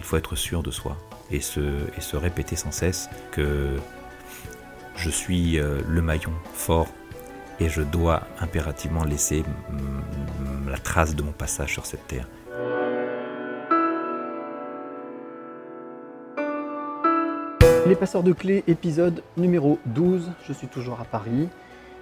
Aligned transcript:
Il 0.00 0.04
faut 0.04 0.16
être 0.16 0.34
sûr 0.34 0.62
de 0.62 0.70
soi 0.70 0.96
et 1.30 1.42
se, 1.42 1.60
et 1.60 2.00
se 2.00 2.16
répéter 2.16 2.56
sans 2.56 2.72
cesse 2.72 3.10
que 3.32 3.76
je 4.96 5.10
suis 5.10 5.60
euh, 5.60 5.82
le 5.86 6.00
maillon 6.00 6.32
fort 6.54 6.88
et 7.60 7.68
je 7.68 7.82
dois 7.82 8.22
impérativement 8.40 9.04
laisser 9.04 9.44
la 10.66 10.78
trace 10.78 11.14
de 11.14 11.22
mon 11.22 11.32
passage 11.32 11.74
sur 11.74 11.84
cette 11.84 12.06
terre. 12.06 12.26
Les 17.86 17.94
passeurs 17.94 18.22
de 18.22 18.32
clés, 18.32 18.64
épisode 18.68 19.22
numéro 19.36 19.78
12. 19.84 20.30
Je 20.48 20.54
suis 20.54 20.68
toujours 20.68 20.98
à 20.98 21.04
Paris, 21.04 21.50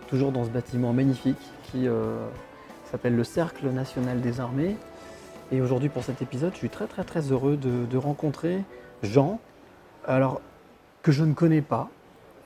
toujours 0.06 0.30
dans 0.30 0.44
ce 0.44 0.50
bâtiment 0.50 0.92
magnifique 0.92 1.40
qui 1.64 1.88
euh, 1.88 2.28
s'appelle 2.92 3.16
le 3.16 3.24
Cercle 3.24 3.66
National 3.70 4.20
des 4.20 4.38
Armées. 4.38 4.76
Et 5.50 5.60
aujourd'hui, 5.62 5.88
pour 5.88 6.04
cet 6.04 6.20
épisode, 6.20 6.52
je 6.52 6.58
suis 6.58 6.68
très 6.68 6.86
très 6.86 7.04
très 7.04 7.32
heureux 7.32 7.56
de, 7.56 7.96
rencontrer 7.96 8.62
Jean, 9.02 9.40
alors 10.06 10.40
que 11.02 11.10
je 11.10 11.24
ne 11.24 11.32
connais 11.32 11.62
pas 11.62 11.88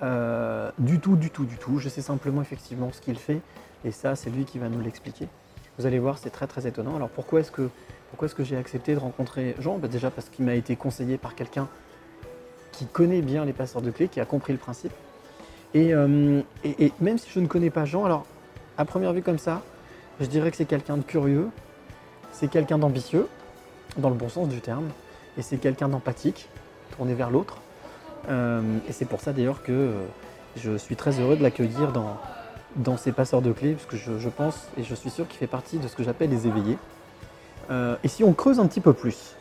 euh, 0.02 0.70
du 0.78 1.00
tout, 1.00 1.16
du 1.16 1.30
tout, 1.30 1.44
du 1.44 1.56
tout. 1.56 1.78
Je 1.78 1.88
sais 1.88 2.02
simplement 2.02 2.42
effectivement 2.42 2.90
ce 2.92 3.00
qu'il 3.00 3.18
fait, 3.18 3.40
et 3.84 3.90
ça, 3.90 4.14
c'est 4.14 4.30
lui 4.30 4.44
qui 4.44 4.58
va 4.58 4.68
nous 4.68 4.80
l'expliquer. 4.80 5.26
Vous 5.78 5.86
allez 5.86 5.98
voir, 5.98 6.18
c'est 6.18 6.30
très 6.30 6.46
très 6.46 6.66
étonnant. 6.66 6.94
Alors 6.94 7.08
pourquoi 7.08 7.40
est-ce 7.40 7.50
que, 7.50 7.68
pourquoi 8.10 8.26
est-ce 8.26 8.34
que 8.34 8.44
j'ai 8.44 8.56
accepté 8.56 8.94
de 8.94 9.00
rencontrer 9.00 9.56
Jean? 9.58 9.78
Bah, 9.78 9.88
Déjà 9.88 10.10
parce 10.10 10.28
qu'il 10.28 10.44
m'a 10.44 10.54
été 10.54 10.76
conseillé 10.76 11.18
par 11.18 11.34
quelqu'un 11.34 11.68
qui 12.70 12.86
connaît 12.86 13.22
bien 13.22 13.44
les 13.44 13.52
passeurs 13.52 13.82
de 13.82 13.90
clés, 13.90 14.08
qui 14.08 14.20
a 14.20 14.24
compris 14.24 14.52
le 14.52 14.58
principe. 14.58 14.92
Et, 15.74 15.92
euh, 15.92 16.42
même 17.00 17.18
si 17.18 17.28
je 17.30 17.40
ne 17.40 17.46
connais 17.46 17.70
pas 17.70 17.84
Jean, 17.84 18.04
alors 18.04 18.26
à 18.78 18.84
première 18.84 19.12
vue 19.12 19.22
comme 19.22 19.38
ça, 19.38 19.62
je 20.20 20.26
dirais 20.26 20.50
que 20.50 20.56
c'est 20.56 20.66
quelqu'un 20.66 20.96
de 20.96 21.02
curieux, 21.02 21.48
c'est 22.32 22.48
quelqu'un 22.48 22.78
d'ambitieux, 22.78 23.28
dans 23.96 24.08
le 24.08 24.16
bon 24.16 24.28
sens 24.28 24.48
du 24.48 24.60
terme, 24.60 24.88
et 25.38 25.42
c'est 25.42 25.58
quelqu'un 25.58 25.88
d'empathique, 25.88 26.48
tourné 26.96 27.14
vers 27.14 27.30
l'autre. 27.30 27.60
Euh, 28.28 28.78
et 28.88 28.92
c'est 28.92 29.04
pour 29.04 29.20
ça 29.20 29.32
d'ailleurs 29.32 29.62
que 29.62 29.72
euh, 29.72 30.04
je 30.56 30.76
suis 30.76 30.96
très 30.96 31.20
heureux 31.20 31.36
de 31.36 31.42
l'accueillir 31.42 31.92
dans, 31.92 32.16
dans 32.76 32.96
ces 32.96 33.12
passeurs 33.12 33.42
de 33.42 33.52
clés, 33.52 33.74
parce 33.74 33.86
que 33.86 33.96
je, 33.96 34.28
pense 34.28 34.68
et 34.76 34.82
je 34.82 34.94
suis 34.94 35.10
sûr 35.10 35.28
qu'il 35.28 35.38
fait 35.38 35.46
partie 35.46 35.78
de 35.78 35.88
ce 35.88 35.94
que 35.94 36.02
j'appelle 36.02 36.30
les 36.30 36.46
éveillés. 36.46 36.78
Euh, 37.70 37.96
et 38.02 38.08
si 38.08 38.24
on 38.24 38.32
creuse 38.32 38.58
un 38.58 38.66
petit 38.66 38.80
peu 38.80 38.92
plus, 38.92 39.34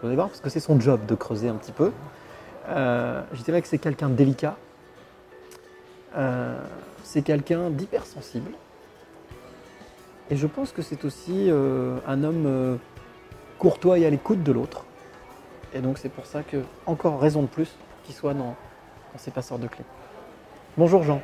vous 0.00 0.06
allez 0.06 0.16
voir, 0.16 0.28
parce 0.28 0.40
que 0.40 0.50
c'est 0.50 0.60
son 0.60 0.78
job 0.80 1.04
de 1.06 1.14
creuser 1.14 1.48
un 1.48 1.54
petit 1.54 1.72
peu, 1.72 1.92
je 2.68 3.42
dirais 3.44 3.62
que 3.62 3.68
c'est 3.68 3.78
quelqu'un 3.78 4.08
de 4.08 4.14
délicat, 4.14 4.56
c'est 7.04 7.22
quelqu'un 7.22 7.70
d'hypersensible, 7.70 8.50
et 10.30 10.36
je 10.36 10.46
pense 10.46 10.72
que 10.72 10.82
c'est 10.82 11.04
aussi 11.04 11.50
euh, 11.50 11.98
un 12.06 12.24
homme 12.24 12.44
euh, 12.46 12.76
courtois 13.58 13.98
et 13.98 14.06
à 14.06 14.10
l'écoute 14.10 14.42
de 14.42 14.52
l'autre. 14.52 14.84
Et 15.74 15.80
donc 15.80 15.98
c'est 15.98 16.08
pour 16.08 16.26
ça 16.26 16.42
que, 16.42 16.58
encore 16.86 17.20
raison 17.20 17.42
de 17.42 17.46
plus, 17.48 17.70
qu'il 18.04 18.14
soit 18.14 18.34
dans, 18.34 18.54
dans 19.12 19.18
ces 19.18 19.30
passeurs 19.30 19.58
de 19.58 19.66
clés. 19.66 19.84
Bonjour 20.76 21.02
Jean, 21.02 21.20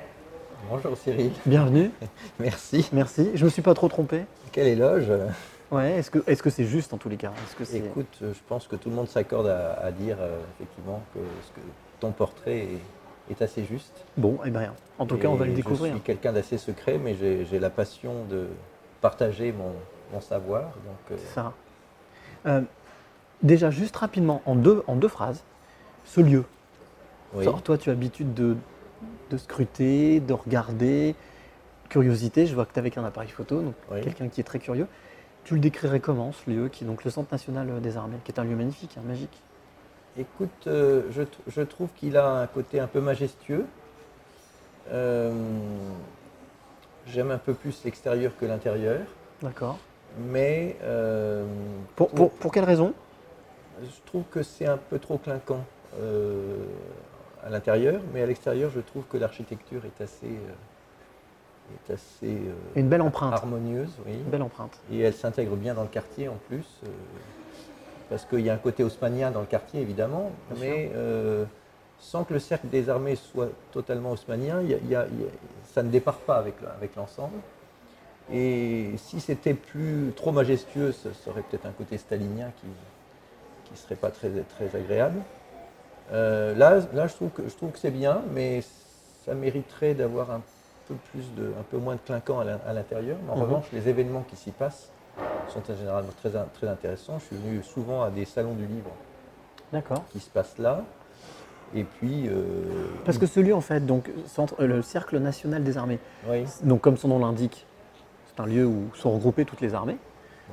Bonjour 0.71 0.97
Cyril, 0.97 1.33
bienvenue, 1.45 1.91
merci. 2.39 2.89
merci. 2.93 3.31
Je 3.35 3.45
me 3.45 3.51
suis 3.51 3.63
pas 3.63 3.75
trop 3.75 3.89
trompé. 3.89 4.23
Quel 4.53 4.69
éloge. 4.69 5.11
Ouais, 5.73 5.93
est-ce 5.93 6.11
que 6.11 6.19
est-ce 6.27 6.43
que 6.43 6.51
c'est 6.51 6.65
juste 6.67 6.93
en 6.93 6.99
tous 6.99 7.09
les 7.09 7.17
cas? 7.17 7.33
Que 7.59 7.65
c'est 7.65 7.79
Écoute, 7.79 8.19
euh, 8.23 8.33
je 8.35 8.41
pense 8.47 8.69
que 8.69 8.77
tout 8.77 8.91
le 8.91 8.95
monde 8.95 9.09
s'accorde 9.09 9.47
à, 9.49 9.73
à 9.83 9.91
dire 9.91 10.19
euh, 10.21 10.39
effectivement 10.55 11.03
que, 11.15 11.19
ce 11.19 11.51
que 11.53 11.67
ton 11.99 12.13
portrait 12.13 12.59
est, 12.59 13.33
est 13.33 13.41
assez 13.43 13.65
juste. 13.65 14.05
bon 14.19 14.39
Eh 14.45 14.51
bien, 14.51 14.75
en 14.99 15.07
tout 15.07 15.17
cas, 15.17 15.29
on 15.29 15.35
va 15.35 15.47
le 15.47 15.53
Et 15.53 15.55
découvrir. 15.55 15.93
Je 15.95 15.97
suis 15.99 16.05
quelqu'un 16.05 16.33
d'assez 16.33 16.59
secret, 16.59 16.99
mais 17.03 17.15
j'ai 17.15 17.59
la 17.59 17.71
passion 17.71 18.25
de 18.31 18.49
partager 19.03 19.53
mon, 19.53 19.73
mon 20.13 20.21
savoir. 20.23 20.63
Donc, 20.63 21.11
euh, 21.11 21.17
C'est 21.19 21.35
ça. 21.35 21.53
Euh, 22.47 22.63
déjà, 23.43 23.71
juste 23.71 23.95
rapidement, 23.97 24.41
en 24.47 24.55
deux, 24.55 24.83
en 24.87 24.97
deux 24.97 25.09
phrases, 25.09 25.43
ce 26.07 26.21
lieu. 26.23 26.45
oui. 27.35 27.43
Alors, 27.43 27.61
toi, 27.63 27.77
tu 27.77 27.91
as 27.91 27.93
l'habitude 27.93 28.33
de, 28.33 28.57
de 29.31 29.37
scruter, 29.37 30.21
de 30.21 30.33
regarder, 30.33 31.15
curiosité. 31.91 32.47
Je 32.47 32.55
vois 32.55 32.65
que 32.65 32.71
tu 32.73 32.77
es 32.77 32.79
avec 32.79 32.97
un 32.97 33.05
appareil 33.05 33.29
photo, 33.29 33.61
donc 33.61 33.75
Oui. 33.91 34.01
quelqu'un 34.01 34.29
qui 34.29 34.41
est 34.41 34.45
très 34.45 34.59
curieux. 34.59 34.87
Tu 35.45 35.55
le 35.55 35.61
décrirais 35.61 36.01
comment, 36.01 36.33
ce 36.33 36.49
lieu, 36.49 36.69
qui 36.69 36.85
est 36.85 36.87
donc 36.87 37.05
le 37.05 37.11
Centre 37.11 37.31
national 37.33 37.81
des 37.83 37.97
armées, 37.97 38.17
qui 38.25 38.31
est 38.33 38.39
un 38.39 38.45
lieu 38.45 38.55
magnifique, 38.57 38.97
hein, 38.97 39.03
magique? 39.07 39.43
Écoute, 40.17 40.67
euh, 40.67 41.03
je, 41.11 41.23
je 41.49 41.63
trouve 41.63 41.89
qu'il 41.97 42.17
a 42.17 42.29
un 42.43 42.47
côté 42.47 42.79
un 42.81 42.87
peu 42.87 43.01
majestueux. 43.01 43.67
Euh, 44.91 45.33
J'aime 47.07 47.31
un 47.31 47.39
peu 47.39 47.55
plus 47.55 47.83
l'extérieur 47.85 48.33
que 48.39 48.47
l'intérieur, 48.47 49.01
D'accord. 49.43 49.79
mais 50.19 50.77
euh, 50.83 51.45
Pour, 51.97 52.09
pour, 52.11 52.31
pour 52.31 52.53
quelle 52.53 52.65
raison? 52.65 52.95
Je 53.83 53.89
trouve 54.07 54.23
que 54.31 54.43
c'est 54.43 54.67
un 54.67 54.77
peu 54.77 54.99
trop 54.99 55.19
clinquant 55.19 55.65
euh, 56.01 56.57
à 57.45 57.51
l'intérieur, 57.51 58.01
mais 58.15 58.23
à 58.23 58.27
l'extérieur, 58.27 58.71
je 58.73 58.81
trouve 58.81 59.05
que 59.11 59.17
l'architecture 59.17 59.83
est 59.85 60.01
assez, 60.03 60.27
euh, 60.27 61.89
est 61.89 61.93
assez 61.93 62.39
Une 62.77 62.89
belle 62.89 63.03
empreinte. 63.03 63.33
harmonieuse, 63.35 63.93
oui. 64.07 64.13
Une 64.15 64.31
belle 64.31 64.43
empreinte. 64.43 64.79
Et 64.93 65.01
elle 65.01 65.15
s'intègre 65.15 65.57
bien 65.57 65.75
dans 65.75 65.83
le 65.83 65.89
quartier 65.89 66.29
en 66.29 66.37
plus, 66.49 66.81
parce 68.11 68.25
qu'il 68.27 68.41
y 68.41 68.51
a 68.51 68.55
un 68.55 68.59
côté 68.59 68.85
haussmanien 68.85 69.33
dans 69.33 69.41
le 69.41 69.47
quartier 69.47 69.81
évidemment, 69.81 70.31
Bien 70.53 70.61
mais 70.61 70.91
sans 72.03 72.25
que 72.25 72.35
le 72.35 72.41
cercle 72.41 72.67
des 72.69 72.91
armées 72.91 73.17
soit 73.17 73.49
totalement 73.71 74.11
haussmanien, 74.11 74.61
il 74.61 74.71
y 74.71 74.75
a- 74.75 74.79
il 74.79 74.91
y 74.91 74.97
a- 74.97 75.07
il 75.11 75.21
y 75.23 75.25
a- 75.25 75.31
ça 75.73 75.83
ne 75.83 75.89
départ 75.89 76.19
pas 76.19 76.37
avec, 76.37 76.61
le- 76.61 76.69
avec 76.69 76.97
l'ensemble. 76.97 77.39
Et 78.33 78.93
si 78.99 79.21
c'était 79.21 79.55
plus 79.55 80.13
trop 80.17 80.33
majestueux, 80.33 80.93
ça 80.93 81.11
ça 81.15 81.31
aurait 81.31 81.43
peut-être 81.43 81.65
un 81.67 81.73
côté 81.73 81.97
stalinien 81.97 82.51
qui 82.61 82.67
qui 83.65 83.79
serait 83.81 83.95
pas 83.97 84.11
très, 84.11 84.29
très 84.29 84.77
agréable. 84.77 85.19
Euh, 86.13 86.55
là, 86.57 86.81
là 86.93 87.07
je 87.07 87.15
trouve 87.15 87.31
que, 87.31 87.49
je 87.49 87.55
trouve 87.55 87.71
que 87.71 87.79
c'est 87.79 87.91
bien, 87.91 88.21
mais 88.35 88.63
ça 89.25 89.33
mériterait 89.35 89.95
d'avoir 89.95 90.31
un 90.31 90.43
peu 90.89 90.95
plus 91.11 91.33
de, 91.37 91.45
un 91.59 91.63
peu 91.71 91.79
moins 91.79 91.95
de 91.95 92.01
clinquant 92.01 92.41
à 92.41 92.45
l'in- 92.45 92.61
à 92.67 92.73
l'intérieur. 92.75 93.17
Mais 93.25 93.33
en 93.33 93.37
Mhm. 93.37 93.43
revanche, 93.43 93.65
les 93.73 93.89
événements 93.89 94.25
qui 94.29 94.37
s'y 94.37 94.51
passent 94.51 94.91
sont 95.49 95.63
en 95.71 95.75
général 95.77 96.05
très, 96.21 96.31
très 96.53 96.69
intéressants. 96.69 97.19
Je 97.19 97.25
suis 97.27 97.37
venu 97.37 97.63
souvent 97.63 98.03
à 98.03 98.11
des 98.11 98.27
salons 98.27 98.55
du 98.55 98.67
livre 98.67 98.91
qui 100.11 100.21
se 100.21 100.29
passent 100.29 100.59
là. 100.59 100.83
Et 101.75 101.85
puis, 101.85 102.29
euh, 102.29 102.43
Parce 103.05 103.19
que 103.19 103.27
ce 103.27 103.41
lieu, 103.41 103.55
en 103.55 103.61
fait, 103.61 103.85
donc, 103.85 104.11
centre, 104.27 104.55
euh, 104.61 104.67
le 104.67 104.83
Cercle 104.83 105.19
national 105.19 105.65
des 105.65 105.79
armées, 105.79 105.99
oui, 106.29 106.45
donc 106.63 106.81
comme 106.81 106.97
son 106.97 107.09
nom 107.09 107.19
l'indique, 107.19 107.67
c'est 108.27 108.43
un 108.43 108.47
lieu 108.47 108.67
où 108.67 108.91
sont 108.95 109.11
regroupées 109.13 109.45
toutes 109.45 109.61
les 109.61 109.75
armées. 109.75 109.97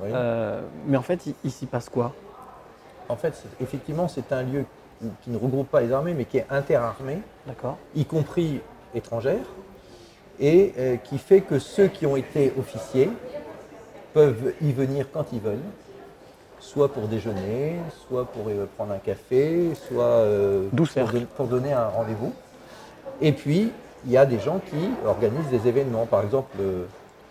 oui. 0.02 0.10
Euh, 0.12 0.62
mais 0.86 0.96
en 0.96 1.02
fait, 1.02 1.26
il, 1.44 1.50
s'y 1.50 1.66
passe 1.66 1.88
quoi? 1.88 2.14
En 3.08 3.16
fait, 3.16 3.42
effectivement, 3.60 4.08
c'est 4.08 4.32
un 4.32 4.42
lieu 4.42 4.64
qui 5.22 5.30
ne 5.30 5.36
regroupe 5.36 5.68
pas 5.68 5.80
les 5.80 5.92
armées, 5.92 6.14
mais 6.14 6.24
qui 6.24 6.38
est 6.38 6.46
interarmé. 6.50 7.18
Y 7.94 8.04
compris 8.04 8.60
étrangères, 8.94 9.46
et 10.38 10.72
qui 11.04 11.18
fait 11.18 11.42
que 11.42 11.58
ceux 11.58 11.88
qui 11.88 12.06
ont 12.06 12.16
été 12.16 12.52
officiers 12.58 13.10
peuvent 14.14 14.54
y 14.62 14.72
venir 14.72 15.06
quand 15.12 15.26
ils 15.32 15.40
veulent, 15.40 15.58
soit 16.60 16.92
pour 16.92 17.08
déjeuner, 17.08 17.76
soit 18.08 18.24
pour 18.26 18.48
euh, 18.48 18.66
prendre 18.76 18.92
un 18.92 18.98
café, 18.98 19.74
soit 19.74 20.02
euh, 20.04 20.68
pour, 20.76 20.86
cercle. 20.86 21.20
don- 21.20 21.26
pour 21.36 21.46
donner 21.46 21.72
un 21.72 21.88
rendez-vous. 21.88 22.32
Et 23.20 23.32
puis, 23.32 23.70
il 24.06 24.12
y 24.12 24.16
a 24.16 24.26
des 24.26 24.38
gens 24.38 24.60
qui 24.70 24.90
organisent 25.06 25.48
des 25.50 25.66
événements. 25.68 26.06
Par 26.06 26.22
exemple, 26.22 26.56
euh, 26.60 26.84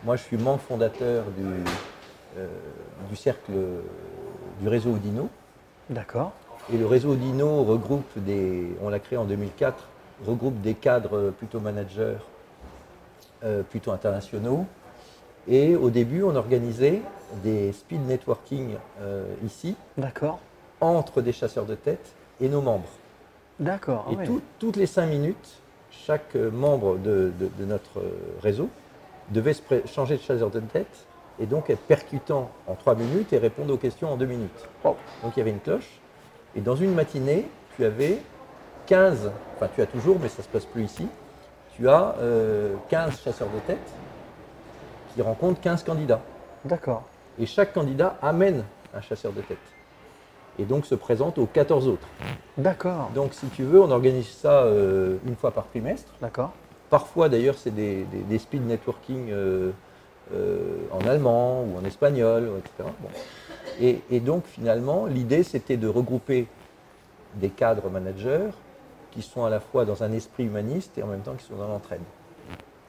moi 0.04 0.16
je 0.16 0.24
suis 0.24 0.38
membre 0.38 0.60
fondateur 0.62 1.24
du, 1.38 2.42
du 3.10 3.16
cercle 3.16 3.52
du 4.62 4.68
réseau 4.68 4.92
Odino. 4.92 5.30
D'accord. 5.90 6.32
Et 6.72 6.78
le 6.78 6.86
réseau 6.86 7.16
Dino 7.16 7.64
regroupe 7.64 8.06
des, 8.18 8.68
on 8.84 8.90
l'a 8.90 9.00
créé 9.00 9.18
en 9.18 9.26
2004, 9.26 9.88
regroupe 10.28 10.62
des 10.62 10.76
cadres 10.76 11.32
plutôt 11.32 11.60
managers, 11.60 12.18
plutôt 13.72 13.92
internationaux. 13.92 14.66
Et 15.50 15.76
au 15.76 15.90
début, 15.90 16.24
on 16.24 16.36
organisait 16.36 17.02
des 17.44 17.72
speed 17.74 18.06
networking 18.08 18.76
euh, 19.02 19.24
ici 19.46 19.76
D'accord. 19.98 20.40
entre 20.82 21.22
des 21.22 21.32
chasseurs 21.34 21.66
de 21.66 21.76
tête 21.76 22.14
et 22.40 22.48
nos 22.50 22.62
membres. 22.62 22.88
D'accord. 23.60 24.06
ah 24.08 24.14
et 24.14 24.16
ouais. 24.18 24.26
tout- 24.26 24.42
toutes 24.60 24.76
les 24.78 24.86
cinq 24.86 25.08
minutes, 25.08 25.60
chaque 25.92 26.36
euh, 26.36 26.50
membre 26.52 26.98
de, 26.98 27.32
de- 27.40 27.50
de 27.60 27.66
notre 27.66 28.00
euh, 28.00 28.12
réseau 28.42 28.70
devait 29.32 29.54
se 29.54 29.62
changer 29.86 30.18
de 30.18 30.22
chasseur 30.22 30.50
de 30.50 30.60
tête 30.60 31.06
et 31.40 31.46
donc 31.46 31.70
être 31.70 31.82
percutant 31.82 32.50
en 32.68 32.76
trois 32.76 32.96
minutes 32.96 33.34
et 33.34 33.38
répondre 33.38 33.74
aux 33.74 33.78
questions 33.78 34.12
en 34.14 34.18
deux 34.18 34.26
minutes. 34.26 34.68
Oh. 34.84 34.96
Donc 35.24 35.34
il 35.36 35.40
y 35.40 35.42
avait 35.42 35.52
une 35.52 35.60
cloche. 35.60 36.00
Et 36.56 36.62
dans 36.62 36.76
une 36.76 36.94
matinée, 36.94 37.48
tu 37.76 37.86
avais 37.86 38.18
15, 38.88 39.32
enfin 39.56 39.68
tu 39.76 39.82
as 39.82 39.86
toujours, 39.88 40.18
mais 40.22 40.30
ça 40.30 40.38
ne 40.40 40.44
se 40.44 40.48
passe 40.50 40.66
plus 40.66 40.84
ici, 40.84 41.08
tu 41.76 41.88
as 41.90 42.16
euh, 42.20 42.76
15 42.90 43.22
chasseurs 43.22 43.50
de 43.54 43.60
tête 43.68 43.78
qui 45.20 45.24
rencontrent 45.24 45.60
15 45.60 45.84
candidats. 45.84 46.22
D'accord. 46.64 47.04
Et 47.38 47.46
chaque 47.46 47.74
candidat 47.74 48.18
amène 48.22 48.64
un 48.94 49.02
chasseur 49.02 49.34
de 49.34 49.42
tête. 49.42 49.58
Et 50.58 50.64
donc 50.64 50.86
se 50.86 50.96
présente 50.96 51.38
aux 51.38 51.46
14 51.46 51.90
autres. 51.90 52.08
D'accord. 52.58 53.12
Donc 53.14 53.34
si 53.34 53.48
tu 53.48 53.64
veux, 53.64 53.82
on 53.82 53.92
organise 53.92 54.30
ça 54.30 54.64
euh, 54.64 55.18
une 55.28 55.36
fois 55.36 55.52
par 55.52 55.68
trimestre. 55.68 56.10
D'accord. 56.22 56.52
Parfois 56.90 57.28
d'ailleurs, 57.28 57.56
c'est 57.58 57.76
des, 57.76 58.04
des- 58.06 58.22
des 58.22 58.40
speed 58.40 58.66
networking 58.66 59.30
euh, 59.30 59.72
euh, 60.34 60.78
en 60.94 61.06
allemand 61.06 61.64
ou 61.64 61.78
en 61.78 61.84
espagnol, 61.86 62.50
etc. 62.60 62.90
Bon. 63.02 63.10
Et, 63.82 64.02
et 64.10 64.22
donc 64.22 64.46
finalement, 64.46 65.06
l'idée 65.06 65.44
c'était 65.44 65.78
de 65.78 65.88
regrouper 65.90 66.48
des 67.36 67.50
cadres 67.50 67.90
managers 67.90 68.50
qui 69.12 69.22
sont 69.22 69.44
à 69.44 69.50
la 69.50 69.60
fois 69.60 69.84
dans 69.84 70.02
un 70.02 70.14
esprit 70.14 70.46
humaniste 70.46 70.98
et 70.98 71.04
en 71.04 71.08
même 71.08 71.22
temps 71.22 71.34
qui 71.36 71.46
sont 71.46 71.56
dans 71.56 71.68
l'entraide. 71.68 72.00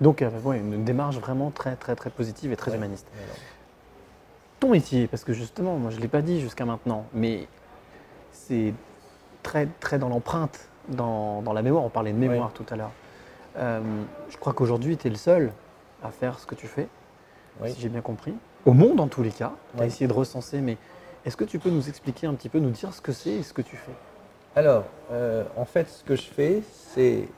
Donc, 0.00 0.22
euh, 0.22 0.30
ouais, 0.44 0.58
une 0.58 0.84
démarche 0.84 1.16
vraiment 1.18 1.50
très, 1.50 1.76
très, 1.76 1.94
très 1.94 2.10
positive 2.10 2.52
et 2.52 2.56
très 2.56 2.70
Ouais. 2.70 2.76
humaniste. 2.78 3.06
Ton 4.58 4.70
métier, 4.70 5.06
parce 5.06 5.24
que 5.24 5.32
justement, 5.32 5.76
moi 5.76 5.90
je 5.90 5.96
ne 5.96 6.02
l'ai 6.02 6.08
pas 6.08 6.22
dit 6.22 6.40
jusqu'à 6.40 6.64
maintenant, 6.66 7.06
mais 7.14 7.48
c'est 8.32 8.74
très, 9.42 9.66
très 9.80 9.98
dans 9.98 10.08
l'empreinte, 10.08 10.68
dans, 10.88 11.40
dans 11.42 11.52
la 11.52 11.62
mémoire. 11.62 11.84
On 11.84 11.88
parlait 11.88 12.12
de 12.12 12.18
mémoire 12.18 12.52
tout 12.52 12.66
à 12.70 12.76
l'heure. 12.76 12.90
Euh, 13.56 13.80
je 14.28 14.36
crois 14.36 14.52
qu'aujourd'hui, 14.52 14.96
tu 14.96 15.06
es 15.06 15.10
le 15.10 15.16
seul 15.16 15.52
à 16.02 16.10
faire 16.10 16.38
ce 16.38 16.46
que 16.46 16.54
tu 16.54 16.66
fais, 16.66 16.88
Oui. 17.62 17.72
si 17.72 17.80
j'ai 17.80 17.88
bien 17.88 18.00
compris. 18.02 18.34
Au 18.66 18.72
monde, 18.74 19.00
en 19.00 19.08
tous 19.08 19.22
les 19.22 19.30
cas. 19.30 19.52
Tu 19.76 19.82
as 19.82 19.86
essayé 19.86 20.06
de 20.06 20.12
recenser, 20.12 20.60
mais 20.60 20.76
est-ce 21.24 21.36
que 21.36 21.44
tu 21.44 21.58
peux 21.58 21.70
nous 21.70 21.88
expliquer 21.88 22.26
un 22.26 22.34
petit 22.34 22.48
peu, 22.50 22.58
nous 22.58 22.70
dire 22.70 22.92
ce 22.94 23.00
que 23.00 23.12
c'est 23.12 23.30
et 23.30 23.42
ce 23.42 23.52
que 23.54 23.62
tu 23.62 23.76
fais? 23.76 23.92
Alors, 24.56 24.84
euh, 25.10 25.44
en 25.56 25.64
fait, 25.64 25.88
ce 25.88 26.04
que 26.04 26.16
je 26.16 26.22
fais, 26.28 26.62
c'est 26.94 27.28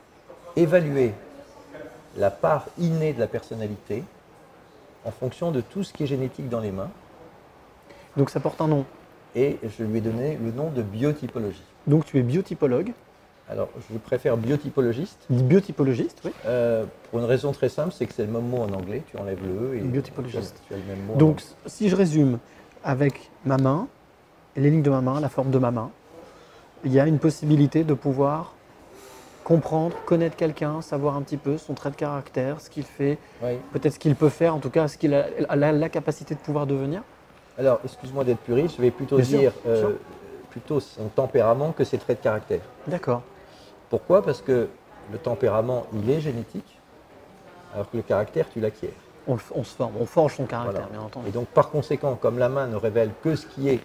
évaluer 0.57 1.13
la 2.17 2.31
part 2.31 2.67
innée 2.77 3.13
de 3.13 3.19
la 3.19 3.27
personnalité 3.27 4.03
en 5.05 5.11
fonction 5.11 5.51
de 5.51 5.61
tout 5.61 5.83
ce 5.83 5.93
qui 5.93 6.03
est 6.03 6.07
génétique 6.07 6.49
dans 6.49 6.59
les 6.59 6.71
mains. 6.71 6.89
Donc 8.17 8.29
ça 8.29 8.39
porte 8.39 8.61
un 8.61 8.67
nom. 8.67 8.85
Et 9.35 9.57
je 9.63 9.83
lui 9.83 9.97
ai 9.97 10.01
donné 10.01 10.37
le 10.41 10.51
nom 10.51 10.69
de 10.69 10.81
biotypologie. 10.83 11.63
Donc 11.87 12.05
tu 12.05 12.19
es 12.19 12.21
biotypologue, 12.21 12.93
Alors, 13.49 13.67
je 13.91 13.97
préfère 13.97 14.37
biotypologiste 14.37 15.25
biotypologiste, 15.29 16.21
oui. 16.23 16.31
euh, 16.45 16.85
pour 17.09 17.19
une 17.19 17.25
raison 17.25 17.51
très 17.51 17.67
simple, 17.69 17.91
c'est 17.91 18.05
que 18.05 18.13
c'est 18.13 18.25
le 18.25 18.31
même 18.31 18.47
mot 18.47 18.59
en 18.59 18.71
anglais. 18.73 19.01
Tu 19.09 19.17
enlèves 19.17 19.39
le 19.43 19.73
E 19.73 19.77
et 19.77 19.81
Biotypologiste. 19.81 20.61
tu 20.67 20.73
as, 20.73 20.77
tu 20.77 20.81
as 20.81 20.85
le 20.85 20.95
même 20.95 21.05
mot. 21.07 21.13
en 21.15 21.17
Donc, 21.17 21.41
si 21.65 21.89
je 21.89 21.95
résume, 21.95 22.37
avec 22.83 23.31
ma 23.45 23.57
main, 23.57 23.87
les 24.55 24.69
lignes 24.69 24.83
de 24.83 24.89
ma 24.91 25.01
main, 25.01 25.19
la 25.19 25.29
forme 25.29 25.49
de 25.51 25.57
ma 25.57 25.71
main, 25.71 25.89
il 26.85 26.93
y 26.93 26.99
a 26.99 27.07
une 27.07 27.19
possibilité 27.19 27.83
de 27.83 27.93
pouvoir 27.93 28.53
comprendre, 29.43 29.95
connaître 30.05 30.35
quelqu'un, 30.35 30.81
savoir 30.81 31.15
un 31.15 31.21
petit 31.21 31.37
peu 31.37 31.57
son 31.57 31.73
trait 31.73 31.91
de 31.91 31.95
caractère, 31.95 32.61
ce 32.61 32.69
qu'il 32.69 32.83
fait, 32.83 33.17
Oui. 33.41 33.57
peut-être 33.71 33.93
ce 33.93 33.99
qu'il 33.99 34.15
peut 34.15 34.29
faire, 34.29 34.55
en 34.55 34.59
tout 34.59 34.69
cas, 34.69 34.87
ce 34.87 34.97
qu'il 34.97 35.13
a, 35.13 35.25
a 35.49 35.55
la, 35.55 35.71
la 35.71 35.89
capacité 35.89 36.33
de 36.35 36.39
pouvoir 36.39 36.65
devenir. 36.65 37.01
Alors, 37.57 37.79
excuse-moi 37.83 38.23
d'être 38.23 38.39
plus 38.39 38.53
riche, 38.53 38.73
je 38.77 38.81
vais 38.81 38.91
plutôt 38.91 39.17
Bien 39.17 39.25
dire 39.25 39.53
euh, 39.67 39.91
plutôt 40.49 40.79
son 40.79 41.07
tempérament 41.09 41.71
que 41.71 41.83
ses 41.83 41.97
traits 41.97 42.19
de 42.19 42.23
caractère. 42.23 42.61
D'accord. 42.87 43.21
Pourquoi? 43.89 44.23
Parce 44.23 44.41
que 44.41 44.69
le 45.11 45.17
tempérament, 45.17 45.85
il 45.93 46.09
est 46.09 46.21
génétique, 46.21 46.79
alors 47.73 47.89
que 47.89 47.97
le 47.97 48.03
caractère, 48.03 48.49
tu 48.49 48.59
l'acquiers. 48.59 48.93
On, 49.27 49.37
se 49.37 49.73
forme, 49.75 49.93
on 49.99 50.05
forge 50.05 50.35
son 50.35 50.45
caractère, 50.45 50.81
Voilà. 50.81 50.87
bien 50.91 51.01
entendu. 51.01 51.29
Et 51.29 51.31
donc, 51.31 51.47
par 51.47 51.69
conséquent, 51.69 52.15
comme 52.15 52.37
la 52.39 52.49
main 52.49 52.67
ne 52.67 52.75
révèle 52.75 53.11
que 53.23 53.35
ce 53.35 53.45
qui 53.45 53.69
est 53.69 53.79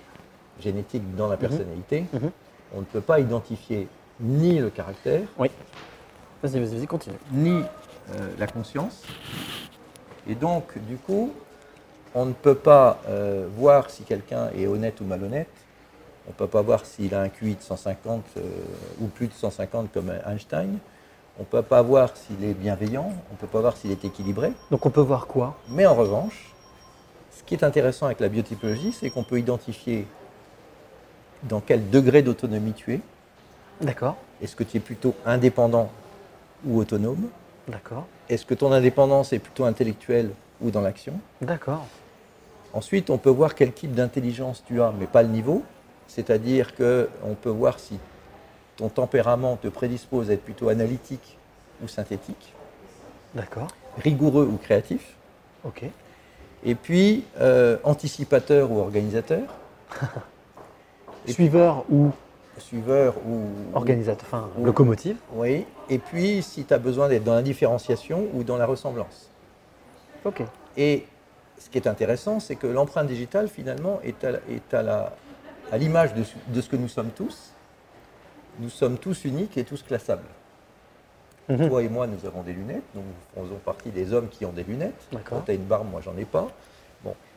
génétique 0.61 1.15
dans 1.15 1.29
la 1.29 1.37
personnalité, 1.37 2.07
Mhm. 2.13 2.31
on 2.75 2.81
ne 2.81 2.85
peut 2.85 3.01
pas 3.01 3.21
identifier 3.21 3.87
ni 4.21 4.59
le 4.59 4.71
caractère, 4.71 5.23
Vas-y, 5.39 6.61
vas-y, 6.61 6.77
vas-y, 6.77 6.87
continue. 6.87 7.17
ni 7.33 7.63
euh, 8.15 8.29
la 8.39 8.47
conscience. 8.47 9.03
Et 10.29 10.35
donc, 10.35 10.79
du 10.87 10.97
coup, 10.97 11.33
on 12.15 12.27
ne 12.27 12.33
peut 12.33 12.55
pas 12.55 13.01
euh, 13.09 13.49
voir 13.57 13.91
si 13.91 14.05
quelqu'un 14.05 14.51
est 14.57 14.67
honnête 14.67 15.01
ou 15.01 15.05
malhonnête. 15.05 15.49
On 16.27 16.31
ne 16.31 16.35
peut 16.35 16.47
pas 16.47 16.63
voir 16.63 16.85
s'il 16.85 17.15
a 17.15 17.23
un 17.23 17.29
QI 17.29 17.55
de 17.55 17.63
150 17.63 18.25
euh, 18.37 18.41
ou 19.01 19.07
plus 19.07 19.27
de 19.27 19.33
150 19.33 19.91
comme 19.93 20.13
Einstein. 20.27 20.79
On 21.39 21.43
ne 21.43 21.47
peut 21.47 21.63
pas 21.63 21.83
voir 21.83 22.17
s'il 22.17 22.45
est 22.45 22.55
bienveillant. 22.55 23.13
On 23.31 23.33
ne 23.33 23.39
peut 23.39 23.47
pas 23.47 23.61
voir 23.61 23.77
s'il 23.77 23.91
est 23.91 24.05
équilibré. 24.05 24.53
Donc 24.71 24.85
on 24.87 24.91
peut 24.91 25.01
voir 25.01 25.27
quoi? 25.27 25.57
Mais 25.69 25.87
en 25.87 25.95
revanche, 25.95 26.55
ce 27.31 27.43
qui 27.43 27.55
est 27.55 27.65
intéressant 27.65 28.07
avec 28.07 28.21
la 28.21 28.29
biotypologie, 28.29 28.93
c'est 28.93 29.11
qu'on 29.11 29.25
peut 29.25 29.39
identifier 29.39 30.07
dans 31.45 31.61
quel 31.61 31.89
degré 31.91 32.23
d'autonomie 32.23 32.75
tu 32.75 32.95
es. 32.95 33.01
D'accord, 33.81 34.17
Est-ce 34.43 34.57
que 34.57 34.65
tu 34.65 34.77
es 34.77 34.81
plutôt 34.81 35.15
indépendant 35.25 35.91
ou 36.67 36.79
autonome? 36.79 37.29
D'accord, 37.69 38.07
Est-ce 38.29 38.45
que 38.47 38.55
ton 38.55 38.73
indépendance 38.73 39.33
est 39.33 39.39
plutôt 39.39 39.65
intellectuelle 39.65 40.31
ou 40.61 40.71
dans 40.71 40.81
l'action? 40.81 41.15
D'accord. 41.41 41.87
Ensuite, 42.73 43.09
on 43.11 43.19
peut 43.19 43.31
voir 43.31 43.55
quel 43.55 43.73
type 43.73 43.93
d'intelligence 43.95 44.63
tu 44.67 44.81
as, 44.83 44.93
mais 44.99 45.07
pas 45.07 45.23
le 45.23 45.29
niveau. 45.29 45.63
C'est-à-dire 46.07 46.75
qu'on 46.75 47.35
peut 47.41 47.51
voir 47.51 47.79
si 47.79 47.99
ton 48.77 48.89
tempérament 48.89 49.57
te 49.57 49.69
prédispose 49.69 50.31
à 50.31 50.35
être 50.35 50.43
plutôt 50.45 50.69
analytique 50.69 51.39
ou 51.83 51.89
synthétique, 51.89 52.55
D'accord, 53.35 53.69
rigoureux 53.99 54.49
ou 54.51 54.57
créatif, 54.57 55.15
ok. 55.65 55.85
et 56.65 56.75
puis 56.75 57.25
euh, 57.41 57.77
anticipateur 57.85 58.71
ou 58.73 58.79
organisateur, 58.81 59.43
Suiveur 61.27 61.85
ou 61.91 62.11
suiveur 62.61 63.15
ou... 63.27 63.47
organisateur, 63.77 64.27
enfin 64.27 64.49
ou- 64.59 64.65
locomotive. 64.65 65.17
Oui, 65.35 65.65
et 65.89 65.99
puis 65.99 66.43
si 66.43 66.65
tu 66.65 66.75
as 66.75 66.79
besoin 66.79 67.09
d'être 67.09 67.25
dans 67.25 67.35
la 67.35 67.43
différenciation 67.43 68.27
ou 68.35 68.43
dans 68.45 68.57
la 68.57 68.67
ressemblance. 68.67 69.31
Ok. 70.25 70.43
Et 70.77 71.07
ce 71.59 71.69
qui 71.71 71.79
est 71.79 71.87
intéressant, 71.87 72.41
c'est 72.41 72.57
que 72.57 72.67
l'empreinte 72.67 73.07
digitale, 73.09 73.49
finalement, 73.49 74.01
est 74.05 74.23
à, 74.25 74.33
la- 74.33 74.41
est 74.51 74.75
à 74.75 74.83
la- 74.83 75.13
à 75.73 75.79
l'image 75.79 76.15
de, 76.15 76.23
ce- 76.25 76.35
de 76.49 76.61
ce 76.61 76.69
que 76.69 76.77
nous 76.77 76.89
sommes 76.89 77.11
tous. 77.11 77.53
Nous 78.61 78.71
sommes 78.71 78.99
tous 78.99 79.25
uniques 79.25 79.57
et 79.57 79.65
tous 79.65 79.83
classables. 79.83 80.25
Mhm. 81.49 81.69
Toi 81.69 81.83
et 81.83 81.89
moi, 81.89 82.07
nous 82.07 82.27
avons 82.27 82.43
des 82.43 82.53
lunettes, 82.53 82.83
donc 82.95 83.05
nous 83.37 83.45
faisons 83.45 83.57
partie 83.65 83.91
des 83.91 84.13
hommes 84.13 84.29
qui 84.29 84.45
ont 84.45 84.53
des 84.53 84.65
lunettes. 84.65 85.01
D'accord. 85.13 85.43
Tu 85.45 85.51
as 85.51 85.55
une 85.55 85.65
barbe, 85.65 85.87
moi, 85.91 86.01
j'en 86.05 86.17
ai 86.19 86.25
pas. 86.27 86.49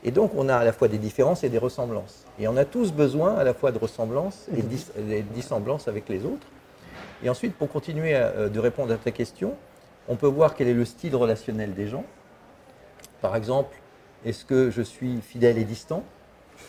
Et 0.03 0.12
donc, 0.12 0.31
on 0.36 0.50
a 0.50 0.56
à 0.56 0.63
la 0.63 0.74
fois 0.74 0.88
des 0.88 0.98
différences 0.98 1.44
et 1.44 1.50
des 1.50 1.57
ressemblances. 1.59 2.25
Et 2.39 2.48
on 2.48 2.57
a 2.57 2.65
tous 2.65 2.92
besoin 2.92 3.36
à 3.36 3.44
la 3.44 3.53
fois 3.53 3.71
de 3.71 3.77
ressemblances 3.77 4.48
et 4.56 4.62
de 4.62 4.68
dis- 4.68 4.88
et 4.98 5.21
de 5.21 5.33
dissemblances 5.33 5.88
avec 5.88 6.09
les 6.09 6.25
autres. 6.25 6.48
Et 7.23 7.30
ensuite, 7.30 7.56
pour 7.56 7.69
continuer 7.69 8.16
à- 8.16 8.28
euh, 8.30 8.49
de 8.49 8.59
répondre 8.59 8.92
à 8.94 8.97
ta 8.97 9.11
question, 9.11 9.54
on 10.07 10.16
peut 10.16 10.28
voir 10.28 10.56
quel 10.56 10.68
est 10.68 10.73
le 10.73 10.85
style 10.85 11.16
relationnel 11.16 11.73
des 11.75 11.87
gens. 11.87 12.04
Par 13.21 13.35
exemple, 13.35 13.75
est-ce 14.25 14.44
que 14.44 14.71
je 14.71 14.81
suis 14.81 15.21
fidèle 15.21 15.57
et 15.59 15.64
distant? 15.64 16.04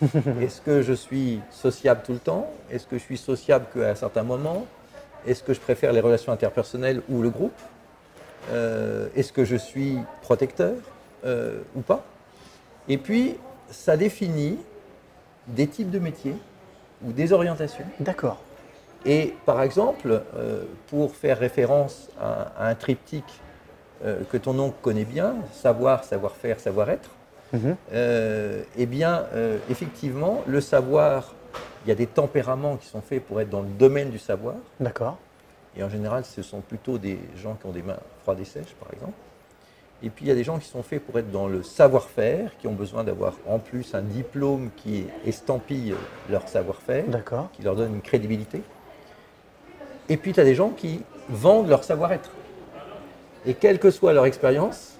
Est-ce 0.40 0.60
que 0.60 0.82
je 0.82 0.92
suis 0.92 1.40
sociable 1.50 2.02
tout 2.04 2.12
le 2.12 2.18
temps? 2.18 2.50
Est-ce 2.70 2.86
que 2.86 2.98
je 2.98 3.02
suis 3.02 3.18
sociable 3.18 3.66
qu'à 3.72 3.90
un 3.90 3.94
certain 3.94 4.22
moment 4.22 4.66
Est-ce 5.26 5.42
que 5.42 5.54
je 5.54 5.60
préfère 5.60 5.92
les 5.92 6.00
relations 6.00 6.32
interpersonnelles 6.32 7.02
ou 7.08 7.22
le 7.22 7.30
groupe? 7.30 7.52
Euh, 8.50 9.08
Est-ce 9.16 9.32
que 9.32 9.44
je 9.44 9.56
suis 9.56 9.98
protecteur 10.22 10.74
euh, 11.24 11.60
ou 11.76 11.80
pas? 11.80 12.04
Et 12.92 12.98
puis, 12.98 13.36
ça 13.70 13.96
définit 13.96 14.58
des 15.48 15.66
types 15.66 15.90
de 15.90 15.98
métiers 15.98 16.34
ou 17.02 17.10
des 17.12 17.32
orientations. 17.32 17.86
D'accord. 18.00 18.36
Et 19.06 19.32
par 19.46 19.62
exemple, 19.62 20.20
euh, 20.36 20.64
pour 20.88 21.14
faire 21.16 21.38
référence 21.38 22.10
à, 22.20 22.52
à 22.58 22.68
un 22.68 22.74
triptyque 22.74 23.40
euh, 24.04 24.20
que 24.30 24.36
ton 24.36 24.58
oncle 24.58 24.76
connaît 24.82 25.06
bien, 25.06 25.36
savoir, 25.54 26.04
savoir-faire, 26.04 26.60
savoir-être, 26.60 27.08
Mhm. 27.54 27.76
euh, 27.92 28.62
eh 28.78 28.86
bien, 28.86 29.24
effectivement, 29.68 30.40
le 30.46 30.60
savoir, 30.62 31.34
il 31.84 31.88
y 31.90 31.92
a 31.92 31.94
des 31.94 32.06
tempéraments 32.06 32.76
qui 32.78 32.86
sont 32.86 33.02
faits 33.02 33.22
pour 33.24 33.40
être 33.42 33.50
dans 33.50 33.60
le 33.60 33.68
domaine 33.78 34.08
du 34.10 34.18
savoir. 34.18 34.54
D'accord. 34.80 35.18
Et 35.76 35.82
en 35.82 35.90
général, 35.90 36.24
ce 36.24 36.40
sont 36.42 36.60
plutôt 36.60 36.96
des 36.96 37.18
gens 37.42 37.54
qui 37.54 37.66
ont 37.66 37.72
des 37.72 37.82
mains 37.82 37.98
froides 38.22 38.40
et 38.40 38.46
sèches, 38.46 38.74
par 38.80 38.88
exemple. 38.92 39.12
Et 40.04 40.10
puis, 40.10 40.24
il 40.24 40.28
y 40.28 40.32
a 40.32 40.34
des 40.34 40.44
gens 40.44 40.58
qui 40.58 40.68
sont 40.68 40.82
faits 40.82 41.04
pour 41.04 41.18
être 41.18 41.30
dans 41.30 41.46
le 41.46 41.62
savoir-faire, 41.62 42.50
qui 42.58 42.66
ont 42.66 42.72
besoin 42.72 43.04
d'avoir 43.04 43.34
en 43.46 43.58
plus 43.58 43.94
un 43.94 44.02
diplôme 44.02 44.70
qui 44.76 45.06
estampille 45.24 45.94
leur 46.28 46.48
savoir-faire 46.48 47.04
qui 47.52 47.62
leur 47.62 47.76
donne 47.76 47.94
une 47.94 48.00
crédibilité. 48.00 48.62
Et 50.08 50.16
puis 50.16 50.32
tu 50.32 50.40
as 50.40 50.44
des 50.44 50.54
gens 50.54 50.70
qui 50.70 51.02
vendent 51.28 51.68
leur 51.68 51.84
savoir-être. 51.84 52.30
Et 53.46 53.54
quelle 53.54 53.78
que 53.78 53.90
soit 53.90 54.12
leur 54.12 54.26
expérience, 54.26 54.98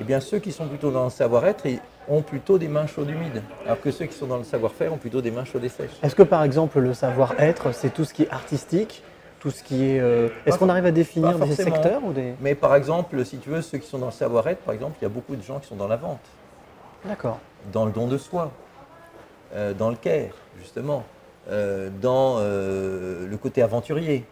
eh 0.00 0.04
bien 0.04 0.20
ceux 0.20 0.38
qui 0.38 0.52
sont 0.52 0.66
plutôt 0.66 0.90
dans 0.90 1.04
le 1.04 1.10
savoir-être 1.10 1.66
ont 2.08 2.22
plutôt 2.22 2.58
des 2.58 2.68
mains 2.68 2.86
chaudes 2.86 3.10
humides, 3.10 3.42
alors 3.64 3.80
que 3.80 3.90
ceux 3.90 4.06
qui 4.06 4.14
sont 4.14 4.26
dans 4.26 4.38
le 4.38 4.44
savoir-faire 4.44 4.92
ont 4.92 4.98
plutôt 4.98 5.20
des 5.20 5.30
mains 5.30 5.44
chaudes 5.44 5.64
et 5.64 5.68
sèches. 5.68 5.90
Est-ce 6.02 6.14
que 6.14 6.22
par 6.22 6.42
exemple 6.42 6.80
le 6.80 6.94
savoir-être, 6.94 7.72
c'est 7.72 7.94
tout 7.94 8.04
ce 8.04 8.12
qui 8.12 8.24
est 8.24 8.30
artistique, 8.30 9.02
tout 9.42 9.50
ce 9.50 9.62
qui 9.64 9.90
est. 9.90 10.00
euh, 10.00 10.28
Est-ce 10.46 10.56
qu'on 10.56 10.68
arrive 10.68 10.86
à 10.86 10.92
définir 10.92 11.36
des 11.38 11.54
secteurs 11.56 12.02
ou 12.04 12.12
des. 12.12 12.34
Mais 12.40 12.54
par 12.54 12.76
exemple, 12.76 13.24
si 13.24 13.38
tu 13.38 13.50
veux, 13.50 13.60
ceux 13.60 13.78
qui 13.78 13.88
sont 13.88 13.98
dans 13.98 14.06
le 14.06 14.12
savoir-être, 14.12 14.60
par 14.60 14.72
exemple, 14.72 14.96
il 15.00 15.02
y 15.02 15.06
a 15.06 15.10
beaucoup 15.10 15.34
de 15.34 15.42
gens 15.42 15.58
qui 15.58 15.66
sont 15.66 15.74
dans 15.76 15.88
la 15.88 15.96
vente, 15.96 16.20
D'accord. 17.04 17.38
dans 17.72 17.84
le 17.84 17.90
don 17.92 18.06
de 18.06 18.18
soi, 18.18 18.52
euh, 19.54 19.74
dans 19.74 19.90
le 19.90 19.96
care, 19.96 20.30
justement. 20.60 21.04
euh, 21.50 21.90
dans 22.00 22.38
le 22.38 23.36
côté 23.36 23.62
aventurier. 23.62 24.24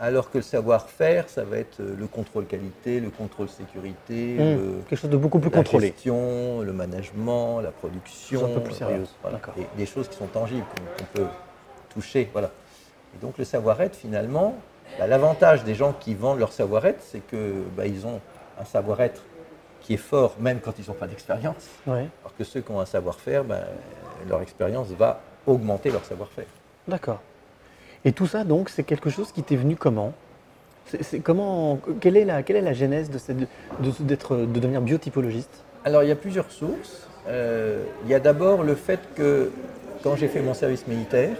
Alors 0.00 0.30
que 0.30 0.38
le 0.38 0.42
savoir-faire, 0.42 1.28
ça 1.28 1.44
va 1.44 1.58
être 1.58 1.76
le 1.82 2.06
contrôle 2.06 2.46
qualité, 2.46 3.00
le 3.00 3.10
contrôle 3.10 3.50
sécurité, 3.50 4.36
Mmh, 4.38 4.56
le- 4.56 4.82
quelque 4.88 4.98
chose 4.98 5.10
de 5.10 5.16
beaucoup 5.18 5.38
plus 5.38 5.50
la 5.50 5.58
contrôlé. 5.58 5.88
gestion, 5.88 6.62
le 6.62 6.72
management, 6.72 7.60
la 7.60 7.70
production. 7.70 8.46
Un 8.46 8.48
peu 8.54 8.60
plus 8.62 8.74
sérieuse. 8.74 9.10
voilà. 9.22 9.40
Et 9.58 9.66
des 9.76 9.84
choses 9.86 10.08
qui 10.08 10.16
sont 10.16 10.26
tangibles, 10.26 10.64
qu'on 10.74 11.04
qu'on 11.04 11.10
peut 11.12 11.30
toucher. 11.92 12.30
Voilà. 12.32 12.50
Et 13.14 13.18
donc 13.20 13.38
le 13.38 13.44
savoir-être, 13.44 13.96
finalement, 13.96 14.54
bah, 14.98 15.06
l'avantage 15.06 15.64
des 15.64 15.74
gens 15.74 15.92
qui 15.98 16.14
vendent 16.14 16.38
leur 16.38 16.52
savoir-être, 16.52 17.00
c'est 17.02 17.20
que 17.26 17.62
bah, 17.76 17.86
ils 17.86 18.06
ont 18.06 18.20
un 18.60 18.64
savoir-être 18.64 19.22
qui 19.80 19.94
est 19.94 19.98
fort, 19.98 20.36
même 20.38 20.60
quand 20.60 20.72
ils 20.78 20.86
n'ont 20.88 20.94
pas 20.94 21.06
d'expérience. 21.06 21.66
Ouais. 21.86 22.06
Alors 22.22 22.36
que 22.38 22.44
ceux 22.44 22.60
qui 22.60 22.70
ont 22.70 22.80
un 22.80 22.86
savoir-faire, 22.86 23.44
bah, 23.44 23.60
leur 24.28 24.40
expérience 24.42 24.88
va 24.90 25.20
augmenter 25.46 25.90
leur 25.90 26.04
savoir-faire. 26.04 26.46
D'accord. 26.86 27.20
Et 28.04 28.12
tout 28.12 28.26
ça, 28.26 28.44
donc, 28.44 28.68
c'est 28.68 28.82
quelque 28.84 29.10
chose 29.10 29.32
qui 29.32 29.42
t'est 29.42 29.56
venu 29.56 29.76
comment? 29.76 30.12
C'est- 31.00 31.20
comment 31.20 31.78
quelle 32.00 32.16
est 32.16 32.24
la 32.24 32.42
quelle 32.42 32.56
est 32.56 32.60
la 32.62 32.72
genèse 32.72 33.08
de 33.08 33.16
cette- 33.18 33.38
de 33.38 34.46
devenir 34.46 34.80
biotypologiste? 34.80 35.62
Alors, 35.84 36.02
il 36.02 36.08
y 36.08 36.12
a 36.12 36.16
plusieurs 36.16 36.50
sources. 36.50 37.06
Euh, 37.28 37.84
il 38.04 38.10
y 38.10 38.14
a 38.14 38.20
d'abord 38.20 38.64
le 38.64 38.74
fait 38.74 38.98
que 39.14 39.52
quand 40.02 40.16
j'ai 40.16 40.26
fait 40.28 40.40
mon 40.42 40.54
service 40.54 40.86
militaire, 40.88 41.36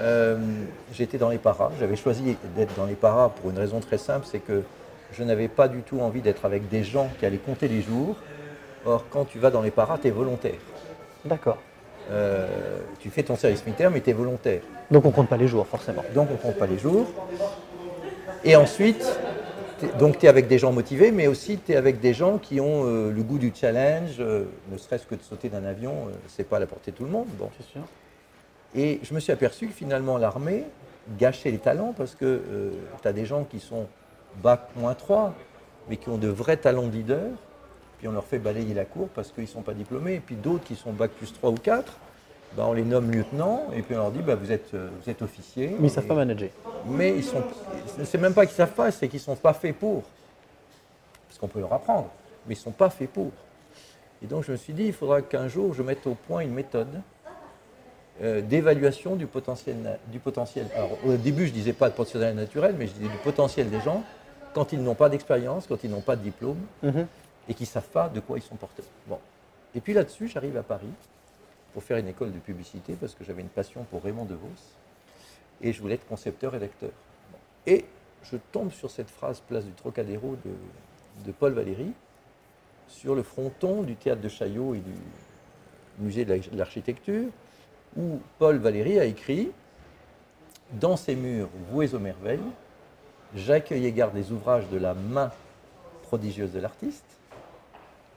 euh, 0.00 0.38
j'étais 0.92 1.18
dans 1.18 1.28
les 1.28 1.38
paras. 1.38 1.70
J'avais 1.78 1.96
choisi 1.96 2.36
d'être 2.56 2.74
dans 2.76 2.86
les 2.86 2.94
paras 2.94 3.30
pour 3.30 3.50
une 3.50 3.58
raison 3.58 3.80
très 3.80 3.98
simple, 3.98 4.26
c'est 4.30 4.38
que 4.38 4.62
je 5.12 5.24
n'avais 5.24 5.48
pas 5.48 5.68
du 5.68 5.82
tout 5.82 6.00
envie 6.00 6.20
d'être 6.20 6.44
avec 6.44 6.68
des 6.68 6.84
gens 6.84 7.08
qui 7.18 7.26
allaient 7.26 7.38
compter 7.38 7.68
les 7.68 7.82
jours. 7.82 8.16
Or, 8.86 9.04
quand 9.10 9.24
tu 9.24 9.38
vas 9.38 9.50
dans 9.50 9.62
les 9.62 9.70
paras, 9.70 9.98
tu 9.98 10.08
es 10.08 10.10
volontaire. 10.10 10.60
D'accord. 11.24 11.58
Euh, 12.10 12.46
tu 12.98 13.10
fais 13.10 13.22
ton 13.22 13.36
service 13.36 13.64
militaire, 13.66 13.90
mais 13.90 14.00
tu 14.00 14.10
es 14.10 14.12
volontaire. 14.12 14.62
Donc 14.90 15.04
on 15.04 15.10
compte 15.10 15.28
pas 15.28 15.36
les 15.36 15.48
jours, 15.48 15.66
forcément. 15.66 16.02
Donc 16.14 16.28
on 16.30 16.34
ne 16.34 16.38
compte 16.38 16.58
pas 16.58 16.66
les 16.66 16.78
jours. 16.78 17.06
Et 18.42 18.56
ensuite, 18.56 19.04
donc 19.98 20.18
tu 20.18 20.26
es 20.26 20.28
avec 20.28 20.48
des 20.48 20.58
gens 20.58 20.72
motivés, 20.72 21.10
mais 21.10 21.26
aussi 21.26 21.58
tu 21.58 21.72
es 21.72 21.76
avec 21.76 22.00
des 22.00 22.14
gens 22.14 22.38
qui 22.38 22.60
ont 22.60 22.84
euh, 22.86 23.10
le 23.10 23.22
goût 23.22 23.38
du 23.38 23.52
challenge, 23.54 24.16
euh, 24.18 24.44
ne 24.70 24.78
serait-ce 24.78 25.06
que 25.06 25.14
de 25.14 25.22
sauter 25.22 25.48
d'un 25.48 25.64
avion, 25.64 25.92
euh, 25.92 26.12
c'est 26.28 26.44
pas 26.44 26.56
à 26.56 26.60
la 26.60 26.66
portée 26.66 26.90
de 26.90 26.96
tout 26.96 27.04
le 27.04 27.10
monde. 27.10 27.26
Bon. 27.38 27.50
C'est 27.56 27.66
sûr. 27.66 27.82
Et 28.74 29.00
je 29.02 29.14
me 29.14 29.20
suis 29.20 29.32
aperçu 29.32 29.66
que 29.66 29.72
finalement 29.72 30.16
l'armée 30.18 30.64
gâchait 31.18 31.50
les 31.50 31.58
talents 31.58 31.92
parce 31.96 32.14
que 32.14 32.42
tu 33.02 33.08
as 33.08 33.12
des 33.12 33.26
gens 33.26 33.44
qui 33.44 33.58
sont 33.60 33.86
bac 34.42 34.68
moins 34.76 34.94
3, 34.94 35.34
mais 35.88 35.96
qui 35.96 36.08
ont 36.08 36.18
de 36.18 36.28
vrais 36.28 36.56
talents 36.56 36.86
de 36.86 36.92
leader, 36.92 37.30
puis 37.98 38.06
on 38.06 38.12
leur 38.12 38.24
fait 38.24 38.38
balayer 38.38 38.74
la 38.74 38.84
cour 38.84 39.08
parce 39.14 39.30
qu'ils 39.32 39.44
ne 39.44 39.48
sont 39.48 39.62
pas 39.62 39.74
diplômés, 39.74 40.14
et 40.14 40.20
puis 40.20 40.36
d'autres 40.36 40.64
qui 40.64 40.76
sont 40.76 40.92
bac 40.92 41.10
plus 41.10 41.32
3 41.32 41.50
ou 41.50 41.54
4, 41.54 41.92
ben, 42.56 42.64
on 42.64 42.72
les 42.72 42.84
nomme 42.84 43.10
lieutenant, 43.10 43.66
et 43.74 43.82
puis 43.82 43.94
on 43.94 43.98
leur 43.98 44.10
dit 44.12 44.20
bah, 44.22 44.34
vous, 44.36 44.50
êtes, 44.52 44.72
euh, 44.74 44.88
vous 45.02 45.10
êtes 45.10 45.22
officier. 45.22 45.74
Mais 45.80 45.88
ils 45.88 45.90
savent 45.90 46.04
Et- 46.04 46.08
pas 46.08 46.14
manager. 46.14 46.50
mais 46.86 47.14
ils 47.16 47.24
sont. 47.24 47.42
C'est 48.04 48.18
même 48.18 48.34
pas 48.34 48.46
qu'ils 48.46 48.54
savent 48.56 48.72
pas, 48.72 48.90
c'est 48.90 49.08
qu'ils 49.08 49.20
sont 49.20 49.36
pas 49.36 49.52
faits 49.52 49.76
pour. 49.76 50.02
Parce 51.28 51.38
qu'on 51.40 51.48
peut 51.48 51.60
leur 51.60 51.72
apprendre, 51.72 52.10
mais 52.46 52.54
ils 52.54 52.58
sont 52.58 52.70
pas 52.72 52.90
faits 52.90 53.10
pour. 53.10 53.30
Et 54.22 54.26
donc 54.26 54.44
je 54.44 54.52
me 54.52 54.56
suis 54.56 54.72
dit, 54.72 54.84
il 54.86 54.92
faudra 54.92 55.22
qu'un 55.22 55.48
jour 55.48 55.74
je 55.74 55.82
mette 55.82 56.06
au 56.06 56.14
point 56.14 56.40
une 56.40 56.52
méthode 56.52 57.00
euh, 58.22 58.40
d'évaluation 58.42 59.16
du 59.16 59.26
potentiel, 59.26 59.98
du 60.08 60.18
potentiel. 60.18 60.66
Alors 60.74 60.90
au 61.06 61.14
début 61.16 61.46
je 61.46 61.52
disais 61.52 61.72
pas 61.72 61.88
de 61.88 61.94
potentiel 61.94 62.34
naturel, 62.34 62.74
mais 62.78 62.86
je 62.86 62.92
disais 62.92 63.08
du 63.08 63.16
potentiel 63.18 63.70
des 63.70 63.80
gens 63.80 64.02
quand 64.54 64.72
ils 64.72 64.82
n'ont 64.82 64.94
pas 64.94 65.08
d'expérience, 65.08 65.66
quand 65.66 65.82
ils 65.84 65.90
n'ont 65.90 66.00
pas 66.00 66.16
de 66.16 66.22
diplôme 66.22 66.58
Mhm. 66.82 67.06
et 67.48 67.54
qui 67.54 67.62
ne 67.62 67.68
savent 67.68 67.88
pas 67.88 68.08
de 68.08 68.20
quoi 68.20 68.38
ils 68.38 68.42
sont 68.42 68.56
portés. 68.56 68.82
Bon. 69.06 69.18
Et 69.74 69.80
puis 69.80 69.92
là-dessus, 69.94 70.28
j'arrive 70.28 70.56
à 70.56 70.62
Paris 70.62 70.90
pour 71.72 71.82
faire 71.84 71.96
une 71.98 72.08
école 72.08 72.32
de 72.32 72.38
publicité 72.38 72.94
parce 73.00 73.14
que 73.14 73.24
j'avais 73.24 73.42
une 73.42 73.48
passion 73.48 73.84
pour 73.90 74.02
Raymond 74.02 74.24
DeVos 74.24 74.48
et 75.62 75.72
je 75.72 75.80
voulais 75.80 75.94
être 75.94 76.06
concepteur-rédacteur. 76.08 76.90
Bon. 77.32 77.38
Et 77.66 77.84
je 78.24 78.36
tombe 78.52 78.72
sur 78.72 78.90
cette 78.90 79.08
phrase 79.08 79.40
place 79.40 79.64
du 79.64 79.72
Trocadéro 79.72 80.36
de, 80.44 81.24
de 81.24 81.32
Paul 81.32 81.52
Valéry 81.52 81.92
sur 82.88 83.14
le 83.14 83.22
fronton 83.22 83.82
du 83.82 83.94
théâtre 83.94 84.20
de 84.20 84.28
Chaillot 84.28 84.74
et 84.74 84.78
du 84.78 84.92
musée 86.00 86.24
de 86.24 86.30
la- 86.34 86.38
de 86.40 86.56
l'architecture 86.58 87.28
où 87.96 88.20
Paul 88.38 88.56
Valéry 88.58 88.98
a 88.98 89.04
écrit 89.04 89.50
Dans 90.72 90.96
ces 90.96 91.16
murs 91.16 91.48
voués 91.70 91.94
aux 91.94 91.98
merveilles, 91.98 92.38
j'accueille 93.34 93.86
et 93.86 93.92
garde 93.92 94.14
les 94.14 94.32
ouvrages 94.32 94.68
de 94.68 94.78
la 94.78 94.94
main 94.94 95.30
prodigieuse 96.02 96.52
de 96.52 96.60
l'artiste, 96.60 97.04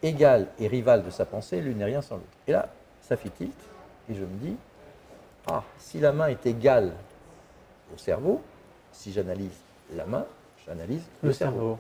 égal 0.02 0.48
et 0.60 0.68
rival 0.68 1.04
de 1.04 1.10
sa 1.10 1.26
pensée, 1.26 1.62
l'une 1.62 1.78
n'est 1.78 1.86
rien 1.86 2.02
sans 2.02 2.16
l'autre. 2.16 2.28
Et 2.48 2.52
là, 2.52 2.70
ça 3.02 3.18
fait 3.18 3.30
tilt, 3.30 3.54
et 4.10 4.16
je 4.16 4.22
me 4.24 4.36
dis, 4.42 4.56
ah, 5.48 5.64
si 5.78 6.00
la 6.00 6.12
main 6.12 6.28
est 6.28 6.46
égale 6.46 6.94
au 7.94 7.98
cerveau, 7.98 8.42
si 8.92 9.12
j'analyse 9.12 9.58
la 9.96 10.06
main, 10.06 10.26
j'analyse 10.66 11.04
le, 11.22 11.30
Le 11.30 11.34
cerveau. 11.34 11.58
cerveau. 11.60 11.80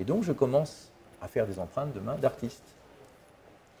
Et 0.00 0.04
donc 0.04 0.22
je 0.24 0.32
commence 0.32 0.88
à 1.20 1.28
faire 1.28 1.46
des 1.46 1.58
empreintes 1.58 1.92
de 1.92 2.00
main 2.00 2.14
d'artistes. 2.16 2.62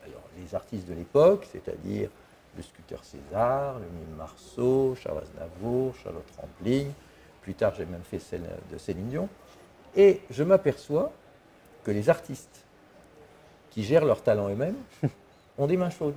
Alors 0.04 0.22
les 0.36 0.54
artistes 0.54 0.86
de 0.88 0.94
l'époque, 0.94 1.48
c'est-à-dire 1.50 2.10
le 2.58 2.62
sculpteur 2.62 3.04
César, 3.04 3.78
le 3.78 3.86
mime 3.86 4.16
Marceau, 4.16 4.94
Charles 4.96 5.22
Aznavour, 5.22 5.94
Charlotte 6.02 6.26
Rampling, 6.38 6.90
plus 7.40 7.54
tard 7.54 7.72
j'ai 7.74 7.86
même 7.86 8.02
fait 8.02 8.18
celle 8.18 8.42
de 8.70 8.76
Céline 8.76 9.08
Dion. 9.08 9.28
Et 9.96 10.20
je 10.30 10.42
m'aperçois 10.42 11.12
que 11.84 11.92
les 11.92 12.10
artistes 12.10 12.64
qui 13.70 13.84
gèrent 13.84 14.04
leur 14.04 14.22
talent 14.22 14.48
eux-mêmes 14.50 14.76
ont 15.58 15.66
des 15.66 15.76
mains 15.76 15.88
chaudes. 15.90 16.16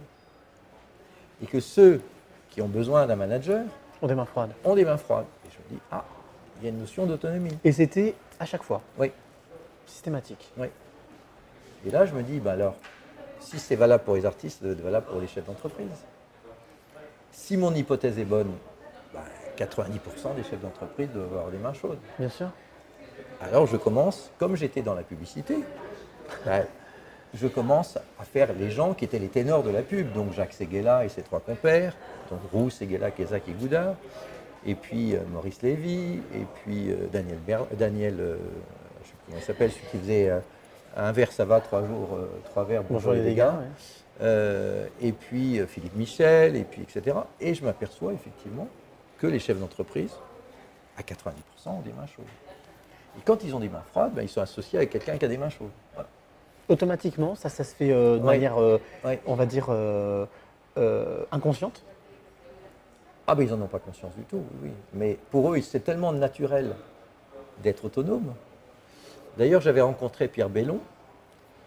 Et 1.43 1.45
que 1.45 1.59
ceux 1.59 2.01
qui 2.49 2.61
ont 2.61 2.67
besoin 2.67 3.05
d'un 3.05 3.15
manager 3.15 3.63
On 4.01 4.07
des 4.07 4.15
mains 4.15 4.25
froides. 4.25 4.51
ont 4.65 4.75
des 4.75 4.83
mains 4.83 4.97
froides. 4.97 5.25
Et 5.45 5.49
je 5.51 5.57
me 5.57 5.77
dis, 5.77 5.83
ah, 5.91 6.03
il 6.59 6.63
y 6.63 6.67
a 6.67 6.69
une 6.69 6.79
notion 6.79 7.05
d'autonomie. 7.05 7.57
Et 7.63 7.71
c'était 7.71 8.15
à 8.39 8.45
chaque 8.45 8.63
fois. 8.63 8.81
Oui. 8.97 9.11
Systématique. 9.85 10.51
Oui. 10.57 10.67
Et 11.85 11.91
là, 11.91 12.05
je 12.05 12.13
me 12.13 12.23
dis, 12.23 12.39
bah 12.39 12.51
alors, 12.53 12.75
si 13.39 13.59
c'est 13.59 13.75
valable 13.75 14.03
pour 14.03 14.15
les 14.15 14.25
artistes, 14.25 14.59
ça 14.59 14.65
doit 14.65 14.73
être 14.73 14.81
valable 14.81 15.05
pour 15.07 15.19
les 15.19 15.27
chefs 15.27 15.45
d'entreprise. 15.45 15.87
Si 17.31 17.57
mon 17.57 17.73
hypothèse 17.73 18.17
est 18.19 18.25
bonne, 18.25 18.51
bah, 19.13 19.21
90% 19.57 20.35
des 20.35 20.43
chefs 20.43 20.61
d'entreprise 20.61 21.09
doivent 21.13 21.31
avoir 21.33 21.49
des 21.51 21.57
mains 21.57 21.73
chaudes. 21.73 21.99
Bien 22.19 22.29
sûr. 22.29 22.49
Alors 23.41 23.65
je 23.67 23.77
commence, 23.77 24.29
comme 24.37 24.55
j'étais 24.55 24.81
dans 24.81 24.93
la 24.93 25.03
publicité, 25.03 25.57
je 27.33 27.47
commence 27.47 27.97
à 28.19 28.23
faire 28.23 28.49
les 28.57 28.69
gens 28.71 28.93
qui 28.93 29.05
étaient 29.05 29.19
les 29.19 29.29
ténors 29.29 29.63
de 29.63 29.69
la 29.71 29.81
pub, 29.81 30.11
donc 30.13 30.33
Jacques 30.33 30.53
Seguela 30.53 31.05
et 31.05 31.09
ses 31.09 31.21
trois 31.21 31.39
compères, 31.39 31.95
donc 32.29 32.39
Roux, 32.51 32.69
Seguela, 32.69 33.09
Kézac 33.11 33.43
et 33.47 33.53
Goudard, 33.53 33.95
et 34.65 34.75
puis 34.75 35.15
euh, 35.15 35.19
Maurice 35.31 35.61
Lévy, 35.63 36.19
et 36.35 36.45
puis 36.63 36.91
euh, 36.91 37.07
Daniel, 37.11 37.37
Ber- 37.45 37.67
Daniel 37.77 38.19
euh, 38.19 38.35
je 39.03 39.07
sais 39.07 39.13
plus 39.13 39.17
comment 39.25 39.37
il 39.39 39.43
s'appelle, 39.43 39.71
celui 39.71 39.85
qui 39.91 39.97
faisait 39.97 40.31
un 40.95 41.11
verre 41.11 41.31
ça 41.31 41.45
va, 41.45 41.61
trois 41.61 41.85
jours, 41.85 42.19
trois 42.45 42.63
verres, 42.65 42.83
Bonjour 42.89 43.13
les 43.13 43.23
dégâts. 43.23 43.39
ouais. 43.39 43.65
Euh, 44.21 44.85
et 45.01 45.11
puis 45.11 45.59
euh, 45.59 45.65
Philippe 45.67 45.95
Michel, 45.95 46.55
et 46.55 46.63
puis 46.63 46.81
etc. 46.81 47.17
Et 47.39 47.53
je 47.53 47.63
m'aperçois 47.65 48.13
effectivement 48.13 48.67
que 49.17 49.27
les 49.27 49.39
chefs 49.39 49.59
d'entreprise, 49.59 50.11
à 50.97 51.01
90%, 51.01 51.33
ont 51.67 51.81
des 51.81 51.91
mains 51.93 52.05
chaudes. 52.07 52.25
Et 53.17 53.21
quand 53.25 53.43
ils 53.43 53.55
ont 53.55 53.59
des 53.59 53.69
mains 53.69 53.83
froides, 53.91 54.13
ben, 54.13 54.21
ils 54.21 54.29
sont 54.29 54.41
associés 54.41 54.77
avec 54.77 54.91
quelqu'un 54.91 55.17
qui 55.17 55.25
a 55.25 55.27
des 55.27 55.37
mains 55.37 55.49
chaudes. 55.49 55.69
Voilà. 55.93 56.09
Automatiquement, 56.69 57.35
ça, 57.35 57.49
ça 57.49 57.63
se 57.63 57.75
fait 57.75 57.91
euh, 57.91 58.17
de 58.17 58.19
Ouais. 58.23 58.25
manière, 58.35 58.57
euh, 58.61 58.79
Ouais. 59.03 59.19
on 59.25 59.35
va 59.35 59.45
dire, 59.45 59.69
inconsciente. 61.31 61.83
Ah 63.27 63.35
ben 63.35 63.43
ils 63.43 63.49
n'en 63.51 63.61
ont 63.63 63.67
pas 63.67 63.79
conscience 63.79 64.13
du 64.15 64.23
tout, 64.23 64.43
oui. 64.63 64.71
Mais 64.93 65.17
pour 65.29 65.53
eux, 65.53 65.61
c'est 65.61 65.79
tellement 65.81 66.11
naturel 66.11 66.75
d'être 67.63 67.85
autonome. 67.85 68.33
D'ailleurs, 69.37 69.61
j'avais 69.61 69.81
rencontré 69.81 70.27
Pierre 70.27 70.49
Bellon, 70.49 70.79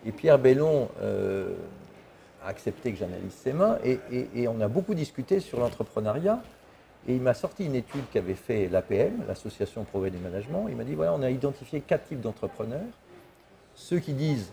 et 0.04 0.12
Pierre 0.12 0.38
Bellon 0.38 0.88
accepté 2.46 2.92
que 2.92 2.98
j'analyse 2.98 3.32
ses 3.32 3.52
mains, 3.52 3.78
et, 3.84 3.98
et- 4.10 4.28
et 4.42 4.48
on 4.48 4.60
a 4.60 4.68
beaucoup 4.68 4.94
discuté 4.94 5.40
sur 5.40 5.58
l'entrepreneuriat, 5.60 6.40
et 7.06 7.14
il 7.14 7.20
m'a 7.20 7.34
sorti 7.34 7.64
une 7.66 7.74
étude 7.74 8.04
qu'avait 8.12 8.34
fait 8.34 8.68
l'APM, 8.68 9.24
l'Association 9.28 9.84
Progrès 9.84 10.10
du 10.10 10.18
Management. 10.18 10.66
Il 10.70 10.76
m'a 10.76 10.84
dit, 10.84 10.94
voilà, 10.94 11.12
on 11.14 11.22
a 11.22 11.30
identifié 11.30 11.80
quatre 11.80 12.04
types 12.08 12.20
d'entrepreneurs. 12.20 12.80
Ceux 13.74 13.98
qui 13.98 14.12
disent, 14.14 14.52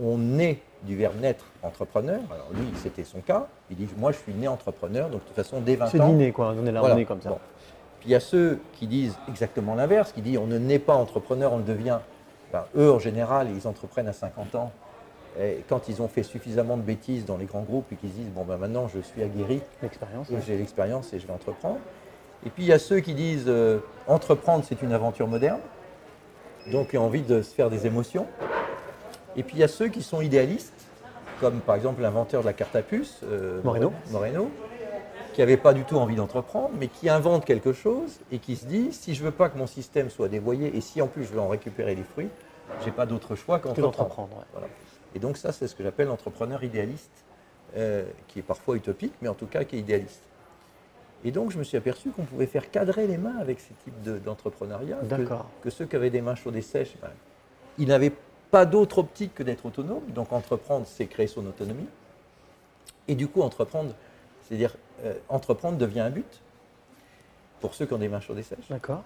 on 0.00 0.38
est 0.38 0.58
du 0.82 0.96
verbe 0.96 1.20
naître 1.20 1.44
entrepreneur, 1.62 2.20
alors 2.32 2.48
lui, 2.54 2.66
c'était 2.76 3.04
son 3.04 3.20
cas, 3.20 3.46
il 3.70 3.76
dit, 3.76 3.88
moi 3.98 4.10
je 4.10 4.16
suis 4.18 4.32
né 4.34 4.48
entrepreneur, 4.48 5.08
donc 5.08 5.20
de 5.20 5.26
toute 5.26 5.36
façon, 5.36 5.60
dès 5.60 5.76
20 5.76 5.84
ans... 5.86 5.88
C'est 5.92 6.00
dîner, 6.00 6.32
quoi. 6.32 6.54
On 6.58 6.66
est 6.66 6.72
là, 6.72 6.80
Voilà. 6.80 6.96
on 6.96 6.98
est 6.98 7.04
comme 7.04 7.20
ça. 7.20 7.28
Bon. 7.30 7.38
Puis 8.00 8.08
il 8.08 8.12
y 8.12 8.16
a 8.16 8.20
ceux 8.20 8.58
qui 8.72 8.88
disent 8.88 9.16
exactement 9.28 9.76
l'inverse, 9.76 10.10
qui 10.10 10.22
disent 10.22 10.38
on 10.38 10.46
ne 10.48 10.58
naît 10.58 10.80
pas 10.80 10.94
entrepreneur, 10.94 11.52
on 11.52 11.58
le 11.58 11.62
devient. 11.62 11.98
Ben, 12.52 12.64
eux, 12.76 12.90
en 12.90 12.98
général, 12.98 13.48
ils 13.54 13.68
entreprennent 13.68 14.08
à 14.08 14.12
50 14.12 14.56
ans. 14.56 14.72
Et 15.40 15.64
quand 15.68 15.88
ils 15.88 16.02
ont 16.02 16.08
fait 16.08 16.22
suffisamment 16.22 16.76
de 16.76 16.82
bêtises 16.82 17.24
dans 17.24 17.36
les 17.38 17.46
grands 17.46 17.62
groupes 17.62 17.90
et 17.92 17.96
qu'ils 17.96 18.10
se 18.10 18.14
disent 18.16 18.28
bon 18.34 18.44
ben 18.44 18.58
maintenant 18.58 18.86
je 18.88 19.00
suis 19.00 19.22
aguerri, 19.22 19.60
L'expérience. 19.82 20.28
ouais. 20.28 20.38
j'ai 20.46 20.58
l'expérience 20.58 21.12
et 21.14 21.18
je 21.18 21.26
vais 21.26 21.32
entreprendre. 21.32 21.78
Et 22.44 22.50
puis 22.50 22.64
il 22.64 22.68
y 22.68 22.72
a 22.72 22.78
ceux 22.78 23.00
qui 23.00 23.14
disent 23.14 23.44
euh, 23.48 23.78
entreprendre 24.06 24.64
c'est 24.68 24.82
une 24.82 24.92
aventure 24.92 25.26
moderne, 25.28 25.60
donc 26.70 26.88
il 26.92 26.96
y 26.96 26.98
a 26.98 27.02
envie 27.02 27.22
de 27.22 27.40
se 27.40 27.54
faire 27.54 27.70
des 27.70 27.86
émotions. 27.86 28.26
Et 29.36 29.42
puis 29.42 29.56
il 29.56 29.60
y 29.60 29.64
a 29.64 29.68
ceux 29.68 29.88
qui 29.88 30.02
sont 30.02 30.20
idéalistes, 30.20 30.74
comme 31.40 31.60
par 31.60 31.76
exemple 31.76 32.02
l'inventeur 32.02 32.42
de 32.42 32.46
la 32.46 32.52
carte 32.52 32.76
à 32.76 32.82
puce, 32.82 33.20
euh, 33.24 33.62
Moreno. 33.62 33.92
Moreno, 34.10 34.50
qui 35.32 35.40
n'avait 35.40 35.56
pas 35.56 35.72
du 35.72 35.84
tout 35.84 35.96
envie 35.96 36.16
d'entreprendre, 36.16 36.72
mais 36.78 36.88
qui 36.88 37.08
invente 37.08 37.46
quelque 37.46 37.72
chose 37.72 38.20
et 38.30 38.38
qui 38.38 38.56
se 38.56 38.66
dit 38.66 38.92
si 38.92 39.14
je 39.14 39.24
veux 39.24 39.30
pas 39.30 39.48
que 39.48 39.56
mon 39.56 39.66
système 39.66 40.10
soit 40.10 40.28
dévoyé 40.28 40.76
et 40.76 40.82
si 40.82 41.00
en 41.00 41.06
plus 41.06 41.24
je 41.24 41.32
veux 41.32 41.40
en 41.40 41.48
récupérer 41.48 41.94
les 41.94 42.02
fruits, 42.04 42.28
j'ai 42.84 42.90
pas 42.90 43.06
d'autre 43.06 43.34
choix 43.34 43.58
Que 43.58 43.68
qu'entreprendre. 43.68 44.44
Et 45.14 45.18
donc 45.18 45.36
ça, 45.36 45.52
c'est 45.52 45.68
ce 45.68 45.74
que 45.74 45.82
j'appelle 45.82 46.08
l'entrepreneur 46.08 46.62
idéaliste, 46.64 47.24
euh, 47.76 48.04
qui 48.28 48.38
est 48.38 48.42
parfois 48.42 48.76
utopique, 48.76 49.12
mais 49.22 49.28
en 49.28 49.34
tout 49.34 49.46
cas 49.46 49.64
qui 49.64 49.76
est 49.76 49.80
idéaliste. 49.80 50.22
Et 51.24 51.30
donc 51.30 51.50
je 51.52 51.58
me 51.58 51.64
suis 51.64 51.76
aperçu 51.76 52.10
qu'on 52.10 52.24
pouvait 52.24 52.46
faire 52.46 52.70
cadrer 52.70 53.06
les 53.06 53.16
mains 53.18 53.36
avec 53.38 53.60
ces 53.60 53.74
types 53.84 54.02
de- 54.02 54.18
d'entrepreneuriat, 54.18 54.96
que, 54.96 55.04
D'accord. 55.06 55.46
que 55.62 55.70
ceux 55.70 55.86
qui 55.86 55.94
avaient 55.96 56.10
des 56.10 56.20
mains 56.22 56.34
chaudes 56.34 56.56
et 56.56 56.62
sèches, 56.62 56.94
ben, 57.00 57.10
ils 57.78 57.86
n'avaient 57.88 58.12
pas 58.50 58.66
d'autre 58.66 58.98
optique 58.98 59.34
que 59.34 59.42
d'être 59.42 59.64
autonomes. 59.64 60.04
Donc 60.08 60.32
entreprendre, 60.32 60.86
c'est 60.86 61.06
créer 61.06 61.26
son 61.28 61.46
autonomie. 61.46 61.86
Et 63.08 63.14
du 63.14 63.28
coup, 63.28 63.40
entreprendre, 63.42 63.94
c'est-à-dire 64.42 64.74
euh, 65.04 65.14
entreprendre 65.28 65.78
devient 65.78 66.00
un 66.00 66.10
but 66.10 66.40
pour 67.60 67.74
ceux 67.74 67.86
qui 67.86 67.94
ont 67.94 67.98
des 67.98 68.08
mains 68.08 68.20
chaudes 68.20 68.38
et 68.38 68.42
sèches. 68.42 68.68
D'accord. 68.68 69.02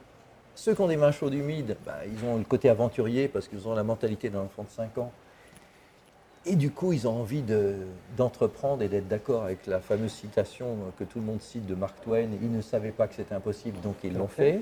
Ceux 0.55 0.75
qui 0.75 0.81
ont 0.81 0.89
des 0.89 0.97
mains 0.97 1.13
chaudes 1.13 1.35
humides, 1.35 1.77
bah, 1.85 1.99
ils 2.07 2.25
ont 2.25 2.39
le 2.39 2.45
côté 2.45 2.71
aventurier 2.71 3.29
parce 3.29 3.47
qu'ils 3.47 3.69
ont 3.69 3.75
la 3.75 3.85
mentalité 3.85 4.31
d'un 4.31 4.41
enfant 4.41 4.65
de 4.65 4.71
5 4.71 4.97
ans. 4.99 5.13
Et 6.49 6.55
du 6.55 6.71
coup, 6.71 6.93
ils 6.93 7.09
ont 7.09 7.21
envie 7.21 7.43
de- 7.43 7.75
d'entreprendre 8.17 8.83
et 8.83 8.89
d'être 8.89 9.09
d'accord 9.09 9.43
avec 9.43 9.67
la 9.67 9.81
fameuse 9.81 10.13
citation 10.13 10.77
que 10.99 11.03
tout 11.05 11.19
le 11.19 11.25
monde 11.25 11.41
cite 11.43 11.67
de 11.67 11.75
Mark 11.75 12.01
Twain. 12.03 12.29
Ils 12.41 12.53
ne 12.53 12.63
savaient 12.63 12.93
pas 12.93 13.09
que 13.09 13.15
c'était 13.17 13.35
impossible, 13.35 13.81
donc 13.81 13.97
ils 14.05 14.17
l'ont 14.17 14.29
fait. 14.29 14.61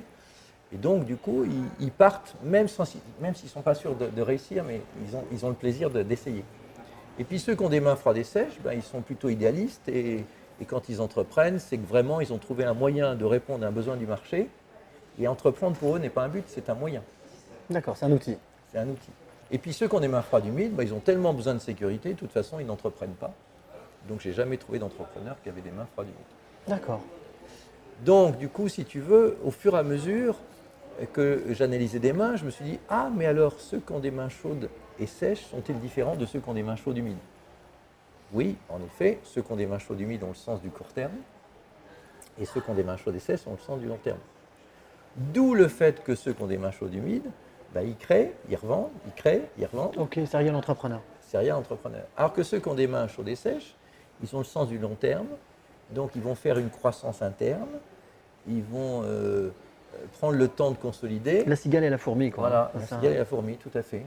Et 0.73 0.77
donc, 0.79 1.05
du 1.05 1.17
coup, 1.17 1.45
ils, 1.45 1.85
ils 1.85 1.91
partent, 1.91 2.35
même 2.43 2.69
sans- 2.69 2.91
même 3.21 3.35
s'ils 3.35 3.47
ne 3.47 3.51
sont 3.51 3.61
pas 3.63 3.75
sûrs 3.75 3.95
de, 3.97 4.07
de 4.07 4.23
réussir, 4.23 4.65
mais 4.65 4.81
ils 5.07 5.15
ont, 5.15 5.25
ils 5.31 5.45
ont 5.45 5.51
le 5.51 5.55
plaisir 5.55 5.91
de- 5.91 6.03
d'essayer. 6.03 6.43
Et 7.19 7.25
puis 7.25 7.39
ceux 7.39 7.55
qui 7.55 7.63
ont 7.63 7.69
des 7.69 7.81
mains 7.81 7.97
froides 7.97 8.17
et 8.17 8.25
sèches, 8.25 8.59
ben, 8.65 8.73
ils 8.73 8.83
sont 8.83 9.03
plutôt 9.03 9.29
idéalistes 9.29 9.87
et, 9.89 10.25
et 10.61 10.65
quand 10.65 10.89
ils 10.89 11.01
entreprennent, 11.03 11.59
c'est 11.59 11.77
que 11.77 11.87
vraiment 11.87 12.21
ils 12.21 12.33
ont 12.33 12.39
trouvé 12.39 12.65
un 12.65 12.75
moyen 12.75 13.15
de 13.15 13.25
répondre 13.27 13.63
à 13.65 13.69
un 13.69 13.73
besoin 13.73 13.97
du 13.97 14.07
marché. 14.07 14.49
Et 15.21 15.29
entreprendre 15.29 15.77
pour 15.77 15.95
eux 15.95 15.99
n'est 16.01 16.09
pas 16.11 16.25
un 16.25 16.29
but, 16.29 16.45
c'est 16.49 16.69
un 16.71 16.75
moyen, 16.75 17.03
D'accord, 17.71 17.97
c'est 17.97 18.07
un 18.07 18.11
outil. 18.11 18.37
c'est 18.73 18.79
un 18.79 18.89
outil. 18.89 19.11
Et 19.51 19.59
puis 19.59 19.73
ceux 19.73 19.89
qui 19.89 19.95
ont 19.95 20.01
des 20.01 20.09
mains 20.09 20.23
froides 20.23 20.47
humides, 20.47 20.75
ben, 20.75 20.83
ils 20.83 20.95
ont 20.95 21.01
tellement 21.01 21.35
besoin 21.35 21.55
de 21.55 21.59
sécurité, 21.59 22.15
de 22.15 22.19
toute 22.19 22.33
façon 22.33 22.59
ils 22.59 22.67
n'entreprennent 22.67 23.15
pas. 23.15 23.33
Donc 24.09 24.21
j'ai 24.21 24.33
jamais 24.33 24.57
trouvé 24.57 24.79
d'entrepreneur 24.79 25.37
qui 25.43 25.49
avait 25.49 25.61
des 25.61 25.71
mains 25.71 25.87
froides 25.93 26.09
humides. 26.09 26.69
D'accord. 26.69 27.03
Donc, 28.03 28.39
du 28.39 28.49
coup, 28.49 28.69
si 28.69 28.85
tu 28.85 29.01
veux, 29.01 29.37
au 29.45 29.51
fur 29.51 29.75
et 29.75 29.79
à 29.79 29.83
mesure 29.83 30.37
que 31.13 31.43
j'analysais 31.51 31.99
des 31.99 32.13
mains, 32.13 32.37
je 32.37 32.45
me 32.45 32.51
suis 32.51 32.65
dit 32.65 32.79
Ah, 32.89 33.11
mais 33.15 33.27
alors, 33.27 33.59
ceux 33.59 33.79
qui 33.79 33.93
ont 33.93 34.01
des 34.01 34.11
mains 34.11 34.29
chaudes 34.29 34.69
et 34.99 35.07
sèches 35.07 35.45
sont-ils 35.47 35.79
différents 35.79 36.17
de 36.17 36.27
ceux 36.27 36.41
qui 36.41 36.49
ont 36.49 36.55
des 36.55 36.63
mains 36.63 36.77
chaudes 36.77 36.99
humides? 36.99 37.19
Oui, 38.33 38.57
en 38.69 38.81
effet, 38.83 39.21
ceux 39.25 39.43
qui 39.43 39.53
ont 39.53 39.57
des 39.57 39.67
mains 39.67 39.79
chaudes 39.79 40.01
humides 40.01 40.25
ont 40.25 40.29
le 40.29 40.35
sens 40.35 40.61
du 40.61 40.71
court 40.71 40.89
terme, 40.89 41.13
et 42.41 42.45
ceux 42.45 42.61
qui 42.61 42.71
ont 42.71 42.75
des 42.75 42.83
mains 42.83 42.97
chaudes 42.97 43.15
et 43.15 43.21
sèches 43.21 43.47
ont 43.47 43.53
le 43.53 43.59
sens 43.59 43.79
du 43.81 43.87
long 43.87 43.99
terme. 44.03 44.19
D'où 45.17 45.55
le 45.55 45.69
fait 45.69 46.03
que 46.03 46.15
ceux 46.15 46.33
qui 46.33 46.43
ont 46.43 46.49
des 46.49 46.59
mains 46.59 46.73
chaudes 46.73 46.95
humides, 46.95 47.31
bah, 47.75 47.83
ils 47.83 47.97
créent, 47.97 48.33
ils 48.49 48.57
revendent, 48.57 48.91
ils 49.07 49.13
créent, 49.13 49.43
ils 49.59 49.67
revendent 49.67 49.97
Ok, 49.99 50.19
serial 50.27 50.55
entrepreneur. 50.55 51.01
serial 51.29 51.57
entrepreneur. 51.57 52.05
Alors 52.17 52.33
que 52.33 52.43
ceux 52.43 52.61
qui 52.61 52.69
ont 52.69 52.75
des 52.75 52.87
mains 52.87 53.09
chaudes 53.09 53.29
et 53.29 53.35
sèches, 53.37 53.75
ils 54.23 54.35
ont 54.35 54.39
le 54.39 54.45
sens 54.45 54.69
du 54.69 54.79
long 54.79 54.95
terme, 54.95 55.27
donc 55.91 56.13
ils 56.15 56.23
vont 56.23 56.35
faire 56.37 56.59
une 56.59 56.71
croissance 56.71 57.21
interne, 57.21 57.67
ils 58.47 58.63
vont 58.63 59.03
euh, 59.05 59.51
prendre 60.19 60.37
le 60.37 60.49
temps 60.49 60.71
de 60.71 60.77
consolider. 60.77 61.45
La 61.45 61.57
cigale 61.57 61.85
et 61.85 61.91
la 61.91 61.99
fourmi, 61.99 62.31
quoi. 62.31 62.49
Voilà, 62.49 62.71
la 62.75 62.87
cigale 62.87 63.13
et 63.15 63.19
la 63.19 63.25
fourmi, 63.25 63.57
tout 63.57 63.71
à 63.75 63.83
fait. 63.83 64.05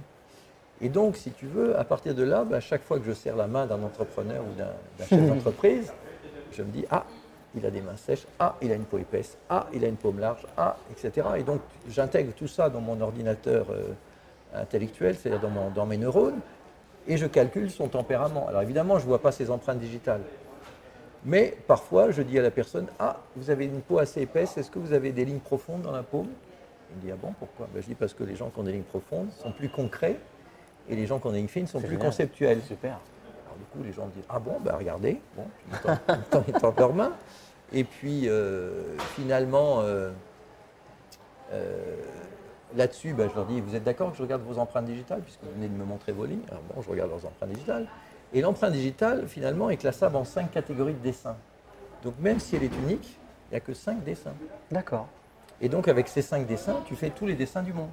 Et 0.80 0.90
donc, 0.90 1.18
si 1.18 1.32
tu 1.32 1.48
veux, 1.48 1.78
à 1.78 1.84
partir 1.84 2.14
de 2.14 2.24
là, 2.24 2.44
bah, 2.46 2.60
chaque 2.60 2.84
fois 2.84 3.00
que 3.00 3.06
je 3.06 3.12
serre 3.14 3.36
la 3.36 3.48
main 3.48 3.66
d'un 3.66 3.82
entrepreneur 3.84 4.44
ou 4.44 4.56
d'un 4.58 5.06
chef 5.06 5.20
d'entreprise, 5.28 5.92
je 6.52 6.62
me 6.64 6.70
dis, 6.72 6.86
ah, 6.92 7.04
il 7.58 7.66
a 7.66 7.70
des 7.72 7.82
mains 7.82 7.98
sèches, 7.98 8.26
ah, 8.40 8.56
il 8.62 8.72
a 8.72 8.76
une 8.76 8.86
peau 8.86 8.98
épaisse, 8.98 9.38
ah, 9.50 9.68
il 9.74 9.84
a 9.84 9.88
une 9.88 9.96
paume 9.98 10.20
large, 10.20 10.46
ah, 10.58 10.78
etc. 10.92 11.28
Et 11.38 11.44
donc, 11.44 11.62
j'intègre 11.90 12.34
tout 12.34 12.48
ça 12.48 12.70
dans 12.70 12.82
mon 12.82 13.00
ordinateur 13.02 13.68
euh, 13.72 13.90
intellectuel, 14.54 15.16
c'est-à-dire 15.16 15.42
dans, 15.42 15.50
mon- 15.50 15.70
dans 15.72 15.86
mes 15.86 15.98
neurones, 15.98 16.40
et 17.08 17.18
je 17.18 17.26
calcule 17.26 17.70
son 17.72 17.88
tempérament. 17.88 18.48
Alors 18.48 18.62
évidemment, 18.62 18.98
je 19.00 19.04
ne 19.04 19.10
vois 19.10 19.20
pas 19.22 19.32
ses 19.32 19.50
empreintes 19.50 19.80
digitales. 19.80 20.22
Mais 21.26 21.58
parfois, 21.68 22.12
je 22.12 22.22
dis 22.22 22.38
à 22.40 22.42
la 22.42 22.52
personne, 22.52 22.88
ah, 23.00 23.18
vous 23.36 23.50
avez 23.50 23.66
une 23.66 23.82
peau 23.82 24.00
assez 24.00 24.22
épaisse, 24.22 24.58
est-ce 24.58 24.70
que 24.72 24.80
vous 24.80 24.94
avez 24.94 25.12
des 25.12 25.26
lignes 25.26 25.40
profondes 25.40 25.82
dans 25.82 25.92
la 25.92 26.04
paume? 26.04 26.28
Il 26.92 26.98
me 26.98 27.02
dit, 27.02 27.12
ah 27.12 27.18
bon, 27.22 27.34
pourquoi? 27.38 27.68
Ben, 27.74 27.82
Je 27.82 27.88
dis, 27.88 27.96
parce 27.96 28.14
que 28.14 28.24
les 28.24 28.36
gens 28.36 28.50
qui 28.50 28.60
ont 28.60 28.64
des 28.64 28.72
lignes 28.72 28.84
profondes 28.84 29.30
sont 29.32 29.52
plus 29.52 29.70
concrets, 29.70 30.18
et 30.90 30.96
les 30.96 31.06
gens 31.06 31.20
qui 31.20 31.28
ont 31.28 31.32
des 31.32 31.40
lignes 31.40 31.48
fines 31.50 31.68
sont 31.68 31.80
plus 31.80 31.90
génial. 31.90 32.06
conceptuels. 32.06 32.62
Super. 32.62 32.92
Alors 33.46 33.58
du 33.58 33.66
coup, 33.66 33.84
les 33.84 33.92
gens 33.92 34.06
me 34.06 34.12
disent 34.12 34.24
Ah 34.30 34.40
bon, 34.40 34.58
bah 34.64 34.76
regardez, 34.78 35.20
bon, 35.36 35.44
ils 35.72 35.78
tendent- 35.80 35.98
ils 36.08 36.24
tendent- 36.30 36.44
ils 36.48 36.54
tendent 36.54 36.80
leurs 36.80 36.94
mains. 36.94 37.12
Et 37.74 37.84
puis 37.84 38.30
euh, 38.30 38.98
finalement, 39.16 39.82
euh, 39.82 40.12
euh, 41.52 41.96
là-dessus, 42.76 43.14
bah, 43.14 43.26
je 43.30 43.36
leur 43.36 43.46
dis 43.46 43.60
Vous 43.62 43.76
êtes 43.76 43.84
d'accord 43.84 44.12
que 44.12 44.18
je 44.18 44.22
regarde 44.24 44.42
vos 44.44 44.58
empreintes 44.58 44.86
digitales, 44.86 45.22
puisque 45.22 45.44
vous 45.44 45.52
venez 45.54 45.68
de 45.68 45.74
me 45.74 45.86
montrer 45.86 46.12
vos 46.12 46.26
lignes 46.26 46.44
Alors 46.50 46.64
bon, 46.74 46.82
je 46.82 46.90
regarde 46.90 47.10
leurs 47.10 47.26
empreintes 47.26 47.50
digitales. 47.50 47.88
Et 48.34 48.42
l'empreinte 48.42 48.74
digitale, 48.74 49.28
finalement, 49.28 49.70
est 49.70 49.78
classable 49.78 50.16
en 50.18 50.26
cinq 50.26 50.52
catégories 50.52 50.94
de 50.94 51.00
dessins. 51.00 51.38
Donc 52.04 52.14
même 52.20 52.40
si 52.40 52.56
elle 52.56 52.64
est 52.64 52.76
unique, 52.84 53.18
il 53.50 53.54
n'y 53.54 53.58
a 53.58 53.62
que 53.62 53.74
cinq 53.74 54.04
dessins. 54.04 54.34
D'accord. 54.72 55.08
Et 55.62 55.70
donc 55.70 55.88
avec 55.88 56.08
ces 56.08 56.22
cinq 56.22 56.46
dessins, 56.46 56.82
tu 56.86 56.96
fais 56.96 57.10
tous 57.10 57.26
les 57.26 57.36
dessins 57.36 57.64
du 57.64 57.74
monde. 57.74 57.90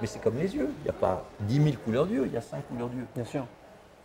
Mais 0.00 0.06
c'est 0.06 0.18
comme 0.18 0.36
les 0.36 0.54
yeux, 0.54 0.68
il 0.80 0.84
n'y 0.84 0.90
a 0.90 0.94
pas 0.94 1.24
10 1.40 1.62
000 1.62 1.76
couleurs 1.84 2.06
d'yeux, 2.06 2.24
il 2.26 2.32
y 2.32 2.36
a 2.36 2.40
cinq 2.40 2.66
couleurs 2.68 2.88
d'yeux. 2.88 3.06
Bien 3.14 3.24
sûr. 3.24 3.46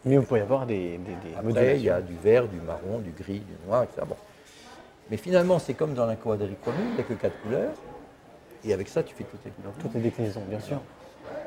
Mais 0.04 0.18
vous 0.18 0.24
pouvez 0.24 0.42
avoir 0.42 0.66
des, 0.66 0.98
des, 0.98 1.16
des 1.16 1.34
Après, 1.34 1.44
modulations. 1.44 1.76
il 1.78 1.84
y 1.84 1.90
a 1.90 2.02
du 2.02 2.16
vert, 2.16 2.48
du 2.48 2.60
marron, 2.62 3.00
du 3.00 3.12
gris, 3.12 3.40
du 3.40 3.54
noir, 3.68 3.84
etc. 3.84 4.02
Bon. 4.08 4.16
Mais 5.10 5.18
finalement, 5.18 5.60
c'est 5.60 5.74
comme 5.76 5.94
dans 5.94 6.06
la 6.06 6.16
quadrichromie, 6.16 6.78
il 6.90 6.94
n'y 6.96 7.00
a 7.00 7.04
que 7.04 7.14
quatre 7.14 7.40
couleurs. 7.42 7.74
Et 8.64 8.74
avec 8.74 8.88
ça, 8.88 9.04
tu 9.04 9.14
fais 9.14 9.24
toutes 9.24 9.44
les 9.46 9.52
couleurs. 9.52 9.74
Toutes 9.80 9.94
les 9.94 10.00
déclinaisons, 10.02 10.42
bien 10.50 10.60
sûr. 10.60 10.82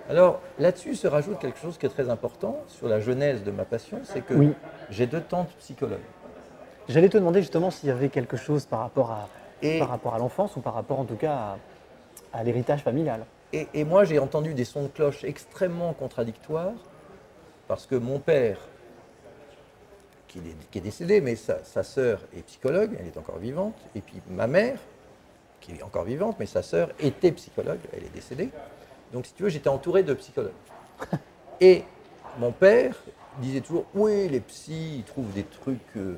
Alors, 0.08 0.40
là-dessus 0.58 0.94
se 0.94 1.06
rajoute 1.08 1.38
quelque 1.38 1.58
chose 1.58 1.76
qui 1.76 1.86
est 1.86 1.88
très 1.90 2.08
important 2.08 2.56
sur 2.68 2.88
la 2.88 3.00
genèse 3.00 3.42
de 3.42 3.50
ma 3.50 3.64
passion, 3.64 3.98
c'est 4.04 4.20
que 4.20 4.34
Oui. 4.34 4.52
j'ai 4.90 5.06
deux 5.06 5.20
tantes 5.20 5.50
psychologues. 5.58 5.98
J'allais 6.88 7.08
te 7.08 7.18
demander 7.18 7.40
justement 7.40 7.70
s'il 7.70 7.88
y 7.88 7.92
avait 7.92 8.08
quelque 8.08 8.36
chose 8.36 8.64
par 8.64 8.80
rapport 8.80 9.10
à, 9.10 9.28
Et, 9.60 9.78
par 9.80 9.88
rapport 9.88 10.14
à 10.14 10.18
l'enfance 10.18 10.56
ou 10.56 10.60
par 10.60 10.74
rapport 10.74 11.00
en 11.00 11.04
tout 11.04 11.16
cas 11.16 11.32
à, 12.32 12.38
à 12.38 12.44
l'héritage 12.44 12.82
familial. 12.82 13.24
et- 13.52 13.66
et 13.74 13.84
moi, 13.84 14.04
j'ai 14.04 14.18
entendu 14.18 14.54
des 14.54 14.64
sons 14.64 14.84
de 14.84 14.88
cloche 14.88 15.24
extrêmement 15.24 15.92
contradictoires, 15.92 16.72
parce 17.66 17.84
que 17.86 17.96
mon 17.96 18.18
père, 18.20 18.58
qui 20.28 20.38
est, 20.38 20.70
qui 20.70 20.78
est 20.78 20.82
décédé, 20.82 21.20
mais 21.20 21.36
sa, 21.36 21.64
sa 21.64 21.82
sœur 21.82 22.20
est 22.36 22.42
psychologue, 22.42 22.96
elle 23.00 23.06
est 23.06 23.16
encore 23.16 23.38
vivante, 23.38 23.74
et 23.94 24.00
puis 24.00 24.20
ma 24.30 24.46
mère, 24.46 24.78
qui 25.60 25.72
est 25.72 25.82
encore 25.82 26.04
vivante, 26.04 26.36
mais 26.38 26.46
sa 26.46 26.62
sœur 26.62 26.90
était 27.00 27.32
psychologue, 27.32 27.80
elle 27.92 28.04
est 28.04 28.14
décédée. 28.14 28.50
Donc, 29.12 29.26
si 29.26 29.32
tu 29.34 29.42
veux, 29.42 29.48
j'étais 29.48 29.68
entouré 29.68 30.02
de 30.02 30.14
psychologues. 30.14 30.52
Et 31.60 31.82
mon 32.38 32.52
père 32.52 32.94
disait 33.38 33.60
toujours 33.60 33.86
Oui, 33.94 34.28
les 34.28 34.40
psys, 34.40 34.98
ils 34.98 35.04
trouvent 35.04 35.32
des 35.32 35.44
trucs, 35.44 35.96
euh, 35.96 36.16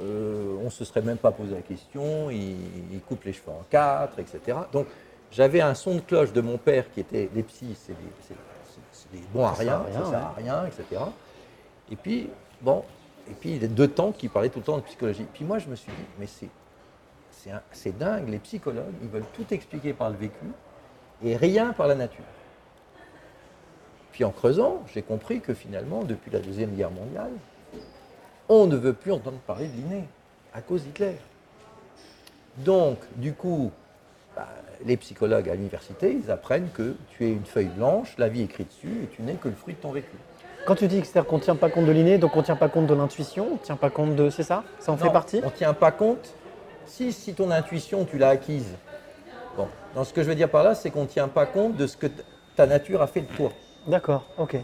euh, 0.00 0.56
on 0.60 0.66
ne 0.66 0.70
se 0.70 0.84
serait 0.84 1.02
même 1.02 1.16
pas 1.16 1.32
posé 1.32 1.54
la 1.54 1.62
question, 1.62 2.30
ils, 2.30 2.92
ils 2.92 3.00
coupent 3.00 3.24
les 3.24 3.32
cheveux 3.32 3.50
en 3.50 3.64
quatre, 3.70 4.18
etc. 4.18 4.58
Donc, 4.72 4.86
j'avais 5.32 5.60
un 5.60 5.74
son 5.74 5.96
de 5.96 6.00
cloche 6.00 6.32
de 6.32 6.40
mon 6.40 6.58
père 6.58 6.90
qui 6.92 7.00
était 7.00 7.28
Les 7.34 7.42
psys, 7.42 7.76
c'est 7.78 7.94
des, 9.12 9.20
bons 9.32 9.44
à 9.44 9.52
rien, 9.52 9.84
ça 9.92 10.10
sert 10.10 10.18
à 10.18 10.34
rien, 10.36 10.66
etc. 10.66 11.02
Et 11.90 11.96
puis, 11.96 12.28
bon, 12.60 12.84
et 13.30 13.34
puis 13.34 13.50
il 13.50 13.62
y 13.62 13.64
a 13.64 13.68
deux 13.68 13.88
tantes 13.88 14.16
qui 14.16 14.28
parlaient 14.28 14.48
tout 14.48 14.60
le 14.60 14.64
temps 14.64 14.76
de 14.76 14.82
psychologie. 14.82 15.26
Puis 15.32 15.44
moi, 15.44 15.58
je 15.58 15.68
me 15.68 15.76
suis 15.76 15.90
dit 15.90 16.04
Mais 16.18 16.26
c'est 16.26 16.48
c'est 17.70 17.96
dingue, 17.96 18.28
les 18.28 18.38
psychologues, 18.38 18.94
ils 19.02 19.08
veulent 19.08 19.26
tout 19.34 19.46
expliquer 19.52 19.92
par 19.92 20.10
le 20.10 20.16
vécu 20.16 20.46
et 21.22 21.36
rien 21.36 21.72
par 21.72 21.86
la 21.86 21.94
nature. 21.94 22.24
Puis 24.12 24.24
en 24.24 24.30
creusant, 24.30 24.82
j'ai 24.92 25.02
compris 25.02 25.40
que 25.40 25.54
finalement, 25.54 26.02
depuis 26.02 26.30
la 26.30 26.40
Deuxième 26.40 26.74
Guerre 26.74 26.90
mondiale, 26.90 27.30
on 28.48 28.66
ne 28.66 28.76
veut 28.76 28.94
plus 28.94 29.12
entendre 29.12 29.38
parler 29.46 29.68
de 29.68 29.76
l'inné 29.76 30.04
à 30.54 30.60
cause 30.60 30.84
d'Hitler. 30.84 31.16
Donc, 32.58 32.98
du 33.16 33.34
coup, 33.34 33.70
bah, 34.34 34.48
les 34.84 34.96
psychologues 34.96 35.48
à 35.48 35.54
l'université, 35.54 36.12
ils 36.12 36.30
apprennent 36.30 36.70
que 36.72 36.96
tu 37.10 37.26
es 37.26 37.32
une 37.32 37.44
feuille 37.44 37.66
blanche, 37.66 38.16
la 38.16 38.28
vie 38.28 38.42
écrite 38.42 38.68
dessus, 38.68 39.02
et 39.04 39.06
tu 39.08 39.22
n'es 39.22 39.34
que 39.34 39.48
le 39.48 39.54
fruit 39.54 39.74
de 39.74 39.80
ton 39.80 39.92
vécu. 39.92 40.16
Quand 40.66 40.74
tu 40.74 40.88
dis 40.88 41.00
que 41.00 41.06
c'est-à-dire 41.06 41.30
qu'on 41.30 41.36
ne 41.36 41.42
tient 41.42 41.54
pas 41.54 41.70
compte 41.70 41.86
de 41.86 41.92
l'inné, 41.92 42.18
donc 42.18 42.34
on 42.34 42.40
ne 42.40 42.44
tient 42.44 42.56
pas 42.56 42.68
compte 42.68 42.88
de 42.88 42.94
l'intuition, 42.94 43.46
on 43.50 43.54
ne 43.54 43.58
tient 43.58 43.76
pas 43.76 43.88
compte 43.88 44.16
de. 44.16 44.30
C'est 44.30 44.42
ça? 44.42 44.64
Ça 44.80 44.90
en 44.90 44.96
fait 44.96 45.10
partie? 45.10 45.40
On 45.44 45.46
ne 45.46 45.50
tient 45.50 45.74
pas 45.74 45.92
compte. 45.92 46.34
Si, 46.86 47.12
si 47.12 47.34
ton 47.34 47.52
intuition, 47.52 48.04
tu 48.04 48.18
l'as 48.18 48.30
acquise. 48.30 48.74
Bon, 49.56 49.68
dans 49.94 50.02
ce 50.02 50.12
que 50.12 50.22
je 50.22 50.28
veux 50.28 50.34
dire 50.34 50.50
par 50.50 50.64
là, 50.64 50.74
c'est 50.74 50.90
qu'on 50.90 51.02
ne 51.02 51.06
tient 51.06 51.28
pas 51.28 51.46
compte 51.46 51.76
de 51.76 51.86
ce 51.86 51.96
que 51.96 52.08
ta 52.56 52.66
nature 52.66 53.00
a 53.00 53.06
fait 53.06 53.20
de 53.20 53.32
toi. 53.36 53.52
D'accord, 53.86 54.24
ok. 54.38 54.56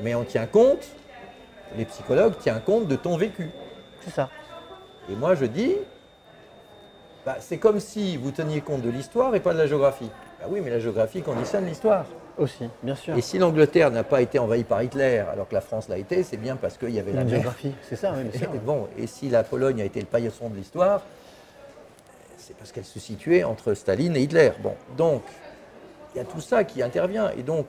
Mais 0.00 0.14
on 0.14 0.24
tient 0.24 0.46
compte, 0.46 0.86
les 1.76 1.84
psychologues 1.86 2.38
tiennent 2.38 2.60
compte 2.60 2.86
de 2.86 2.94
ton 2.96 3.16
vécu. 3.16 3.50
C'est 4.00 4.10
ça. 4.10 4.30
Et 5.10 5.16
moi, 5.16 5.34
je 5.34 5.44
dis, 5.44 5.74
Bah, 7.24 7.36
c'est 7.40 7.58
comme 7.58 7.80
si 7.80 8.16
vous 8.16 8.30
teniez 8.30 8.60
compte 8.60 8.82
de 8.82 8.90
l'histoire 8.90 9.34
et 9.34 9.40
pas 9.40 9.54
de 9.54 9.58
la 9.58 9.66
géographie. 9.66 10.10
Bah 10.40 10.46
oui, 10.48 10.60
mais 10.62 10.70
la 10.70 10.78
géographie 10.78 11.22
conditionne 11.22 11.64
l'histoire. 11.66 12.04
Aussi, 12.36 12.68
bien 12.82 12.96
sûr. 12.96 13.16
Et 13.16 13.20
si 13.22 13.38
l'Angleterre 13.38 13.90
n'a 13.90 14.02
pas 14.02 14.20
été 14.20 14.38
envahie 14.38 14.64
par 14.64 14.82
Hitler 14.82 15.22
alors 15.32 15.48
que 15.48 15.54
la 15.54 15.60
France 15.60 15.88
l'a 15.88 15.96
été, 15.98 16.22
c'est 16.24 16.36
bien 16.36 16.56
parce 16.56 16.76
qu'il 16.76 16.90
y 16.90 16.98
avait 16.98 17.12
la 17.12 17.22
mer. 17.24 17.30
géographie, 17.34 17.72
c'est 17.88 17.96
ça, 17.96 18.12
oui, 18.16 18.24
bien 18.24 18.38
sûr. 18.40 18.50
Et, 18.54 18.58
bon, 18.64 18.88
et 18.98 19.06
si 19.06 19.30
la 19.30 19.42
Pologne 19.44 19.80
a 19.80 19.84
été 19.84 20.00
le 20.00 20.06
paillasson 20.06 20.50
de 20.50 20.56
l'histoire, 20.56 21.02
c'est 22.36 22.56
parce 22.56 22.72
qu'elle 22.72 22.84
se 22.84 22.98
situait 22.98 23.44
entre 23.44 23.72
Staline 23.74 24.16
et 24.16 24.20
Hitler. 24.20 24.50
Bon, 24.62 24.74
donc, 24.96 25.22
il 26.14 26.18
y 26.18 26.20
a 26.20 26.24
tout 26.24 26.40
ça 26.40 26.64
qui 26.64 26.82
intervient. 26.82 27.30
Et 27.38 27.42
donc, 27.42 27.66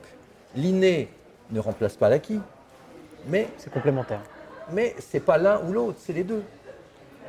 l'inné 0.54 1.08
ne 1.50 1.60
remplace 1.60 1.96
pas 1.96 2.08
l'acquis, 2.08 2.40
mais 3.28 3.46
C'est 3.56 3.72
complémentaire. 3.72 4.20
mais 4.72 4.94
c'est 4.98 5.20
pas 5.20 5.38
l'un 5.38 5.60
ou 5.66 5.72
l'autre, 5.72 5.98
c'est 6.00 6.12
les 6.12 6.24
deux. 6.24 6.42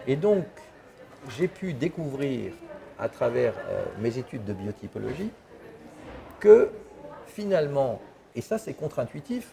Et 0.08 0.16
donc, 0.16 0.44
j'ai 1.30 1.47
pu 1.47 1.73
découvrir 1.73 2.53
à 2.99 3.10
travers 3.10 3.53
euh, 3.69 3.84
mes 3.99 4.17
études 4.17 4.45
de 4.45 4.53
biotypologie 4.53 5.30
que 6.39 6.71
finalement, 7.27 8.01
et 8.36 8.41
ça 8.41 8.58
c'est 8.58 8.73
contre-intuitif, 8.73 9.51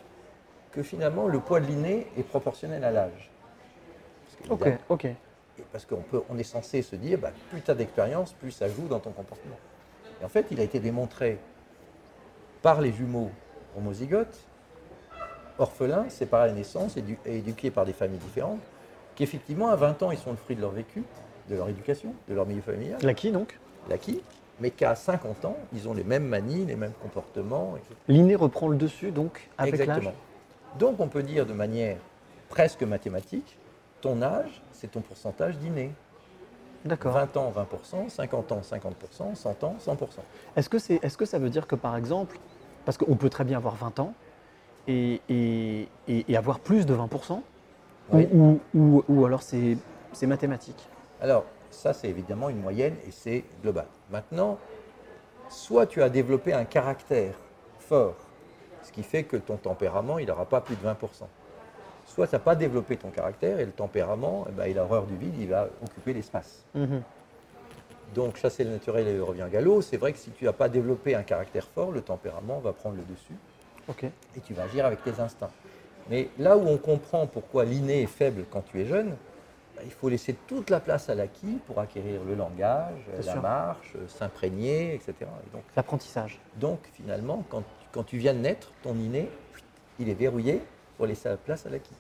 que 0.73 0.83
finalement 0.83 1.27
le 1.29 1.41
poids 1.41 1.61
de 1.61 1.67
l'inné 1.67 2.07
est 2.17 2.23
proportionnel 2.23 2.85
à 2.85 2.91
l'âge. 2.91 3.31
Parce 4.49 4.61
Ok, 4.61 4.69
ok. 4.89 5.05
et 5.07 5.17
parce 5.73 5.85
qu'on 5.85 6.03
peut, 6.03 6.23
on 6.29 6.39
est 6.39 6.43
censé 6.45 6.83
se 6.83 6.97
dire, 6.97 7.19
bah, 7.19 7.31
plus 7.51 7.61
tu 7.63 7.71
as 7.71 7.75
d'expérience, 7.75 8.33
plus 8.33 8.51
ça 8.51 8.69
joue 8.69 8.87
dans 8.89 9.01
ton 9.01 9.11
comportement. 9.13 9.57
Et 10.21 10.25
en 10.25 10.29
fait, 10.29 10.47
il 10.51 10.61
a 10.61 10.63
été 10.65 10.81
démontré 10.81 11.39
par 12.63 12.81
les 12.81 12.93
jumeaux 12.93 13.31
homozygotes, 13.77 14.39
orphelins, 15.59 16.09
séparés 16.09 16.45
à 16.45 16.47
la 16.49 16.53
naissance, 16.55 16.97
édu- 16.97 17.19
et 17.25 17.39
éduqués 17.39 17.71
par 17.71 17.85
des 17.85 17.93
familles 17.93 18.19
différentes, 18.19 18.61
qu'effectivement, 19.15 19.69
à 19.69 19.77
20 19.77 20.03
ans, 20.03 20.11
ils 20.11 20.19
sont 20.19 20.31
le 20.33 20.37
fruit 20.37 20.57
de 20.57 20.61
leur 20.61 20.71
vécu, 20.73 21.03
de 21.49 21.57
leur 21.57 21.69
éducation, 21.69 22.15
de 22.29 22.35
leur 22.35 22.47
milieu 22.47 22.63
familial, 22.63 22.99
L'acquis 23.03 23.31
donc? 23.31 23.59
L'acquis, 23.89 24.21
mais 24.61 24.71
qu'à 24.71 24.95
50 24.95 25.45
ans, 25.45 25.57
ils 25.73 25.89
ont 25.89 25.95
les 25.95 26.05
mêmes 26.05 26.27
manies, 26.27 26.65
les 26.65 26.77
mêmes 26.77 26.93
comportements. 27.03 27.75
L'inné 28.09 28.35
reprend 28.35 28.69
le 28.69 28.77
dessus 28.77 29.11
donc 29.11 29.49
avec 29.59 29.79
l'âge? 29.79 29.89
Exactement. 29.89 30.15
Donc, 30.79 31.01
on 31.01 31.09
peut 31.09 31.23
dire 31.23 31.45
de 31.47 31.53
manière 31.53 31.97
presque 32.49 32.83
mathématique, 32.83 33.59
ton 34.01 34.23
âge, 34.23 34.63
c'est 34.73 34.91
ton 34.91 35.01
pourcentage 35.01 35.59
d'inné. 35.59 35.93
D'accord. 36.85 37.15
20 37.15 37.37
ans, 37.39 37.51
20%, 37.51 38.09
50 38.11 38.53
ans, 38.53 38.61
50%, 38.63 39.35
100 39.35 39.65
ans, 39.65 39.77
100%. 39.81 39.97
Est-ce 40.57 40.69
que, 40.69 40.79
c'est, 40.79 41.01
est-ce 41.03 41.17
que 41.17 41.25
ça 41.25 41.39
veut 41.39 41.49
dire 41.51 41.67
que 41.67 41.75
par 41.77 41.97
exemple, 41.97 42.39
parce 42.85 42.99
qu'on 42.99 43.17
peut 43.17 43.31
très 43.31 43.45
bien 43.45 43.57
avoir 43.57 43.75
20 43.75 43.99
ans 44.01 44.13
et, 44.87 45.21
et- 45.31 45.89
et- 46.09 46.25
et 46.31 46.37
avoir 46.37 46.59
plus 46.61 46.85
de 46.85 46.93
20%, 46.95 47.43
ou- 48.13 48.17
Oui. 48.17 48.29
ou, 48.33 48.61
ou- 48.75 49.05
ou 49.09 49.25
alors 49.25 49.43
c'est 49.43 49.79
mathématique? 50.27 50.87
Alors, 51.21 51.45
ça, 51.71 51.93
c'est 51.93 52.09
évidemment 52.09 52.49
une 52.49 52.61
moyenne 52.61 52.97
et 53.07 53.11
c'est 53.11 53.45
global. 53.63 53.87
Maintenant, 54.11 54.59
soit 55.49 55.87
tu 55.87 56.03
as 56.03 56.09
développé 56.09 56.53
un 56.53 56.65
caractère 56.65 57.35
fort, 57.79 58.17
ce 58.83 58.93
qui 58.93 59.03
fait 59.03 59.25
que 59.25 59.37
ton 59.37 59.57
tempérament, 59.57 60.19
il 60.19 60.27
n'aura 60.27 60.47
pas 60.47 60.61
plus 60.61 60.77
de 60.77 60.87
20%. 60.87 60.95
Soit 62.07 62.27
tu 62.27 62.35
n'as 62.35 62.39
pas 62.39 62.55
développé 62.55 62.97
ton 62.97 63.11
caractère 63.11 63.59
et 63.59 63.65
le 63.65 63.73
tempérament, 63.73 64.47
eh 64.49 64.53
ben, 64.53 64.67
il 64.67 64.79
a 64.79 64.85
horreur 64.85 65.05
du 65.05 65.17
vide, 65.17 65.35
il 65.39 65.49
va 65.49 65.69
occuper 65.83 66.13
l'espace. 66.13 66.65
Mhm. 66.75 67.03
Donc, 68.15 68.37
chasser 68.37 68.63
le 68.65 68.71
naturel 68.71 69.09
et 69.09 69.15
le 69.15 69.25
revient 69.25 69.47
galop, 69.51 69.83
c'est 69.83 69.97
vrai 69.97 70.13
que 70.13 70.19
si 70.19 70.31
tu 70.31 70.45
n'as 70.45 70.53
pas 70.53 70.69
développé 70.69 71.15
un 71.15 71.23
caractère 71.23 71.67
fort, 71.67 71.91
le 71.91 72.03
tempérament 72.03 72.61
va 72.61 72.73
prendre 72.73 72.97
le 72.97 73.03
dessus. 73.03 73.35
Ok. 73.87 74.05
et 74.05 74.41
tu 74.41 74.55
vas 74.55 74.63
agir 74.63 74.87
avec 74.87 75.05
tes 75.05 75.21
instincts. 75.21 75.51
Mais 76.09 76.31
là 76.39 76.57
où 76.57 76.67
on 76.67 76.79
comprend 76.79 77.27
pourquoi 77.27 77.67
l'inné 77.67 78.03
est 78.03 78.07
faible 78.07 78.45
quand 78.51 78.63
tu 78.63 78.81
es 78.81 78.87
jeune, 78.87 79.15
bah, 79.77 79.83
il 79.85 79.91
faut 79.91 80.09
laisser 80.09 80.35
toute 80.47 80.71
la 80.71 80.81
place 80.81 81.09
à 81.09 81.15
l'acquis 81.15 81.59
pour 81.67 81.81
acquérir 81.81 82.23
le 82.25 82.35
langage, 82.35 82.95
la 83.17 83.23
sûr. 83.33 83.43
marche, 83.43 83.93
euh, 83.97 84.07
s'imprégner, 84.09 84.95
etc. 84.95 85.15
Et 85.21 85.51
donc, 85.53 85.63
L'apprentissage. 85.77 86.39
donc, 86.61 86.79
finalement, 86.93 87.45
quand, 87.49 87.61
tu- 87.63 87.87
quand 87.93 88.03
tu 88.05 88.19
viens 88.19 88.35
de 88.35 88.39
naître, 88.41 88.71
ton 88.83 88.95
inné, 88.95 89.29
il 89.99 90.09
est 90.09 90.15
verrouillé 90.15 90.61
pour 90.97 91.07
laisser 91.07 91.29
la 91.29 91.37
place 91.37 91.67
à 91.67 91.71
l'acquis. 91.71 91.95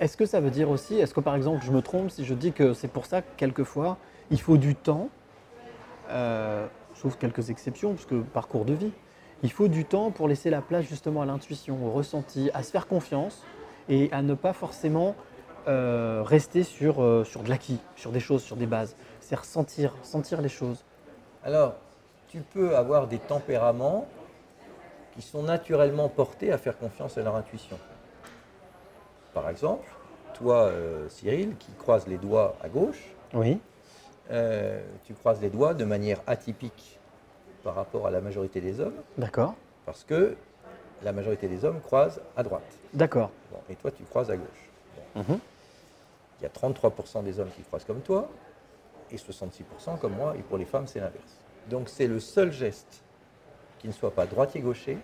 Est-ce 0.00 0.16
que 0.16 0.26
ça 0.26 0.40
veut 0.40 0.50
dire 0.50 0.70
aussi, 0.70 0.96
est-ce 0.98 1.12
que 1.12 1.18
par 1.20 1.34
exemple 1.34 1.64
je 1.64 1.72
me 1.72 1.82
trompe 1.82 2.10
si 2.10 2.24
je 2.24 2.32
dis 2.34 2.52
que 2.52 2.72
c'est 2.72 2.86
pour 2.86 3.06
ça 3.06 3.20
que 3.20 3.26
quelquefois 3.36 3.96
il 4.30 4.40
faut 4.40 4.56
du 4.56 4.76
temps, 4.76 5.08
euh, 6.10 6.66
sauf 6.94 7.16
quelques 7.18 7.50
exceptions, 7.50 7.94
parce 7.94 8.06
que 8.06 8.20
parcours 8.22 8.64
de 8.64 8.74
vie, 8.74 8.92
il 9.42 9.50
faut 9.50 9.66
du 9.68 9.84
temps 9.84 10.10
pour 10.12 10.28
laisser 10.28 10.50
la 10.50 10.60
place 10.60 10.84
justement 10.86 11.22
à 11.22 11.26
l'intuition, 11.26 11.84
au 11.84 11.90
ressenti, 11.90 12.50
à 12.54 12.62
se 12.62 12.70
faire 12.70 12.86
confiance 12.86 13.42
et 13.88 14.08
à 14.12 14.22
ne 14.22 14.34
pas 14.34 14.52
forcément 14.52 15.16
euh, 15.68 16.22
rester 16.24 16.64
sur, 16.64 17.02
euh, 17.02 17.24
sur 17.24 17.42
de 17.42 17.48
l'acquis, 17.48 17.78
sur 17.96 18.10
des 18.10 18.20
choses, 18.20 18.42
sur 18.42 18.56
des 18.56 18.66
bases. 18.66 18.96
C'est 19.20 19.34
ressentir, 19.36 19.94
sentir 20.02 20.40
les 20.40 20.48
choses. 20.48 20.82
Alors, 21.44 21.74
tu 22.28 22.40
peux 22.40 22.74
avoir 22.76 23.06
des 23.06 23.18
tempéraments 23.18 24.06
qui 25.14 25.22
sont 25.22 25.42
naturellement 25.42 26.08
portés 26.08 26.52
à 26.52 26.58
faire 26.58 26.78
confiance 26.78 27.18
à 27.18 27.22
leur 27.22 27.36
intuition. 27.36 27.78
Par 29.34 29.48
exemple, 29.50 29.86
toi, 30.34 30.64
euh, 30.66 31.08
Cyril, 31.08 31.54
qui 31.58 31.72
croise 31.72 32.06
les 32.06 32.16
doigts 32.18 32.56
à 32.62 32.68
gauche, 32.68 33.02
Oui. 33.34 33.60
tu 35.04 35.14
croises 35.14 35.40
les 35.40 35.50
doigts 35.50 35.74
de 35.74 35.84
manière 35.84 36.20
atypique 36.26 36.98
par 37.64 37.74
rapport 37.74 38.06
à 38.06 38.10
la 38.10 38.20
majorité 38.20 38.60
des 38.60 38.80
hommes, 38.80 38.94
D'accord. 39.16 39.54
parce 39.86 40.04
que 40.04 40.36
la 41.02 41.12
majorité 41.12 41.48
des 41.48 41.64
hommes 41.64 41.80
croisent 41.80 42.20
à 42.36 42.42
droite. 42.42 42.62
D'accord. 42.94 43.30
Bon, 43.52 43.58
et 43.70 43.74
toi, 43.74 43.90
tu 43.90 44.02
croises 44.04 44.30
à 44.30 44.36
gauche. 44.36 44.70
Bon. 45.14 45.22
Mhm. 45.22 45.38
Il 46.40 46.44
y 46.44 46.46
a 46.46 46.50
33% 46.50 47.24
des 47.24 47.40
hommes 47.40 47.50
qui 47.50 47.62
croisent 47.62 47.84
comme 47.84 48.00
toi, 48.00 48.28
et 49.10 49.16
66% 49.16 49.98
comme 50.00 50.14
moi, 50.14 50.34
et 50.38 50.42
pour 50.42 50.58
les 50.58 50.64
femmes, 50.64 50.86
c'est 50.86 51.00
l'inverse. 51.00 51.40
Donc 51.68 51.88
c'est 51.88 52.06
le 52.06 52.20
seul 52.20 52.52
geste 52.52 53.02
qui 53.78 53.88
ne 53.88 53.92
soit 53.92 54.12
pas 54.12 54.26
droitier-gaucher, 54.26 54.98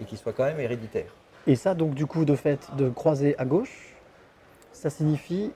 et 0.00 0.04
qui 0.04 0.16
soit 0.16 0.32
quand 0.32 0.44
même 0.44 0.60
héréditaire. 0.60 1.12
Et 1.46 1.56
ça 1.56 1.74
donc 1.74 1.94
du 1.94 2.06
coup 2.06 2.24
de 2.24 2.34
fait 2.34 2.74
de 2.76 2.88
croiser 2.88 3.38
à 3.38 3.44
gauche, 3.44 3.94
ça 4.72 4.90
signifie 4.90 5.52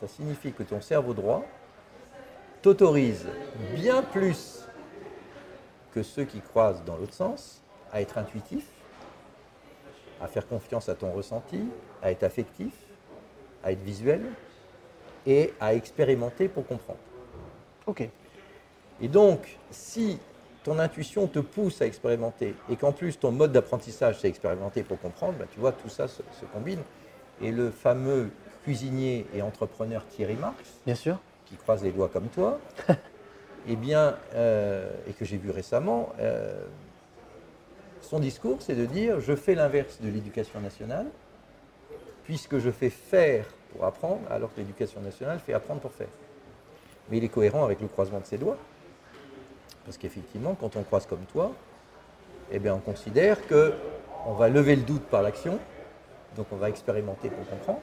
Ça 0.00 0.08
signifie 0.08 0.52
que 0.52 0.62
ton 0.62 0.80
cerveau 0.80 1.14
droit 1.14 1.44
t'autorise 2.62 3.26
bien 3.74 4.02
plus 4.02 4.64
que 5.92 6.02
ceux 6.02 6.24
qui 6.24 6.40
croisent 6.40 6.82
dans 6.84 6.96
l'autre 6.96 7.14
sens 7.14 7.62
à 7.92 8.00
être 8.00 8.18
intuitif, 8.18 8.64
à 10.20 10.26
faire 10.26 10.46
confiance 10.46 10.88
à 10.88 10.94
ton 10.94 11.12
ressenti, 11.12 11.64
à 12.02 12.10
être 12.10 12.22
affectif, 12.22 12.72
à 13.62 13.72
être 13.72 13.82
visuel 13.82 14.22
et 15.26 15.52
à 15.60 15.74
expérimenter 15.74 16.48
pour 16.48 16.66
comprendre. 16.66 16.98
ok. 17.86 18.08
Et 19.00 19.08
donc, 19.08 19.58
si 19.70 20.18
ton 20.64 20.78
intuition 20.78 21.26
te 21.26 21.40
pousse 21.40 21.82
à 21.82 21.86
expérimenter 21.86 22.54
et 22.70 22.76
qu'en 22.76 22.92
plus 22.92 23.18
ton 23.18 23.32
mode 23.32 23.50
d'apprentissage 23.52 24.18
c'est 24.20 24.28
expérimenter 24.28 24.82
pour 24.84 25.00
comprendre, 25.00 25.34
bah, 25.38 25.46
tu 25.52 25.58
vois, 25.58 25.72
tout 25.72 25.88
ça 25.88 26.06
se, 26.08 26.22
se 26.40 26.44
combine. 26.52 26.80
Et 27.40 27.50
le 27.50 27.70
fameux 27.70 28.30
cuisinier 28.62 29.26
et 29.34 29.42
entrepreneur 29.42 30.06
Thierry 30.06 30.36
Marx, 30.36 30.56
Bien 30.86 30.94
sûr. 30.94 31.18
qui 31.46 31.56
croise 31.56 31.82
les 31.82 31.90
doigts 31.90 32.08
comme 32.08 32.28
toi, 32.28 32.60
eh 33.68 33.74
bien, 33.76 34.16
euh, 34.34 34.88
et 35.08 35.12
que 35.12 35.24
j'ai 35.24 35.36
vu 35.38 35.50
récemment, 35.50 36.12
euh, 36.20 36.64
son 38.00 38.20
discours, 38.20 38.58
c'est 38.60 38.74
de 38.76 38.86
dire 38.86 39.18
je 39.20 39.34
fais 39.34 39.54
l'inverse 39.56 40.00
de 40.00 40.08
l'éducation 40.08 40.60
nationale, 40.60 41.06
puisque 42.32 42.56
je 42.60 42.70
fais 42.70 42.88
faire 42.88 43.44
pour 43.70 43.84
apprendre, 43.84 44.20
alors 44.30 44.54
que 44.54 44.60
l'éducation 44.60 45.02
nationale 45.02 45.38
fait 45.38 45.52
apprendre 45.52 45.82
pour 45.82 45.92
faire. 45.92 46.08
Mais 47.10 47.18
il 47.18 47.24
est 47.24 47.28
cohérent 47.28 47.62
avec 47.62 47.82
le 47.82 47.88
croisement 47.88 48.20
de 48.20 48.24
ses 48.24 48.38
doigts, 48.38 48.56
parce 49.84 49.98
qu'effectivement, 49.98 50.54
quand 50.58 50.74
on 50.76 50.82
croise 50.82 51.04
comme 51.04 51.26
toi, 51.30 51.52
eh 52.50 52.58
bien, 52.58 52.74
on 52.74 52.78
considère 52.78 53.46
que 53.46 53.74
on 54.26 54.32
va 54.32 54.48
lever 54.48 54.76
le 54.76 54.80
doute 54.80 55.02
par 55.02 55.20
l'action, 55.20 55.58
donc 56.34 56.46
on 56.52 56.56
va 56.56 56.70
expérimenter 56.70 57.28
pour 57.28 57.46
comprendre 57.46 57.80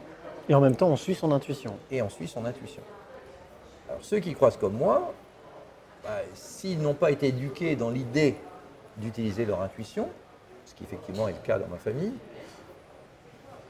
Et 0.49 0.55
en 0.55 0.61
même 0.61 0.75
temps 0.75 0.87
on 0.87 0.95
suit 0.95 1.13
son 1.13 1.31
intuition. 1.31 1.77
et 1.91 2.01
on 2.01 2.09
suit 2.09 2.27
son 2.27 2.43
intuition. 2.43 2.81
Alors 3.87 4.03
ceux 4.03 4.17
qui 4.17 4.33
croisent 4.33 4.57
comme 4.57 4.73
moi, 4.73 5.13
bah, 6.03 6.21
s'ils 6.33 6.81
n'ont 6.81 6.95
pas 6.95 7.11
été 7.11 7.27
éduqués 7.27 7.75
dans 7.75 7.91
l'idée 7.91 8.35
d'utiliser 8.97 9.45
leur 9.45 9.61
intuition, 9.61 10.09
ce 10.65 10.73
qui 10.73 10.85
effectivement 10.85 11.27
est 11.27 11.33
le 11.33 11.45
cas 11.45 11.59
dans 11.59 11.67
ma 11.67 11.77
famille, 11.77 12.13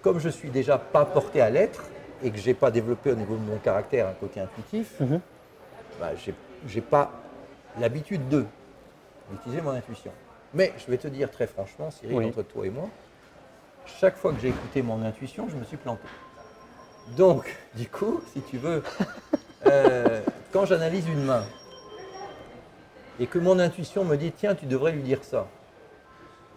comme 0.02 0.20
je 0.20 0.30
suis 0.30 0.50
déjà 0.50 0.78
pas 0.78 1.06
porté 1.06 1.42
à 1.42 1.50
l'être 1.50 1.84
et 2.24 2.32
que 2.32 2.38
j'ai 2.38 2.54
pas 2.54 2.72
développé 2.72 3.12
au 3.12 3.16
niveau 3.16 3.36
de 3.36 3.42
mon 3.42 3.58
caractère 3.58 4.08
un 4.08 4.14
côté 4.14 4.40
intuitif, 4.40 5.00
Mhm. 5.00 5.20
bah, 6.00 6.12
j'ai- 6.16 6.34
j'ai 6.68 6.82
pas 6.82 7.12
l'habitude 7.80 8.28
de 8.30 8.46
d'utiliser 9.32 9.62
mon 9.62 9.72
intuition. 9.72 10.12
Mais 10.56 10.74
je 10.80 10.90
vais 10.90 10.98
te 10.98 11.08
dire 11.08 11.30
très 11.30 11.46
franchement, 11.46 11.92
Cyril, 11.92 12.18
Oui. 12.18 12.26
entre 12.26 12.42
toi 12.42 12.66
et 12.66 12.72
moi, 12.72 12.90
chaque 13.86 14.18
fois 14.18 14.34
que 14.34 14.40
j'ai 14.40 14.48
écouté 14.50 14.82
mon 14.82 15.04
intuition, 15.04 15.48
je 15.50 15.56
me 15.56 15.64
suis 15.64 15.78
planté. 15.78 16.02
Donc, 17.16 17.56
du 17.76 17.88
coup, 17.88 18.22
si 18.34 18.42
tu 18.42 18.58
veux, 18.58 18.82
euh, 19.66 20.22
quand 20.52 20.66
j'analyse 20.66 21.08
une 21.08 21.24
main 21.26 21.44
et 23.20 23.28
que 23.28 23.38
mon 23.38 23.60
intuition 23.60 24.04
me 24.04 24.16
dit 24.18 24.32
tiens, 24.32 24.56
tu 24.56 24.66
devrais 24.66 24.92
lui 24.94 25.04
dire 25.04 25.24
ça, 25.24 25.46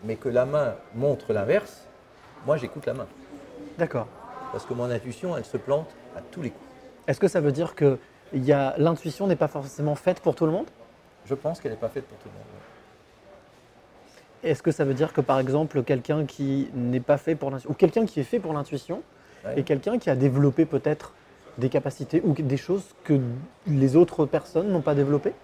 mais 0.05 0.17
que 0.17 0.31
la 0.31 0.47
main 0.47 0.75
montre 0.95 1.33
l'inverse, 1.35 1.83
moi 2.47 2.57
j'écoute 2.57 2.87
la 2.87 2.95
main. 2.95 3.07
D'accord. 3.79 4.07
Parce 4.53 4.65
que 4.67 4.75
mon 4.75 4.91
intuition, 4.91 5.37
elle 5.37 5.45
se 5.45 5.57
plante 5.57 5.89
à 6.17 6.21
tous 6.31 6.43
les 6.43 6.51
coups. 6.51 6.65
Est-ce 7.07 7.19
que 7.21 7.29
ça 7.29 7.41
veut 7.41 7.53
dire 7.53 7.75
que 7.75 7.99
il 8.35 8.45
y 8.45 8.53
a 8.53 8.75
l'intuition 8.79 9.27
n'est 9.27 9.37
pas 9.37 9.49
forcément 9.49 9.95
faite 9.95 10.21
pour 10.21 10.35
tout 10.35 10.47
le 10.47 10.53
monde? 10.53 10.67
Je 11.27 11.35
pense 11.35 11.61
qu'elle 11.61 11.73
n'est 11.73 11.79
pas 11.79 11.89
faite 11.89 12.07
pour 12.07 12.19
tout 12.19 12.29
le 12.29 12.35
monde. 12.35 12.47
Est-ce 14.43 14.63
que 14.63 14.73
ça 14.73 14.85
veut 14.85 14.95
dire 14.95 15.13
que 15.13 15.21
par 15.21 15.39
exemple 15.39 15.83
quelqu'un 15.83 16.25
qui 16.27 16.69
n'est 16.75 17.01
pas 17.01 17.17
fait 17.17 17.35
pour 17.37 17.51
l'intuition, 17.51 17.71
ou 17.71 17.75
quelqu'un 17.75 18.07
qui 18.07 18.21
est 18.21 18.25
fait 18.25 18.41
pour 18.41 18.53
l'intuition, 18.53 19.03
Ouais. 19.45 19.55
et 19.59 19.63
quelqu'un 19.65 19.99
qui 19.99 20.09
a 20.09 20.15
développé 20.15 20.65
peut-être 20.67 21.15
des 21.59 21.69
capacités 21.69 22.23
ou 22.25 22.33
des 22.33 22.57
choses 22.57 22.85
que 23.05 23.21
les 23.67 23.97
autres 23.97 24.25
personnes 24.25 24.69
n'ont 24.71 24.81
pas 24.83 24.95
développées? 24.95 25.35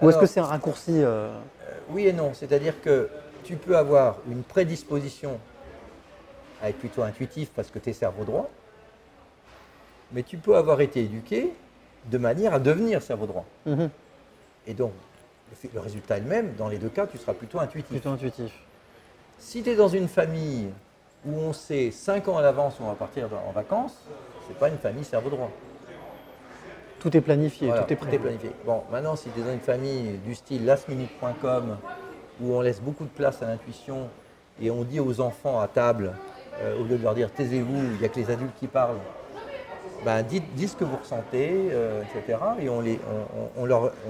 Ou 0.00 0.08
est-ce 0.08 0.16
que 0.18 0.24
c'est 0.26 0.40
un 0.40 0.44
raccourci 0.46 0.92
euh, 1.02 1.28
Euh, 1.28 1.72
oui 1.90 2.06
et 2.06 2.12
non, 2.14 2.32
c'est-à-dire 2.32 2.80
que 2.80 3.08
tu 3.44 3.56
peux 3.56 3.76
avoir 3.76 4.16
une 4.30 4.42
prédisposition 4.42 5.38
à 6.62 6.68
être 6.70 6.78
plutôt 6.78 7.02
intuitif 7.02 7.50
parce 7.54 7.70
que 7.70 7.78
tu 7.78 7.90
es 7.90 7.92
cerveau 7.92 8.24
droit, 8.24 8.48
mais 10.12 10.22
tu 10.22 10.36
peux 10.36 10.56
avoir 10.56 10.80
été 10.80 11.00
éduqué 11.04 11.52
de 12.06 12.18
manière 12.18 12.54
à 12.54 12.58
devenir 12.58 13.02
cerveau 13.02 13.26
droit. 13.26 13.44
mhm, 13.66 13.90
Et 14.66 14.74
donc, 14.74 14.92
le 15.74 15.80
résultat 15.80 16.16
est 16.18 16.20
le 16.20 16.26
même, 16.26 16.54
dans 16.56 16.68
les 16.68 16.78
deux 16.78 16.88
cas, 16.88 17.06
tu 17.06 17.18
seras 17.18 17.34
plutôt 17.34 17.60
intuitif. 17.60 17.90
plutôt 17.90 18.10
intuitif 18.10 18.52
Si 19.38 19.62
tu 19.62 19.70
es 19.70 19.76
dans 19.76 19.88
une 19.88 20.08
famille 20.08 20.70
où 21.26 21.32
on 21.38 21.52
sait 21.52 21.90
5 21.90 22.28
ans 22.28 22.38
à 22.38 22.42
l'avance 22.42 22.78
où 22.80 22.84
on 22.84 22.88
va 22.88 22.94
partir 22.94 23.28
en 23.48 23.52
vacances, 23.52 23.96
c'est 24.48 24.56
pas 24.58 24.68
une 24.68 24.78
famille 24.78 25.04
cerveau 25.04 25.30
droit. 25.30 25.50
Tout 27.00 27.16
est 27.16 27.20
planifié, 27.20 27.68
Voilà, 27.68 27.82
tout 27.84 27.92
est 27.92 27.96
prévu. 27.96 28.18
planifié. 28.18 28.50
Bon, 28.66 28.82
maintenant, 28.92 29.16
si 29.16 29.30
tu 29.30 29.40
es 29.40 29.42
dans 29.42 29.52
une 29.52 29.60
famille 29.60 30.18
du 30.18 30.34
style 30.34 30.64
lastminute.com, 30.66 31.78
où 32.42 32.54
on 32.54 32.60
laisse 32.60 32.80
beaucoup 32.80 33.04
de 33.04 33.10
place 33.10 33.42
à 33.42 33.46
l'intuition 33.46 34.08
et 34.60 34.70
on 34.70 34.82
dit 34.84 35.00
aux 35.00 35.20
enfants 35.20 35.60
à 35.60 35.68
table, 35.68 36.12
au 36.78 36.84
lieu 36.84 36.98
de 36.98 37.02
leur 37.02 37.14
dire 37.14 37.30
taisez-vous, 37.30 37.76
il 37.76 37.98
n'y 37.98 38.04
a 38.04 38.08
que 38.08 38.18
les 38.18 38.30
adultes 38.30 38.54
qui 38.58 38.66
parlent, 38.66 38.98
ben, 40.04 40.22
dites, 40.22 40.44
ce 40.66 40.76
que 40.76 40.84
vous 40.84 40.96
ressentez, 40.96 41.68
euh, 41.72 42.02
etc. 42.02 42.38
Et 42.60 42.68
on 42.68 42.80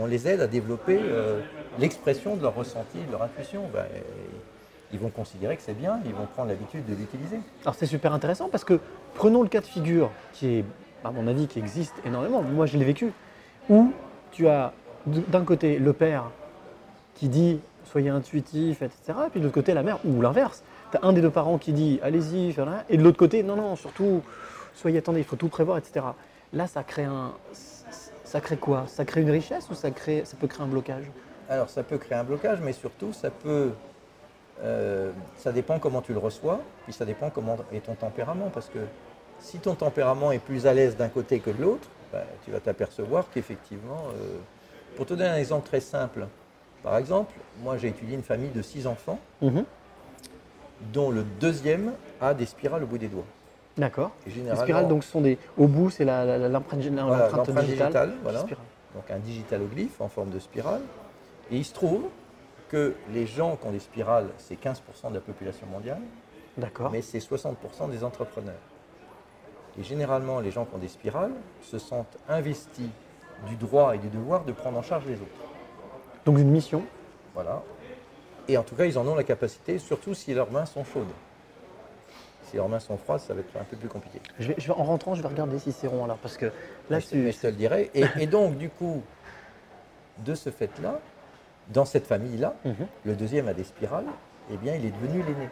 les, 0.06 0.28
aide 0.28 0.40
à 0.40 0.46
développer 0.46 1.00
euh, 1.02 1.40
l'expression 1.78 2.36
de 2.36 2.42
leur 2.42 2.54
ressenti, 2.54 2.98
de 3.06 3.10
leur 3.10 3.22
intuition. 3.22 3.62
Ben, 3.72 3.84
ils 4.92 4.98
vont 4.98 5.10
considérer 5.10 5.56
que 5.56 5.62
c'est 5.62 5.76
bien, 5.76 6.00
ils 6.04 6.14
vont 6.14 6.26
prendre 6.26 6.48
l'habitude 6.48 6.84
de 6.86 6.94
l'utiliser. 6.94 7.38
Alors 7.62 7.74
c'est 7.74 7.86
super 7.86 8.12
intéressant 8.12 8.48
parce 8.48 8.64
que 8.64 8.80
prenons 9.14 9.42
le 9.42 9.48
cas 9.48 9.60
de 9.60 9.66
figure 9.66 10.10
qui 10.32 10.58
est, 10.58 10.64
à 11.04 11.10
mon 11.10 11.26
avis, 11.26 11.46
qui 11.46 11.58
existe 11.58 11.94
énormément. 12.04 12.42
Moi, 12.42 12.66
je 12.66 12.76
l'ai 12.76 12.84
vécu. 12.84 13.12
Où 13.68 13.92
tu 14.32 14.48
as 14.48 14.72
d'un 15.06 15.44
côté 15.44 15.78
le 15.78 15.92
père 15.92 16.24
qui 17.14 17.28
dit 17.28 17.60
soyez 17.84 18.10
intuitif, 18.10 18.82
etc. 18.82 18.98
Et 19.26 19.30
puis 19.30 19.40
de 19.40 19.44
l'autre 19.44 19.54
côté 19.54 19.74
la 19.74 19.82
mère, 19.82 19.98
ou 20.04 20.20
l'inverse. 20.20 20.62
Tu 20.90 20.96
as 20.96 21.04
un 21.06 21.12
des 21.12 21.20
deux 21.20 21.30
parents 21.30 21.58
qui 21.58 21.72
dit 21.72 22.00
allez-y. 22.02 22.54
Et 22.88 22.96
de 22.96 23.02
l'autre 23.02 23.18
côté, 23.18 23.42
non, 23.42 23.56
non, 23.56 23.76
surtout, 23.76 24.22
soyez 24.74 24.98
attendez, 24.98 25.20
il 25.20 25.24
faut 25.24 25.36
tout 25.36 25.48
prévoir, 25.48 25.78
etc. 25.78 26.14
Là, 26.52 26.66
ça 26.66 26.82
crée 26.82 27.04
un. 27.04 27.32
Ça 28.24 28.40
crée 28.40 28.56
quoi? 28.56 28.84
Ça 28.86 29.04
crée 29.04 29.22
une 29.22 29.30
richesse 29.30 29.68
ou 29.70 29.74
ça, 29.74 29.90
crée, 29.90 30.22
ça 30.24 30.36
peut 30.38 30.46
créer 30.46 30.62
un 30.64 30.68
blocage? 30.68 31.04
Alors 31.48 31.68
ça 31.68 31.82
peut 31.82 31.98
créer 31.98 32.16
un 32.16 32.22
blocage, 32.24 32.60
mais 32.60 32.72
surtout 32.72 33.12
ça 33.12 33.30
peut. 33.30 33.72
euh, 34.62 35.10
ça 35.36 35.50
dépend 35.52 35.78
comment 35.78 36.00
tu 36.00 36.12
le 36.12 36.18
reçois, 36.18 36.60
puis 36.84 36.92
ça 36.92 37.04
dépend 37.04 37.30
comment 37.30 37.56
est 37.72 37.80
ton 37.86 37.94
tempérament. 37.94 38.50
Parce 38.52 38.68
que 38.68 38.78
si 39.40 39.58
ton 39.58 39.74
tempérament 39.74 40.30
est 40.32 40.38
plus 40.38 40.66
à 40.66 40.74
l'aise 40.74 40.96
d'un 40.96 41.08
côté 41.08 41.40
que 41.40 41.50
de 41.50 41.60
l'autre, 41.60 41.88
bah, 42.12 42.22
tu 42.44 42.50
vas 42.52 42.60
t'apercevoir 42.60 43.24
qu'effectivement. 43.32 44.04
euh, 44.14 44.38
pour 44.96 45.06
te 45.06 45.14
donner 45.14 45.30
un 45.30 45.36
exemple 45.36 45.66
très 45.66 45.80
simple, 45.80 46.26
par 46.82 46.96
exemple, 46.98 47.32
moi 47.62 47.78
j'ai 47.78 47.88
étudié 47.88 48.16
une 48.16 48.22
famille 48.24 48.50
de 48.50 48.60
six 48.62 48.86
enfants, 48.86 49.18
Mhm. 49.40 49.64
Dont 50.92 51.10
le 51.10 51.22
deuxième 51.40 51.92
a 52.20 52.34
des 52.34 52.46
spirales 52.46 52.82
au 52.82 52.86
bout 52.86 52.98
des 52.98 53.08
doigts. 53.08 53.24
D'accord. 53.76 54.10
Les 54.26 54.54
spirales, 54.56 54.88
donc, 54.88 55.04
sont 55.04 55.20
des. 55.20 55.38
Au 55.56 55.66
bout, 55.66 55.90
c'est 55.90 56.04
la- 56.04 56.24
la- 56.24 56.48
l'empreinte 56.48 56.80
Voilà, 56.82 57.04
l'empreinte 57.06 57.32
l'empreinte 57.48 57.64
digitale. 57.64 57.86
digitale, 57.88 58.14
voilà. 58.22 58.40
Donc 58.94 59.10
un 59.10 59.18
digitaloglyphe 59.18 60.00
en 60.00 60.08
forme 60.08 60.30
de 60.30 60.38
spirale. 60.38 60.80
Et 61.50 61.56
il 61.56 61.64
se 61.64 61.72
trouve 61.72 62.04
que 62.68 62.94
les 63.12 63.26
gens 63.26 63.56
qui 63.56 63.66
ont 63.66 63.70
des 63.70 63.78
spirales, 63.78 64.26
c'est 64.38 64.56
15% 64.56 65.10
de 65.10 65.14
la 65.14 65.20
population 65.20 65.66
mondiale. 65.66 66.00
D'accord. 66.58 66.90
mais 66.90 67.00
c'est 67.00 67.20
60% 67.20 67.88
des 67.88 68.02
entrepreneurs. 68.02 68.58
Et 69.78 69.84
généralement, 69.84 70.40
les 70.40 70.50
gens 70.50 70.64
qui 70.64 70.74
ont 70.74 70.78
des 70.78 70.88
spirales 70.88 71.30
se 71.62 71.78
sentent 71.78 72.18
investis 72.28 72.88
du 73.48 73.54
droit 73.54 73.94
et 73.94 73.98
du 73.98 74.08
devoir 74.08 74.44
de 74.44 74.52
prendre 74.52 74.76
en 74.76 74.82
charge 74.82 75.06
les 75.06 75.14
autres. 75.14 75.30
Donc 76.26 76.38
une 76.38 76.50
mission. 76.50 76.82
Voilà. 77.34 77.62
Et 78.48 78.56
en 78.56 78.62
tout 78.62 78.74
cas, 78.74 78.84
ils 78.84 78.98
en 78.98 79.06
ont 79.06 79.14
la 79.14 79.24
capacité, 79.24 79.78
surtout 79.78 80.14
si 80.14 80.34
leurs 80.34 80.50
mains 80.50 80.66
sont 80.66 80.84
chaudes. 80.84 81.06
Si 82.44 82.56
leurs 82.56 82.68
mains 82.68 82.80
sont 82.80 82.96
froides, 82.96 83.20
ça 83.20 83.32
va 83.34 83.40
être 83.40 83.56
un 83.60 83.64
peu 83.64 83.76
plus 83.76 83.88
compliqué. 83.88 84.20
Je 84.40 84.48
vais, 84.48 84.54
je 84.58 84.66
vais- 84.66 84.72
en 84.78 84.82
rentrant, 84.82 85.14
je 85.14 85.22
vais 85.22 85.28
regarder 85.28 85.58
si 85.60 85.70
c'est 85.72 85.86
rond 85.86 86.04
alors, 86.04 86.16
parce 86.18 86.36
que 86.36 86.46
là, 86.46 86.52
mais, 86.90 87.00
tu- 87.00 87.16
mais 87.16 87.30
je 87.32 87.38
te 87.38 87.46
le 87.46 87.52
dirai. 87.52 87.90
Et, 87.94 88.04
et 88.18 88.26
donc, 88.26 88.56
du 88.58 88.70
coup, 88.70 89.02
de 90.18 90.34
ce 90.34 90.50
fait-là, 90.50 90.98
dans 91.68 91.84
cette 91.84 92.06
famille-là, 92.06 92.56
Mhm. 92.64 92.74
le 93.04 93.14
deuxième 93.14 93.46
a 93.46 93.54
des 93.54 93.62
spirales, 93.64 94.06
eh 94.52 94.56
bien, 94.56 94.74
il 94.74 94.84
est 94.84 94.90
devenu 94.90 95.22
l'aîné. 95.22 95.48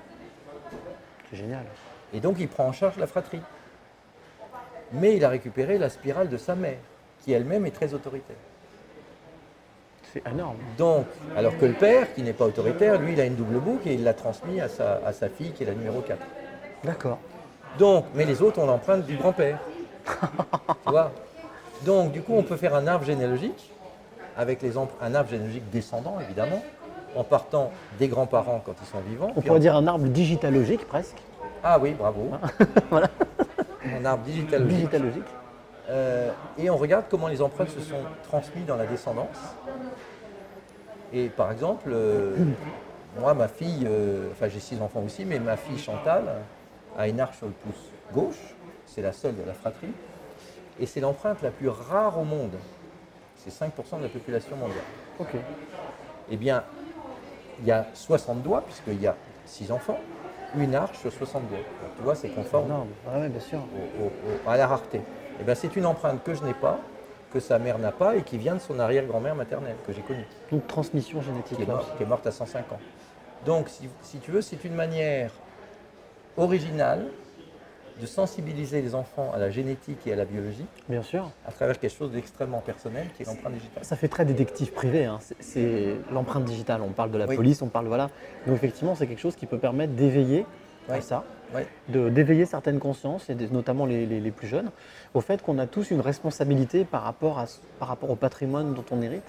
c'est 1.31 1.37
génial. 1.37 1.65
Et 2.15 2.21
donc, 2.21 2.37
il 2.41 2.49
prend 2.49 2.65
en 2.67 2.73
charge 2.73 2.97
la 2.97 3.07
fratrie. 3.07 3.43
Mais 4.93 5.15
il 5.17 5.25
a 5.25 5.29
récupéré 5.29 5.77
la 5.79 5.91
spirale 5.91 6.29
de 6.31 6.39
sa 6.39 6.55
mère, 6.57 6.79
qui 7.21 7.33
elle-même 7.33 7.67
est 7.67 7.71
très 7.71 7.93
autoritaire. 7.95 8.37
C'est 10.13 10.27
énorme. 10.27 10.57
Donc, 10.77 11.07
alors 11.37 11.57
que 11.59 11.67
le 11.67 11.75
père, 11.75 12.15
qui 12.15 12.23
n'est 12.23 12.33
pas 12.33 12.47
autoritaire, 12.47 12.99
lui, 12.99 13.13
il 13.13 13.21
a 13.21 13.25
une 13.25 13.35
double 13.35 13.59
boucle 13.59 13.89
et 13.89 13.95
il 13.95 14.05
l'a 14.05 14.15
transmis 14.15 14.61
à 14.61 14.69
sa, 14.69 15.01
à 15.05 15.13
sa 15.13 15.29
fille, 15.29 15.53
qui 15.53 15.65
est 15.65 15.67
la 15.67 15.75
numéro 15.75 16.01
4. 16.01 16.19
D'accord. 16.85 17.19
Donc, 17.79 18.07
mais 18.15 18.25
les 18.25 18.41
autres 18.43 18.59
ont 18.59 18.67
l'empreinte 18.67 19.05
du 19.05 19.17
grand-père. 19.17 19.59
tu 20.07 20.91
vois? 20.91 21.13
Donc, 21.85 22.13
du 22.13 22.23
coup, 22.23 22.35
on 22.35 22.43
peut 22.43 22.57
faire 22.57 22.75
un 22.75 22.87
arbre 22.87 23.05
généalogique, 23.05 23.71
avec 24.37 24.63
les 24.63 24.77
un 24.79 25.15
arbre 25.15 25.31
généalogique 25.31 25.69
descendant, 25.71 26.19
évidemment, 26.21 26.63
en 27.15 27.25
partant 27.25 27.71
des 27.99 28.09
grands-parents 28.09 28.63
quand 28.65 28.75
ils 28.81 28.87
sont 28.87 29.01
vivants. 29.01 29.33
On 29.37 29.41
pourrait 29.41 29.61
dire 29.61 29.77
un 29.77 29.87
arbre 29.87 30.07
digitalogique 30.07 30.87
presque. 30.87 31.17
Ah 31.63 31.79
oui, 31.79 31.95
bravo. 31.99 32.31
Voilà. 32.91 33.09
Un 33.85 34.05
arbre 34.05 34.25
digitalogique. 34.25 34.77
Digitalogique. 34.77 35.25
Euh, 35.89 36.31
et 36.59 36.69
on 36.71 36.77
regarde 36.77 37.07
comment 37.09 37.29
les 37.29 37.41
empreintes 37.41 37.71
se 37.71 37.81
sont 37.81 38.01
transmises 38.25 38.67
dans 38.67 38.77
la 38.77 38.87
descendance. 38.87 39.39
Et 41.13 41.29
par 41.29 41.51
exemple, 41.51 41.89
euh, 41.93 42.37
moi, 43.19 43.33
ma 43.35 43.49
fille, 43.49 43.87
euh, 43.87 44.29
enfin 44.33 44.49
j'ai 44.49 44.61
six 44.61 44.81
enfants 44.83 45.03
aussi, 45.05 45.25
mais 45.25 45.39
ma 45.39 45.57
fille 45.57 45.79
Chantal 45.79 46.25
a 46.99 47.09
une 47.09 47.21
arche 47.21 47.39
sur 47.39 47.47
le 47.47 47.53
pouce 47.53 47.91
gauche, 48.13 48.55
c'est 48.87 49.01
la 49.01 49.13
seule 49.13 49.35
de 49.37 49.43
la 49.47 49.55
fratrie, 49.55 49.93
et 50.79 50.85
c'est 50.87 51.01
l'empreinte 51.01 51.41
la 51.43 51.51
plus 51.51 51.69
rare 51.69 52.19
au 52.19 52.25
monde. 52.25 52.53
C'est 53.37 53.51
5% 53.51 53.99
de 53.99 54.03
la 54.03 54.09
population 54.11 54.57
mondiale. 54.57 54.85
Ok. 55.19 55.37
Eh 56.31 56.37
bien, 56.37 56.63
il 57.61 57.67
y 57.67 57.73
a 57.73 57.87
60 57.95 58.43
doigts, 58.43 58.61
puisqu'il 58.63 59.01
y 59.01 59.07
a 59.07 59.17
six 59.47 59.73
enfants, 59.73 59.99
une 60.57 60.75
arche 60.75 60.99
sur 60.99 61.13
60 61.13 61.49
doigts. 61.49 61.59
Donc, 61.59 61.97
tu 61.97 62.03
vois, 62.03 62.15
c'est 62.15 62.29
conforme 62.29 62.71
ouais, 63.07 63.29
bien 63.29 63.41
sûr. 63.41 63.59
au- 63.61 64.03
au- 64.05 64.07
au- 64.07 64.51
à 64.51 64.57
la 64.59 64.67
rareté. 64.67 65.01
Eh 65.41 65.45
ben, 65.45 65.55
c'est 65.55 65.77
une 65.77 65.87
empreinte 65.87 66.23
que 66.25 66.35
je 66.35 66.43
n'ai 66.43 66.55
pas, 66.55 66.79
que 67.33 67.41
sa 67.41 67.59
mère 67.59 67.79
n'a 67.79 67.93
pas 67.93 68.17
et 68.17 68.23
qui 68.23 68.39
vient 68.39 68.55
de 68.55 68.61
son 68.61 68.79
arrière-grand-mère 68.79 69.35
maternelle 69.35 69.77
que 69.87 69.93
j'ai 69.93 70.03
connue, 70.03 70.27
Donc 70.51 70.67
transmission 70.67 71.21
génétique. 71.23 71.57
qui 71.57 71.63
est, 71.63 71.67
morte, 71.67 71.97
qui 71.97 72.03
est 72.03 72.07
morte 72.07 72.27
à 72.27 72.31
105 72.33 72.73
ans. 72.73 72.81
Donc, 73.47 73.69
si, 73.69 73.89
si 74.03 74.19
tu 74.19 74.31
veux, 74.33 74.41
c'est 74.43 74.65
une 74.65 74.75
manière 74.75 75.31
originale 76.37 77.07
de 78.01 78.07
sensibiliser 78.07 78.81
les 78.81 78.95
enfants 78.95 79.33
à 79.35 79.39
la 79.39 79.51
génétique 79.51 80.07
et 80.07 80.13
à 80.13 80.17
la 80.17 80.25
biologie 80.25 80.65
Bien 80.89 81.03
sûr. 81.03 81.31
à 81.47 81.51
travers 81.51 81.79
quelque 81.81 81.95
chose 81.97 82.13
d'extrêmement 82.13 82.61
personnel 82.61 83.09
qui 83.17 83.25
est 83.25 83.27
l'empreinte 83.27 83.55
digitale. 83.55 83.85
Ça 83.85 83.97
fait 83.97 84.07
très 84.07 84.25
détective 84.25 84.73
privé. 84.73 85.05
hein. 85.05 85.19
C'est- 85.21 85.37
C'est 85.41 85.97
l'empreinte 86.13 86.45
digitale. 86.45 86.81
On 86.83 86.91
parle 86.93 87.11
de 87.11 87.19
la 87.19 87.27
Oui. 87.27 87.35
police, 87.35 87.61
on 87.61 87.67
parle 87.69 87.87
voilà. 87.89 88.09
Donc 88.47 88.55
effectivement, 88.57 88.95
c'est 88.95 89.09
quelque 89.09 89.19
chose 89.21 89.35
qui 89.35 89.47
peut 89.47 89.59
permettre 89.59 89.95
d'éveiller 89.95 90.47
à 90.89 90.95
Oui. 90.97 91.03
ça, 91.03 91.25
d'éveiller 91.89 92.47
certaines 92.47 92.79
consciences 92.79 93.31
et 93.31 93.35
des- 93.35 93.49
notamment 93.49 93.87
les, 93.87 94.07
les- 94.07 94.21
les 94.21 94.31
plus 94.31 94.47
jeunes 94.47 94.71
au 95.15 95.21
fait 95.21 95.43
qu'on 95.43 95.59
a 95.59 95.67
tous 95.67 95.91
une 95.91 96.01
responsabilité 96.01 96.85
par 96.85 97.03
rapport 97.03 97.39
à 97.39 97.47
par 97.79 97.89
rapport 97.89 98.11
au 98.11 98.17
patrimoine 98.17 98.75
dont 98.75 98.85
on 98.91 99.01
hérite 99.03 99.25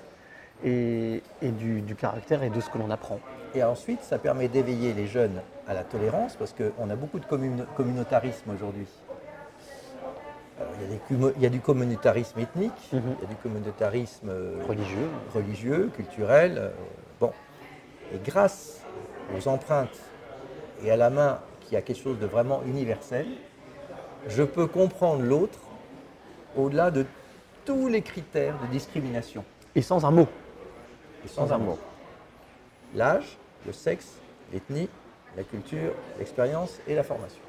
et, 0.63 1.23
et 1.41 1.49
du, 1.51 1.81
du 1.81 1.95
caractère 1.95 2.43
et 2.43 2.49
de 2.49 2.59
ce 2.59 2.69
que 2.69 2.77
l'on 2.77 2.89
apprend. 2.91 3.19
Et 3.55 3.63
ensuite, 3.63 4.01
ça 4.03 4.19
permet 4.19 4.47
d'éveiller 4.49 4.93
les 4.93 5.07
jeunes 5.07 5.41
à 5.67 5.73
la 5.73 5.83
tolérance, 5.83 6.35
parce 6.35 6.53
qu'on 6.53 6.89
a 6.89 6.95
beaucoup 6.95 7.19
de 7.19 7.25
commun- 7.25 7.65
communautarisme 7.77 8.51
aujourd'hui. 8.51 8.85
Y, 10.59 10.87
des 10.89 11.31
il 11.37 11.41
y 11.41 11.45
a 11.45 11.49
du 11.49 11.61
communautarisme 11.61 12.39
ethnique, 12.39 12.89
Mhm. 12.91 13.01
il 13.19 13.23
y 13.23 13.25
a 13.25 13.29
du 13.29 13.35
communautarisme 13.41 14.29
euh, 14.29 14.55
Religieux. 14.67 15.09
religieux, 15.33 15.89
culturel. 15.95 16.55
euh, 16.57 16.69
bon. 17.19 17.31
Et 18.13 18.17
grâce 18.25 18.81
aux 19.37 19.47
empreintes 19.47 19.97
et 20.83 20.91
à 20.91 20.97
la 20.97 21.09
main 21.09 21.39
qui 21.69 21.75
a 21.77 21.81
quelque 21.83 22.01
chose 22.01 22.17
de 22.17 22.25
vraiment 22.25 22.63
universel, 22.65 23.27
je 24.27 24.41
peux 24.41 24.65
comprendre 24.65 25.21
l'autre 25.21 25.59
au-delà 26.57 26.89
de 26.89 27.05
tous 27.63 27.87
les 27.87 28.01
critères 28.01 28.59
de 28.59 28.65
discrimination 28.67 29.45
Et 29.75 29.83
sans 29.83 30.03
un 30.03 30.11
mot. 30.11 30.27
et 31.23 31.27
sans 31.27 31.51
un 31.51 31.59
mot. 31.59 31.77
L'âge, 32.95 33.37
le 33.67 33.71
sexe, 33.71 34.15
l'ethnie, 34.51 34.89
la 35.37 35.43
culture, 35.43 35.93
l'expérience 36.17 36.79
et 36.87 36.95
la 36.95 37.03
formation. 37.03 37.41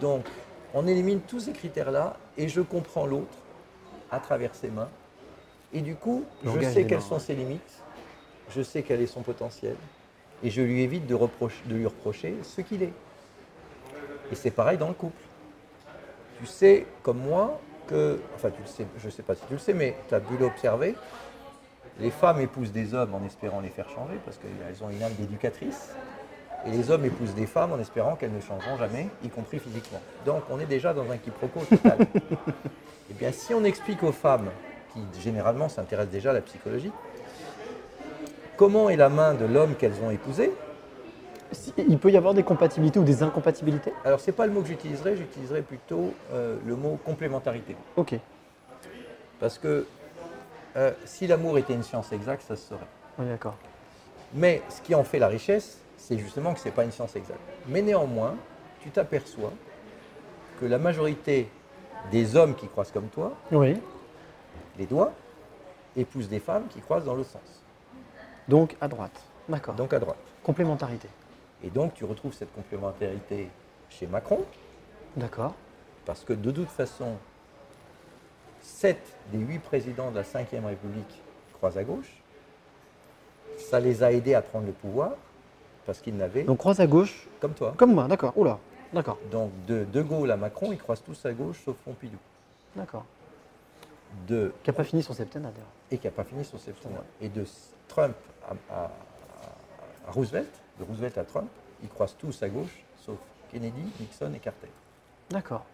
Donc, 0.00 0.26
on 0.74 0.86
élimine 0.86 1.20
tous 1.20 1.40
ces 1.40 1.52
critères-là 1.52 2.16
et 2.36 2.48
je 2.48 2.60
comprends 2.60 3.06
l'autre 3.06 3.34
à 4.10 4.20
travers 4.20 4.54
ses 4.54 4.68
mains. 4.68 4.90
Et 5.72 5.80
du 5.80 5.94
coup, 5.94 6.24
je 6.44 6.60
sais 6.60 6.84
quelles 6.84 6.98
mains, 6.98 7.04
sont 7.04 7.14
ouais. 7.14 7.20
ses 7.20 7.34
limites, 7.34 7.82
je 8.50 8.60
sais 8.60 8.82
quel 8.82 9.00
est 9.00 9.06
son 9.06 9.22
potentiel, 9.22 9.76
et 10.42 10.50
je 10.50 10.62
lui 10.62 10.82
évite 10.82 11.06
de, 11.06 11.14
reproche- 11.14 11.62
de 11.66 11.74
lui 11.76 11.86
reprocher 11.86 12.34
ce 12.42 12.60
qu'il 12.60 12.82
est. 12.82 12.92
Et 14.30 14.34
c'est 14.34 14.50
pareil 14.50 14.78
dans 14.78 14.88
le 14.88 14.94
couple. 14.94 15.20
Tu 16.38 16.46
sais, 16.46 16.86
comme 17.02 17.18
moi, 17.18 17.60
que, 17.86 18.20
enfin 18.34 18.50
tu 18.50 18.62
le 18.62 18.68
sais, 18.68 18.86
je 18.98 19.06
ne 19.06 19.10
sais 19.10 19.22
pas 19.22 19.34
si 19.34 19.42
tu 19.46 19.52
le 19.52 19.58
sais, 19.58 19.74
mais 19.74 19.96
tu 20.08 20.14
as 20.14 20.20
dû 20.20 20.36
l'observer, 20.38 20.94
les 22.00 22.10
femmes 22.10 22.40
épousent 22.40 22.72
des 22.72 22.94
hommes 22.94 23.14
en 23.14 23.24
espérant 23.24 23.60
les 23.60 23.68
faire 23.68 23.88
changer, 23.90 24.14
parce 24.24 24.38
qu'elles 24.38 24.82
ont 24.82 24.90
une 24.90 25.02
âme 25.02 25.12
d'éducatrice, 25.18 25.90
et 26.66 26.70
les 26.70 26.90
hommes 26.90 27.04
épousent 27.04 27.34
des 27.34 27.46
femmes 27.46 27.72
en 27.72 27.78
espérant 27.78 28.16
qu'elles 28.16 28.32
ne 28.32 28.40
changeront 28.40 28.76
jamais, 28.78 29.08
y 29.24 29.28
compris 29.28 29.58
physiquement. 29.58 30.00
Donc 30.24 30.42
on 30.50 30.58
est 30.58 30.66
déjà 30.66 30.94
dans 30.94 31.08
un 31.10 31.16
quiproquo 31.18 31.60
total. 31.68 31.98
Eh 33.10 33.14
bien, 33.14 33.30
si 33.30 33.52
on 33.52 33.62
explique 33.62 34.02
aux 34.04 34.12
femmes, 34.12 34.48
qui 34.94 35.20
généralement 35.20 35.68
s'intéressent 35.68 36.12
déjà 36.12 36.30
à 36.30 36.32
la 36.32 36.40
psychologie, 36.40 36.90
comment 38.62 38.88
est 38.88 38.96
la 38.96 39.08
main 39.08 39.34
de 39.34 39.44
l'homme 39.44 39.74
qu'elles 39.74 40.00
ont 40.04 40.10
épousé, 40.12 40.52
Il 41.76 41.98
peut 41.98 42.12
y 42.12 42.16
avoir 42.16 42.32
des 42.32 42.44
compatibilités 42.44 43.00
ou 43.00 43.02
des 43.02 43.24
incompatibilités 43.24 43.92
alors 44.04 44.20
c'est 44.20 44.30
pas 44.30 44.46
le 44.46 44.52
mot 44.52 44.62
que 44.62 44.68
j'utiliserais, 44.68 45.16
j'utiliserais 45.16 45.62
plutôt 45.62 46.14
euh, 46.32 46.56
le 46.64 46.76
mot 46.76 46.96
complémentarité. 47.04 47.74
Ok, 47.96 48.14
Parce 49.40 49.58
que 49.58 49.84
euh, 50.76 50.92
si 51.04 51.26
l'amour 51.26 51.58
était 51.58 51.74
une 51.74 51.82
science 51.82 52.12
exacte, 52.12 52.42
ça 52.46 52.54
se 52.54 52.68
saurait. 52.68 52.86
on 53.18 53.24
est 53.24 53.30
d'accord. 53.30 53.56
Mais 54.32 54.62
ce 54.68 54.80
qui 54.80 54.94
en 54.94 55.02
fait 55.02 55.18
la 55.18 55.26
richesse, 55.26 55.80
c'est 55.96 56.16
justement 56.16 56.54
que 56.54 56.60
ce 56.60 56.66
n'est 56.66 56.70
pas 56.74 56.84
une 56.84 56.92
science 56.92 57.16
exacte. 57.16 57.40
Mais 57.66 57.82
néanmoins, 57.82 58.36
tu 58.80 58.90
t'aperçois 58.90 59.52
que 60.60 60.66
la 60.66 60.78
majorité 60.78 61.48
des 62.12 62.36
hommes 62.36 62.54
qui 62.54 62.68
croisent 62.68 62.92
comme 62.92 63.08
toi, 63.08 63.32
Oui. 63.50 63.76
les 64.78 64.86
doigts, 64.86 65.10
épousent 65.96 66.28
des 66.28 66.38
femmes 66.40 66.68
qui 66.70 66.80
croisent 66.80 67.04
dans 67.04 67.14
l'autre 67.16 67.30
sens, 67.30 67.61
Donc 68.48 68.76
à 68.80 68.88
droite. 68.88 69.18
D'accord. 69.48 69.74
donc 69.74 69.92
à 69.92 69.98
droite. 69.98 70.16
Complémentarité. 70.42 71.08
Et 71.64 71.70
donc 71.70 71.94
tu 71.94 72.04
retrouves 72.04 72.32
cette 72.32 72.52
complémentarité 72.54 73.48
chez 73.90 74.06
Macron, 74.06 74.44
D'accord. 75.16 75.54
parce 76.04 76.24
que 76.24 76.32
de 76.32 76.50
toute 76.50 76.68
façon, 76.70 77.16
7 78.60 78.98
des 79.32 79.38
8 79.38 79.58
présidents 79.60 80.10
de 80.10 80.16
la 80.16 80.22
5e 80.22 80.64
République 80.64 81.20
croisent 81.54 81.78
à 81.78 81.84
gauche. 81.84 82.10
Ça 83.58 83.80
les 83.80 84.02
a 84.02 84.12
aidés 84.12 84.34
à 84.34 84.42
prendre 84.42 84.66
le 84.66 84.72
pouvoir, 84.72 85.12
parce 85.86 86.00
qu'ils 86.00 86.16
n'avaient, 86.16 86.44
Donc 86.44 86.58
croise 86.58 86.80
à 86.80 86.86
gauche, 86.86 87.28
comme 87.40 87.52
toi. 87.54 87.74
comme 87.76 87.94
moi, 87.94 88.08
d'accord. 88.08 88.32
Oula, 88.36 88.58
d'accord. 88.92 89.18
Donc 89.30 89.50
de 89.66 89.84
De 89.84 90.02
Gaulle 90.02 90.30
à 90.30 90.36
Macron, 90.36 90.72
ils 90.72 90.78
croisent 90.78 91.02
tous 91.04 91.24
à 91.26 91.32
gauche, 91.32 91.60
sauf 91.64 91.76
Pompidou. 91.84 92.18
D'accord. 92.74 93.04
De, 94.26 94.52
Qui 94.62 94.70
n'a 94.70 94.74
pas 94.74 94.84
fini 94.84 95.02
son 95.02 95.12
septennat 95.14 95.50
d'ailleurs. 95.50 95.66
et 95.90 95.98
qui 95.98 96.06
n'a 96.06 96.10
pas 96.12 96.24
fini 96.24 96.44
son 96.44 96.58
septennat. 96.58 97.02
Et 97.20 97.28
de 97.28 97.44
Trump 97.88 98.14
à, 98.70 98.90
Roosevelt, 100.08 100.50
de 100.78 100.84
Roosevelt 100.84 101.18
à 101.18 101.24
Trump, 101.24 101.48
ils 101.82 101.88
croisent 101.88 102.16
tous 102.18 102.42
à 102.42 102.48
gauche, 102.48 102.84
sauf 103.04 103.18
Kennedy, 103.50 103.84
Nixon 104.00 104.32
et 104.34 104.38
Carter. 104.38 104.68
D'accord. 105.30 105.64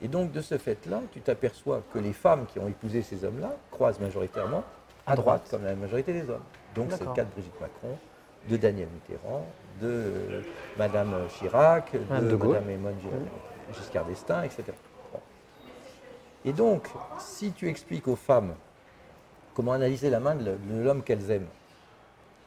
Et 0.00 0.08
donc, 0.08 0.30
de 0.30 0.40
ce 0.40 0.58
fait-là, 0.58 1.00
tu 1.12 1.20
t'aperçois 1.20 1.82
que 1.92 1.98
les 1.98 2.12
femmes 2.12 2.46
qui 2.46 2.58
ont 2.58 2.68
épousé 2.68 3.02
ces 3.02 3.24
hommes-là 3.24 3.56
croisent 3.70 4.00
majoritairement 4.00 4.62
à 5.06 5.12
À 5.12 5.16
droite, 5.16 5.46
droite. 5.46 5.50
comme 5.50 5.64
la 5.64 5.74
majorité 5.74 6.12
des 6.12 6.28
hommes. 6.30 6.44
Donc, 6.74 6.92
c'est 6.92 7.04
le 7.04 7.12
cas 7.12 7.24
de 7.24 7.30
Brigitte 7.30 7.60
Macron, 7.60 7.98
de 8.48 8.56
Daniel 8.56 8.88
Mitterrand, 8.88 9.44
de 9.80 9.86
euh, 9.86 10.42
Madame 10.76 11.26
Chirac, 11.28 11.92
de, 11.92 11.98
Madame 12.08 12.28
de. 12.28 12.36
Madame 12.36 12.94
Giscard 13.74 14.04
d'Estaing, 14.04 14.44
etc. 14.44 14.64
Bon. 15.12 15.20
Et 16.44 16.52
donc, 16.52 16.88
si 17.18 17.52
tu 17.52 17.68
expliques 17.68 18.06
aux 18.08 18.16
femmes 18.16 18.54
comment 19.58 19.72
analyser 19.72 20.08
la 20.08 20.20
main 20.20 20.36
de 20.36 20.56
l'homme 20.70 21.02
qu'elles 21.02 21.32
aiment, 21.32 21.48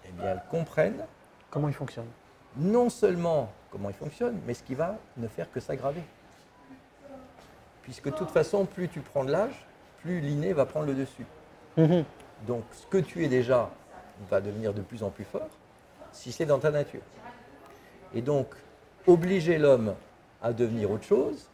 eh 0.07 0.11
bien, 0.13 0.27
elles 0.31 0.43
comprennent 0.49 1.03
Comment 1.49 1.67
il 1.67 1.73
fonctionne? 1.73 2.05
non 2.55 2.89
seulement 2.89 3.51
comment 3.69 3.89
il 3.89 3.95
fonctionne, 3.95 4.39
mais 4.45 4.53
ce 4.53 4.63
qui 4.63 4.75
va 4.75 4.97
ne 5.17 5.27
faire 5.27 5.49
que 5.51 5.59
s'aggraver. 5.61 6.03
Puisque 7.83 8.05
de 8.05 8.11
toute 8.15 8.29
façon, 8.29 8.65
plus 8.65 8.87
tu 8.89 9.01
prends 9.01 9.23
de 9.25 9.31
l'âge, 9.31 9.65
plus 10.01 10.21
l'inné 10.21 10.53
va 10.53 10.65
prendre 10.65 10.85
le 10.85 10.93
dessus. 10.93 11.25
Mhm. 11.77 12.03
Donc 12.47 12.63
ce 12.71 12.85
que 12.87 12.97
tu 12.97 13.25
es 13.25 13.27
déjà 13.27 13.69
va 14.29 14.39
devenir 14.39 14.73
de 14.73 14.81
plus 14.81 15.03
en 15.03 15.09
plus 15.09 15.23
fort, 15.25 15.49
si 16.13 16.31
c'est 16.31 16.45
dans 16.45 16.59
ta 16.59 16.71
nature. 16.71 17.01
Et 18.13 18.21
donc, 18.21 18.47
obliger 19.07 19.57
l'homme 19.57 19.95
à 20.41 20.53
devenir 20.53 20.91
autre 20.91 21.03
chose, 21.05 21.49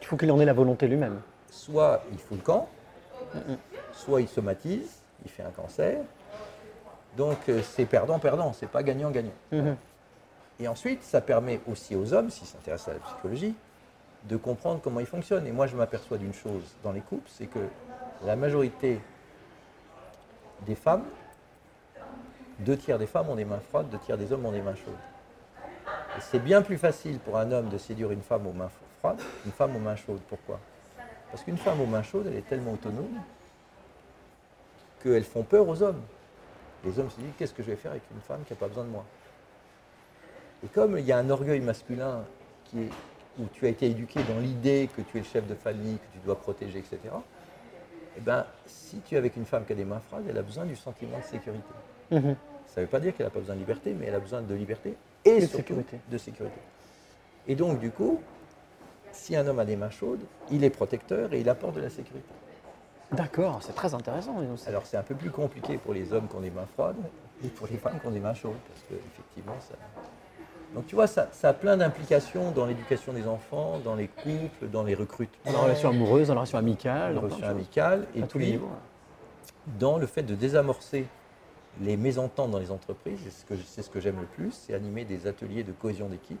Il 0.00 0.06
faut 0.06 0.16
qu'il 0.16 0.30
en 0.30 0.38
ait 0.40 0.44
la 0.44 0.52
volonté 0.52 0.86
lui-même. 0.88 1.20
soit 1.50 2.04
il 2.12 2.18
fout 2.18 2.38
le 2.38 2.42
camp, 2.44 2.68
soit 3.92 4.20
il 4.20 4.28
somatise, 4.28 5.00
il 5.24 5.30
fait 5.30 5.42
un 5.42 5.50
cancer. 5.50 6.02
Donc 7.16 7.38
euh, 7.48 7.62
c'est 7.62 7.84
perdant-perdant, 7.84 8.52
c'est 8.52 8.68
pas 8.68 8.82
gagnant-gagnant. 8.82 9.32
Mhm. 9.50 9.76
Et 10.60 10.68
ensuite, 10.68 11.02
ça 11.02 11.20
permet 11.20 11.60
aussi 11.70 11.96
aux 11.96 12.12
hommes, 12.12 12.30
s'ils 12.30 12.46
s'intéressent 12.46 12.88
à 12.88 12.94
la 12.94 13.00
psychologie, 13.00 13.54
de 14.24 14.36
comprendre 14.36 14.80
comment 14.82 15.00
ils 15.00 15.06
fonctionnent. 15.06 15.46
Et 15.46 15.52
moi, 15.52 15.66
je 15.66 15.76
m'aperçois 15.76 16.18
d'une 16.18 16.34
chose 16.34 16.62
dans 16.82 16.92
les 16.92 17.00
couples, 17.00 17.28
c'est 17.28 17.46
que 17.46 17.58
la 18.24 18.36
majorité 18.36 19.00
des 20.66 20.74
femmes, 20.74 21.04
deux 22.60 22.76
tiers 22.76 22.98
des 22.98 23.06
femmes 23.06 23.28
ont 23.28 23.34
des 23.34 23.44
mains 23.44 23.58
froides, 23.58 23.88
deux 23.90 23.98
tiers 23.98 24.16
des 24.16 24.32
hommes 24.32 24.46
ont 24.46 24.52
des 24.52 24.62
mains 24.62 24.76
chaudes. 24.76 24.94
Et 26.16 26.20
c'est 26.20 26.38
bien 26.38 26.62
plus 26.62 26.78
facile 26.78 27.18
pour 27.18 27.38
un 27.38 27.50
homme 27.50 27.68
de 27.68 27.78
séduire 27.78 28.12
une 28.12 28.22
femme 28.22 28.46
aux 28.46 28.52
mains 28.52 28.70
froides 29.00 29.20
qu'une 29.42 29.52
femme 29.52 29.74
aux 29.74 29.80
mains 29.80 29.96
chaudes. 29.96 30.20
Pourquoi? 30.28 30.60
Parce 31.30 31.42
qu'une 31.42 31.56
femme 31.56 31.80
aux 31.80 31.86
mains 31.86 32.02
chaudes, 32.02 32.26
elle 32.28 32.36
est 32.36 32.48
tellement 32.48 32.72
autonome 32.72 33.18
qu'elles 35.02 35.24
font 35.24 35.42
peur 35.42 35.68
aux 35.68 35.82
hommes. 35.82 36.02
Les 36.84 36.98
hommes 36.98 37.10
se 37.10 37.20
disent 37.20 37.32
qu'est-ce 37.38 37.54
que 37.54 37.62
je 37.62 37.70
vais 37.70 37.76
faire 37.76 37.92
avec 37.92 38.02
une 38.14 38.20
femme 38.20 38.40
qui 38.46 38.52
n'a 38.52 38.58
pas 38.58 38.68
besoin 38.68 38.84
de 38.84 38.90
moi? 38.90 39.04
Et 40.64 40.68
comme 40.68 40.98
il 40.98 41.04
y 41.04 41.12
a 41.12 41.18
un 41.18 41.30
orgueil 41.30 41.60
masculin 41.60 42.24
qui 42.64 42.82
est, 42.82 42.88
où 43.38 43.46
tu 43.52 43.66
as 43.66 43.68
été 43.70 43.86
éduqué 43.86 44.20
dans 44.24 44.38
l'idée 44.38 44.88
que 44.94 45.02
tu 45.02 45.18
es 45.18 45.20
le 45.20 45.26
chef 45.26 45.46
de 45.46 45.54
famille, 45.54 45.96
que 45.96 46.18
tu 46.18 46.24
dois 46.24 46.38
protéger, 46.38 46.78
etc., 46.78 46.98
eh 48.16 48.20
ben, 48.20 48.44
si 48.66 49.00
tu 49.00 49.14
es 49.14 49.18
avec 49.18 49.36
une 49.36 49.46
femme 49.46 49.64
qui 49.64 49.72
a 49.72 49.76
des 49.76 49.86
mains 49.86 50.00
froides, 50.00 50.24
elle 50.28 50.36
a 50.36 50.42
besoin 50.42 50.66
du 50.66 50.76
sentiment 50.76 51.18
de 51.18 51.24
sécurité. 51.24 51.62
Mhm. 52.10 52.36
Ça 52.66 52.80
ne 52.80 52.86
veut 52.86 52.90
pas 52.90 53.00
dire 53.00 53.14
qu'elle 53.16 53.26
n'a 53.26 53.30
pas 53.30 53.40
besoin 53.40 53.54
de 53.54 53.60
liberté, 53.60 53.94
mais 53.98 54.06
elle 54.06 54.14
a 54.14 54.20
besoin 54.20 54.42
de 54.42 54.54
liberté 54.54 54.94
et, 55.24 55.40
surtout 55.40 55.56
sécurité. 55.56 55.98
de 56.10 56.18
sécurité. 56.18 56.60
Et 57.46 57.54
donc, 57.54 57.80
du 57.80 57.90
coup, 57.90 58.20
si 59.12 59.34
un 59.34 59.46
homme 59.46 59.58
a 59.58 59.64
des 59.64 59.76
mains 59.76 59.90
chaudes, 59.90 60.20
il 60.50 60.62
est 60.62 60.70
protecteur 60.70 61.32
et 61.32 61.40
il 61.40 61.48
apporte 61.48 61.76
de 61.76 61.80
la 61.80 61.90
sécurité. 61.90 62.28
D'accord, 63.12 63.58
c'est 63.62 63.74
très 63.74 63.92
intéressant. 63.94 64.34
Alors, 64.66 64.86
c'est 64.86 64.96
un 64.96 65.02
peu 65.02 65.14
plus 65.14 65.30
compliqué 65.30 65.76
pour 65.76 65.92
les 65.92 66.12
hommes 66.12 66.28
qui 66.28 66.36
ont 66.36 66.40
des 66.40 66.50
mains 66.50 66.66
froides 66.72 66.96
et 67.44 67.48
pour 67.48 67.66
les 67.66 67.76
femmes 67.76 67.98
qui 68.00 68.06
ont 68.06 68.10
des 68.10 68.20
mains 68.20 68.34
chaudes, 68.34 68.56
parce 68.68 68.80
que 68.88 68.94
effectivement, 68.94 69.54
ça. 69.60 69.74
Donc, 70.74 70.86
tu 70.86 70.94
vois, 70.94 71.06
ça, 71.06 71.28
ça 71.32 71.50
a 71.50 71.52
plein 71.52 71.76
d'implications 71.76 72.50
dans 72.52 72.64
l'éducation 72.64 73.12
des 73.12 73.26
enfants, 73.26 73.78
dans 73.84 73.94
les 73.94 74.08
couples, 74.08 74.68
dans 74.72 74.82
les 74.82 74.94
recrutements, 74.94 75.52
Dans 75.52 75.58
la 75.58 75.64
relation 75.64 75.90
amoureuse, 75.90 76.28
dans 76.28 76.34
la 76.34 76.40
relation 76.40 76.58
amicale, 76.58 77.14
les 77.14 77.20
dans 77.20 77.26
de 77.26 77.32
choses. 77.32 77.44
amicales, 77.44 78.06
et 78.14 78.22
tous 78.22 78.38
les 78.38 78.52
niveaux. 78.52 78.70
dans 79.78 79.98
le 79.98 80.06
fait 80.06 80.22
de 80.22 80.34
désamorcer 80.34 81.06
les 81.80 81.96
mésententes 81.98 82.50
dans 82.50 82.58
les 82.58 82.70
entreprises, 82.70 83.18
c'est 83.66 83.82
ce 83.82 83.90
que 83.90 84.00
j'aime 84.00 84.20
le 84.20 84.26
plus, 84.26 84.52
c'est 84.52 84.72
animer 84.74 85.04
des 85.04 85.26
ateliers 85.26 85.62
de 85.62 85.72
cohésion 85.72 86.08
d'équipe 86.08 86.40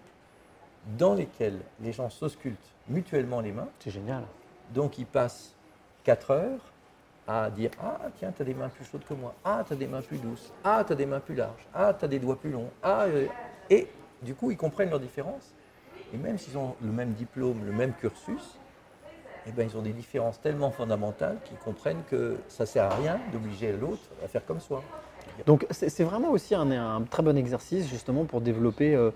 dans 0.98 1.14
lesquels 1.14 1.58
les 1.80 1.92
gens 1.92 2.08
s'auscultent 2.10 2.58
mutuellement 2.88 3.40
les 3.40 3.52
mains. 3.52 3.68
C'est 3.80 3.90
génial. 3.90 4.24
Donc 4.74 4.98
ils 4.98 5.06
passent 5.06 5.54
4 6.04 6.30
heures 6.30 6.60
à 7.26 7.50
dire 7.50 7.70
Ah, 7.82 7.98
tiens, 8.18 8.32
tu 8.34 8.42
as 8.42 8.44
des 8.44 8.54
mains 8.54 8.68
plus 8.68 8.84
chaudes 8.84 9.04
que 9.04 9.14
moi. 9.14 9.34
Ah, 9.44 9.62
tu 9.66 9.72
as 9.72 9.76
des 9.76 9.86
mains 9.86 10.02
plus 10.02 10.18
douces. 10.18 10.52
Ah, 10.64 10.82
tu 10.86 10.92
as 10.92 10.96
des 10.96 11.06
mains 11.06 11.20
plus 11.20 11.34
larges. 11.34 11.66
Ah, 11.74 11.94
tu 11.96 12.04
as 12.04 12.08
des 12.08 12.18
doigts 12.18 12.38
plus 12.38 12.50
longs. 12.50 12.70
Ah, 12.82 13.04
euh, 13.04 13.26
et 13.70 13.86
du 14.22 14.34
coup, 14.34 14.50
ils 14.50 14.56
comprennent 14.56 14.90
leurs 14.90 15.00
différences. 15.00 15.52
Et 16.14 16.16
même 16.16 16.38
s'ils 16.38 16.58
ont 16.58 16.74
le 16.82 16.92
même 16.92 17.12
diplôme, 17.12 17.64
le 17.64 17.72
même 17.72 17.92
cursus, 17.94 18.56
eh 19.46 19.50
ben, 19.52 19.66
ils 19.68 19.76
ont 19.76 19.82
des 19.82 19.92
différences 19.92 20.40
tellement 20.40 20.70
fondamentales 20.70 21.38
qu'ils 21.44 21.58
comprennent 21.58 22.02
que 22.10 22.36
ça 22.48 22.64
ne 22.64 22.68
sert 22.68 22.84
à 22.84 22.94
rien 22.94 23.18
d'obliger 23.32 23.72
l'autre 23.72 24.02
à 24.24 24.28
faire 24.28 24.44
comme 24.44 24.60
soi. 24.60 24.82
Donc 25.46 25.66
c'est 25.70 26.04
vraiment 26.04 26.30
aussi 26.30 26.54
un, 26.54 26.70
un 26.70 27.02
très 27.02 27.22
bon 27.22 27.36
exercice 27.36 27.88
justement 27.88 28.24
pour 28.24 28.40
développer, 28.40 28.94
euh, 28.94 29.10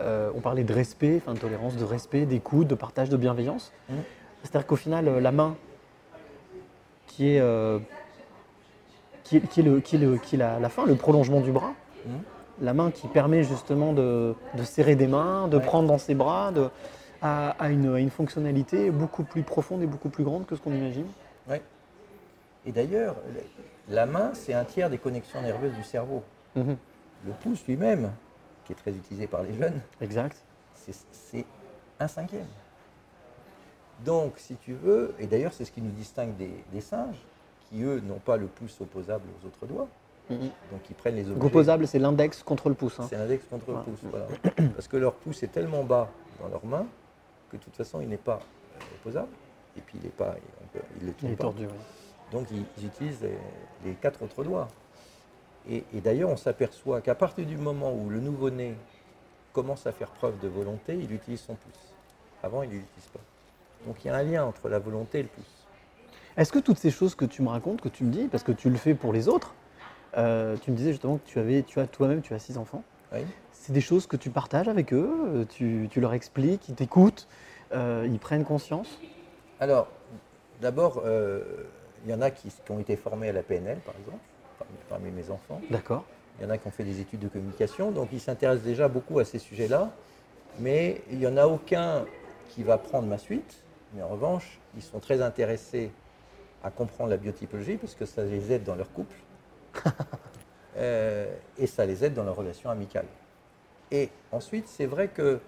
euh, 0.00 0.30
on 0.34 0.40
parlait 0.40 0.64
de 0.64 0.72
respect, 0.72 1.20
enfin 1.22 1.34
de 1.34 1.38
tolérance, 1.38 1.76
de 1.76 1.84
respect, 1.84 2.24
d'écoute, 2.24 2.66
de 2.66 2.74
partage, 2.74 3.08
de 3.10 3.16
bienveillance. 3.16 3.72
Mhm. 3.88 3.96
C'est-à-dire 4.42 4.66
qu'au 4.66 4.76
final, 4.76 5.18
la 5.18 5.32
main 5.32 5.56
qui 7.18 7.34
est, 7.34 7.40
euh, 7.40 7.80
qui 9.24 9.38
est, 9.38 9.40
qui 9.40 9.58
est 9.58 9.62
le, 9.64 9.80
qui 9.80 9.96
est 9.96 9.98
le- 9.98 10.18
qui 10.18 10.36
est 10.36 10.38
la, 10.38 10.60
la 10.60 10.68
fin, 10.68 10.86
le 10.86 10.94
prolongement 10.94 11.40
du 11.40 11.50
bras, 11.50 11.72
Mhm. 12.06 12.20
la 12.60 12.72
main 12.74 12.92
qui 12.92 13.08
permet 13.08 13.42
justement 13.42 13.92
de, 13.92 14.36
de 14.54 14.62
serrer 14.62 14.94
des 14.94 15.08
mains, 15.08 15.48
de 15.48 15.56
Ouais. 15.56 15.62
prendre 15.64 15.88
dans 15.88 15.98
ses 15.98 16.14
bras, 16.14 16.52
de, 16.52 16.68
a, 17.20 17.56
a 17.58 17.70
une, 17.70 17.96
une 17.96 18.10
fonctionnalité 18.10 18.92
beaucoup 18.92 19.24
plus 19.24 19.42
profonde 19.42 19.82
et 19.82 19.86
beaucoup 19.88 20.10
plus 20.10 20.22
grande 20.22 20.46
que 20.46 20.54
ce 20.54 20.60
qu'on 20.60 20.72
imagine. 20.72 21.06
Ouais. 21.50 21.60
Et 22.64 22.70
d'ailleurs, 22.70 23.16
la 23.88 24.06
main, 24.06 24.30
c'est 24.34 24.54
un 24.54 24.62
tiers 24.64 24.88
des 24.88 24.98
connexions 24.98 25.42
nerveuses 25.42 25.74
du 25.74 25.82
cerveau. 25.82 26.22
Mhm. 26.54 26.76
Le 27.26 27.32
pouce 27.32 27.64
lui-même, 27.66 28.12
qui 28.64 28.74
est 28.74 28.76
très 28.76 28.92
utilisé 28.92 29.26
par 29.26 29.42
les 29.42 29.54
jeunes, 29.54 29.80
Exact. 30.00 30.36
c'est 31.10 31.44
un 31.98 32.06
cinquième. 32.06 32.46
Donc, 34.04 34.34
si 34.38 34.54
tu 34.56 34.74
veux, 34.74 35.14
et 35.18 35.26
d'ailleurs 35.26 35.52
c'est 35.52 35.64
ce 35.64 35.72
qui 35.72 35.82
nous 35.82 35.90
distingue 35.90 36.36
des, 36.36 36.52
des 36.72 36.80
singes, 36.80 37.18
qui 37.68 37.82
eux 37.82 38.00
n'ont 38.00 38.18
pas 38.20 38.36
le 38.36 38.46
pouce 38.46 38.80
opposable 38.80 39.24
aux 39.42 39.46
autres 39.46 39.66
doigts, 39.66 39.88
Mhm. 40.30 40.50
donc 40.70 40.80
ils 40.90 40.94
prennent 40.94 41.16
les 41.16 41.28
objets. 41.30 41.42
Opposable, 41.44 41.86
c'est 41.86 41.98
l'index 41.98 42.42
contre 42.42 42.68
le 42.68 42.74
pouce. 42.74 43.00
hein. 43.00 43.06
C'est 43.08 43.16
l'index 43.16 43.44
contre 43.48 43.70
le 43.70 43.78
pouce, 43.78 44.00
voilà. 44.10 44.26
Parce 44.74 44.86
que 44.86 44.98
leur 44.98 45.14
pouce 45.14 45.42
est 45.42 45.48
tellement 45.48 45.84
bas 45.84 46.08
dans 46.40 46.48
leurs 46.48 46.66
mains 46.66 46.86
que 47.50 47.56
de 47.56 47.62
toute 47.62 47.74
façon 47.74 48.00
il 48.02 48.08
n'est 48.10 48.18
pas 48.18 48.34
euh, 48.38 48.80
opposable, 49.00 49.32
et 49.76 49.80
puis 49.80 49.96
il 49.98 50.04
n'est 50.04 50.10
pas, 50.10 50.36
peut- 50.72 50.80
il 51.00 51.06
le 51.06 51.14
Il 51.22 51.30
est 51.30 51.36
pas. 51.36 51.44
tordu, 51.44 51.64
oui. 51.64 51.72
Donc 52.30 52.46
ils, 52.50 52.62
ils 52.76 52.86
utilisent 52.86 53.22
les, 53.22 53.38
les 53.88 53.94
quatre 53.94 54.22
autres 54.22 54.44
doigts. 54.44 54.68
Et, 55.68 55.82
et 55.94 56.00
d'ailleurs, 56.02 56.28
on 56.30 56.36
s'aperçoit 56.36 57.00
qu'à 57.00 57.14
partir 57.14 57.44
du 57.46 57.56
moment 57.56 57.92
où 57.92 58.08
le 58.10 58.20
nouveau-né 58.20 58.74
commence 59.54 59.86
à 59.86 59.92
faire 59.92 60.08
preuve 60.10 60.38
de 60.40 60.48
volonté, 60.48 60.94
il 60.94 61.10
utilise 61.12 61.40
son 61.40 61.54
pouce. 61.54 61.92
Avant, 62.42 62.62
il 62.62 62.68
ne 62.68 62.74
l'utilise 62.74 63.08
pas. 63.12 63.20
Donc 63.86 64.04
il 64.04 64.08
y 64.08 64.10
a 64.10 64.16
un 64.16 64.22
lien 64.22 64.44
entre 64.44 64.68
la 64.68 64.78
volonté 64.78 65.20
et 65.20 65.22
le 65.22 65.28
pouce. 65.28 65.66
Est-ce 66.36 66.52
que 66.52 66.58
toutes 66.58 66.78
ces 66.78 66.90
choses 66.90 67.14
que 67.14 67.24
tu 67.24 67.42
me 67.42 67.48
racontes, 67.48 67.80
que 67.80 67.88
tu 67.88 68.04
me 68.04 68.10
dis, 68.10 68.28
parce 68.28 68.44
que 68.44 68.52
tu 68.52 68.70
le 68.70 68.76
fais 68.76 68.94
pour 68.94 69.12
les 69.12 69.28
autres, 69.28 69.54
euh, 70.16 70.56
tu 70.62 70.70
me 70.70 70.76
disais 70.76 70.92
justement 70.92 71.18
que 71.18 71.26
tu 71.26 71.38
avais, 71.38 71.62
tu 71.62 71.80
as 71.80 71.86
toi-même, 71.86 72.22
tu 72.22 72.32
as 72.34 72.38
six 72.38 72.56
enfants. 72.58 72.84
Oui. 73.12 73.20
C'est 73.52 73.72
des 73.72 73.80
choses 73.80 74.06
que 74.06 74.16
tu 74.16 74.30
partages 74.30 74.68
avec 74.68 74.92
eux, 74.92 75.10
euh, 75.26 75.44
tu, 75.44 75.88
tu 75.90 76.00
leur 76.00 76.14
expliques, 76.14 76.68
ils 76.68 76.74
t'écoutent, 76.74 77.26
euh, 77.72 78.08
ils 78.10 78.18
prennent 78.18 78.44
conscience? 78.44 79.00
Alors, 79.60 79.88
d'abord, 80.60 81.02
euh, 81.04 81.42
il 82.04 82.10
y 82.10 82.14
en 82.14 82.20
a 82.20 82.30
qui, 82.30 82.48
qui 82.48 82.70
ont 82.70 82.78
été 82.78 82.96
formés 82.96 83.28
à 83.28 83.32
la 83.32 83.42
PNL, 83.42 83.78
par 83.78 83.94
exemple, 83.98 84.22
parmi, 84.58 84.74
parmi 84.88 85.10
mes 85.10 85.30
enfants. 85.30 85.60
D'accord. 85.70 86.04
Il 86.38 86.44
y 86.44 86.46
en 86.46 86.50
a 86.50 86.58
qui 86.58 86.68
ont 86.68 86.70
fait 86.70 86.84
des 86.84 87.00
études 87.00 87.20
de 87.20 87.28
communication, 87.28 87.90
donc 87.90 88.10
ils 88.12 88.20
s'intéressent 88.20 88.64
déjà 88.64 88.86
beaucoup 88.86 89.18
à 89.18 89.24
ces 89.24 89.38
sujets-là. 89.38 89.90
Mais 90.60 91.02
il 91.10 91.18
n'y 91.18 91.26
en 91.26 91.36
a 91.36 91.46
aucun 91.46 92.04
qui 92.48 92.62
va 92.62 92.78
prendre 92.78 93.08
ma 93.08 93.18
suite. 93.18 93.62
Mais 93.94 94.02
en 94.02 94.08
revanche, 94.08 94.58
ils 94.76 94.82
sont 94.82 95.00
très 95.00 95.22
intéressés 95.22 95.90
à 96.62 96.70
comprendre 96.70 97.10
la 97.10 97.16
biotypologie 97.16 97.76
parce 97.76 97.94
que 97.94 98.04
ça 98.04 98.24
les 98.24 98.52
aide 98.52 98.64
dans 98.64 98.74
leur 98.74 98.92
couple. 98.92 99.16
Euh, 100.76 101.34
et 101.56 101.66
ça 101.66 101.84
les 101.86 102.04
aide 102.04 102.14
dans 102.14 102.22
leur 102.22 102.36
relation 102.36 102.70
amicale. 102.70 103.06
Et 103.90 104.10
ensuite, 104.30 104.68
c'est 104.68 104.86
vrai 104.86 105.08
que 105.08 105.40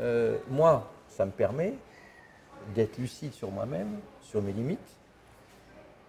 euh, 0.00 0.38
moi, 0.48 0.90
ça 1.06 1.26
me 1.26 1.30
permet 1.30 1.74
d'être 2.74 2.96
lucide 2.96 3.34
sur 3.34 3.50
moi-même, 3.50 3.98
sur 4.22 4.40
mes 4.40 4.52
limites. 4.52 4.78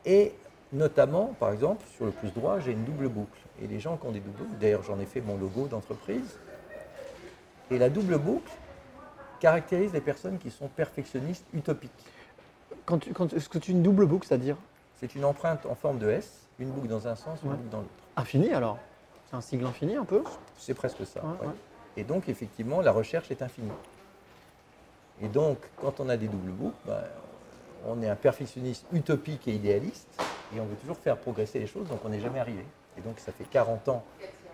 Et 0.05 0.34
notamment, 0.71 1.34
par 1.39 1.51
exemple, 1.51 1.86
sur 1.95 2.05
le 2.05 2.11
pouce 2.11 2.34
droit, 2.34 2.59
j'ai 2.59 2.71
une 2.71 2.86
double 2.86 3.09
boucle. 3.09 3.39
Et 3.61 3.67
les 3.67 3.79
gens 3.79 3.97
qui 3.97 4.07
ont 4.07 4.11
des 4.11 4.21
doubles 4.21 4.38
boucles, 4.38 4.59
d'ailleurs 4.59 4.84
j'en 4.84 4.99
ai 4.99 5.05
fait 5.05 5.21
mon 5.21 5.38
logo 5.38 5.67
d'entreprise, 5.67 6.39
et 7.69 7.77
la 7.77 7.89
double 7.89 8.17
boucle 8.17 8.51
caractérise 9.45 9.91
les 9.91 10.01
personnes 10.01 10.37
qui 10.37 10.51
sont 10.51 10.67
perfectionnistes 10.67 11.45
utopiques. 11.53 11.91
Quand 12.85 12.99
tu, 12.99 13.11
quand, 13.11 13.33
est-ce 13.33 13.49
que 13.49 13.57
tu 13.57 13.71
une 13.71 13.81
double 13.83 14.05
boucle, 14.05 14.25
c'est-à-dire 14.27 14.55
C'est 14.99 15.15
une 15.15 15.25
empreinte 15.25 15.65
en 15.65 15.75
forme 15.75 15.97
de 15.97 16.09
S, 16.09 16.47
une 16.59 16.69
boucle 16.71 16.87
dans 16.87 17.07
un 17.07 17.15
sens, 17.15 17.39
une 17.43 17.49
Ouais. 17.49 17.55
boucle 17.57 17.69
dans 17.69 17.79
l'autre. 17.79 17.89
infini 18.15 18.53
alors 18.53 18.77
C'est 19.29 19.35
un 19.35 19.41
sigle 19.41 19.65
infini 19.65 19.95
un 19.97 20.05
peu 20.05 20.23
C'est 20.57 20.75
presque 20.75 21.05
ça. 21.05 21.21
Ouais, 21.23 21.29
ouais. 21.41 21.47
ouais. 21.47 21.53
Et 21.97 22.03
donc, 22.03 22.29
effectivement, 22.29 22.81
la 22.81 22.91
recherche 22.91 23.31
est 23.31 23.41
infinie. 23.41 23.71
Et 25.21 25.27
donc, 25.27 25.57
quand 25.77 25.99
on 25.99 26.07
a 26.07 26.17
des 26.17 26.27
doubles 26.27 26.51
boucles, 26.51 26.75
ben, 26.85 27.03
on 27.87 28.01
est 28.01 28.09
un 28.09 28.15
perfectionniste 28.15 28.85
utopique 28.93 29.47
et 29.47 29.53
idéaliste, 29.55 30.07
et 30.55 30.59
on 30.59 30.65
veut 30.65 30.75
toujours 30.75 30.97
faire 30.97 31.17
progresser 31.17 31.59
les 31.59 31.67
choses, 31.67 31.87
donc 31.87 31.99
on 32.05 32.09
n'est 32.09 32.21
jamais 32.21 32.39
arrivé. 32.39 32.63
Et 32.97 33.01
donc, 33.01 33.19
ça 33.19 33.31
fait 33.31 33.43
40 33.45 33.89
ans 33.89 34.03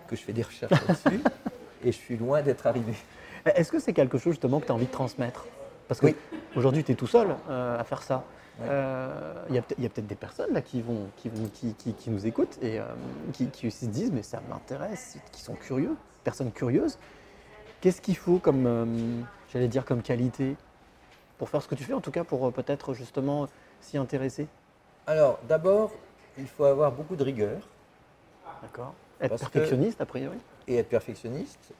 que 0.08 0.16
je 0.16 0.22
fais 0.22 0.32
des 0.32 0.42
recherches 0.42 0.72
là-dessus, 0.88 1.20
et 1.82 1.92
je 1.92 1.96
suis 1.96 2.16
loin 2.16 2.42
d'être 2.42 2.66
arrivé. 2.66 2.94
Est-ce 3.46 3.70
que 3.70 3.78
c'est 3.78 3.92
quelque 3.92 4.18
chose 4.18 4.32
justement 4.34 4.60
que 4.60 4.66
tu 4.66 4.72
as 4.72 4.74
envie 4.74 4.86
de 4.86 4.90
transmettre? 4.90 5.46
Parce 5.86 6.00
que 6.00 6.06
Oui. 6.06 6.16
aujourd'hui, 6.56 6.84
tu 6.84 6.92
es 6.92 6.94
tout 6.94 7.06
seul 7.06 7.34
euh, 7.48 7.78
à 7.78 7.84
faire 7.84 8.02
ça. 8.02 8.24
Ouais. 8.60 8.66
Euh, 8.68 9.34
Il 9.48 9.54
y 9.54 9.58
a 9.58 9.62
il 9.78 9.88
peut-être 9.88 10.06
des 10.06 10.14
personnes 10.14 10.52
là 10.52 10.60
qui, 10.60 10.82
vont, 10.82 11.06
qui, 11.16 11.28
vont, 11.28 11.48
qui, 11.54 11.72
qui- 11.74 11.94
qui 11.94 12.10
nous 12.10 12.26
écoutent 12.26 12.58
et 12.60 12.78
euh, 12.80 12.84
qui, 13.32 13.46
qui 13.46 13.70
se 13.70 13.86
disent 13.86 14.12
mais 14.12 14.22
ça 14.22 14.40
m'intéresse, 14.50 15.16
qui 15.32 15.40
sont 15.40 15.54
curieux, 15.54 15.96
personnes 16.24 16.50
curieuses. 16.52 16.98
Qu'est-ce 17.80 18.00
qu'il 18.00 18.16
faut 18.16 18.38
comme, 18.38 18.66
euh, 18.66 18.84
j'allais 19.52 19.68
dire, 19.68 19.84
comme 19.84 20.02
qualité 20.02 20.56
pour 21.38 21.48
faire 21.48 21.62
ce 21.62 21.68
que 21.68 21.76
tu 21.76 21.84
fais, 21.84 21.94
en 21.94 22.00
tout 22.00 22.10
cas 22.10 22.24
pour 22.24 22.52
peut-être 22.52 22.92
justement 22.94 23.46
s'y 23.80 23.96
intéresser? 23.96 24.48
Alors, 25.06 25.38
d'abord, 25.48 25.92
il 26.36 26.48
faut 26.48 26.64
avoir 26.64 26.90
beaucoup 26.92 27.14
de 27.16 27.22
rigueur 27.22 27.60
D'accord 28.62 28.92
Être 29.20 29.30
Parce 29.30 29.42
que- 29.42 29.48
perfectionniste 29.48 30.00
a 30.00 30.06
priori 30.06 30.38
et 30.66 30.76
être 30.76 30.88
perfectionniste. 30.88 31.72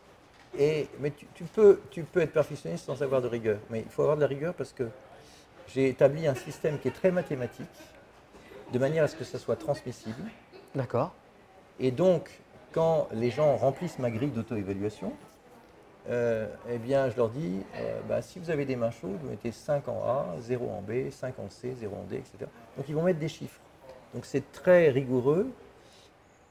Et, 0.58 0.88
mais 0.98 1.10
tu, 1.10 1.26
tu 1.34 1.44
peux, 1.44 1.80
tu 1.90 2.02
peux 2.02 2.20
être 2.20 2.32
perfectionniste 2.32 2.86
sans 2.86 3.02
avoir 3.02 3.20
de 3.22 3.28
rigueur. 3.28 3.58
Mais 3.70 3.80
il 3.80 3.88
faut 3.90 4.02
avoir 4.02 4.16
de 4.16 4.22
la 4.22 4.26
rigueur 4.26 4.54
parce 4.54 4.72
que 4.72 4.88
j'ai 5.68 5.88
établi 5.88 6.26
un 6.26 6.34
système 6.34 6.78
qui 6.78 6.88
est 6.88 6.92
très 6.92 7.10
mathématique, 7.10 7.66
de 8.72 8.78
manière 8.78 9.04
à 9.04 9.08
ce 9.08 9.14
que 9.16 9.24
ça 9.24 9.38
soit 9.38 9.56
transmissible. 9.56 10.22
D'accord. 10.74 11.12
Et 11.78 11.90
donc, 11.90 12.40
quand 12.72 13.08
les 13.12 13.30
gens 13.30 13.56
remplissent 13.56 13.98
ma 13.98 14.10
grille 14.10 14.30
d'auto-évaluation, 14.30 15.12
euh, 16.08 16.46
eh 16.70 16.78
bien, 16.78 17.10
je 17.10 17.16
leur 17.16 17.28
dis, 17.28 17.60
euh, 17.76 18.00
bah, 18.08 18.22
si 18.22 18.38
vous 18.38 18.50
avez 18.50 18.64
des 18.64 18.76
mains 18.76 18.90
chaudes, 18.90 19.18
vous 19.22 19.28
mettez 19.28 19.52
5 19.52 19.86
en 19.88 20.02
A, 20.04 20.26
0 20.40 20.66
en 20.70 20.80
B, 20.80 21.10
5 21.10 21.38
en 21.38 21.50
C, 21.50 21.74
0 21.78 21.94
en 21.94 22.04
D, 22.04 22.16
etc. 22.16 22.50
Donc, 22.76 22.88
ils 22.88 22.94
vont 22.94 23.02
mettre 23.02 23.18
des 23.18 23.28
chiffres. 23.28 23.60
Donc, 24.14 24.24
c'est 24.24 24.50
très 24.52 24.88
rigoureux 24.88 25.50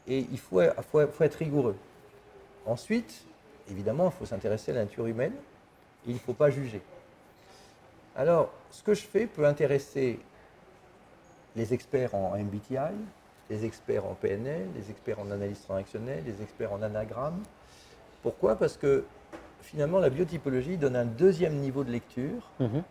et 0.08 0.20
il 0.32 0.40
faut, 0.40 0.62
faut- 0.92 1.08
faut 1.08 1.24
être 1.24 1.36
rigoureux. 1.36 1.76
Ensuite, 2.66 3.26
évidemment, 3.70 4.06
il 4.08 4.12
faut 4.18 4.26
s'intéresser 4.26 4.72
à 4.72 4.76
la 4.76 4.82
nature 4.86 5.06
humaine 5.08 5.34
et 6.06 6.10
il 6.12 6.14
ne 6.14 6.20
faut 6.20 6.34
pas 6.34 6.50
juger. 6.50 6.82
Alors, 8.16 8.52
ce 8.72 8.82
que 8.84 8.94
je 8.94 9.04
fais 9.04 9.28
peut 9.28 9.46
intéresser 9.46 10.20
les 11.56 11.74
experts 11.74 12.14
en 12.16 12.36
MBTI, 12.36 12.94
les 13.50 13.66
experts 13.66 14.06
en 14.06 14.14
PNL, 14.14 14.68
les 14.76 14.90
experts 14.92 15.20
en 15.20 15.32
analyse 15.32 15.62
transactionnelle, 15.62 16.24
les 16.26 16.42
experts 16.42 16.74
en 16.74 16.82
anagramme. 16.82 17.42
Pourquoi? 18.22 18.56
Parce 18.56 18.76
que 18.78 19.06
finalement, 19.62 20.00
la 20.00 20.10
biotypologie 20.10 20.78
donne 20.78 20.96
un 20.96 21.06
deuxième 21.06 21.56
niveau 21.56 21.84
de 21.84 21.92
lecture 21.92 22.50
Mhm. 22.60 22.84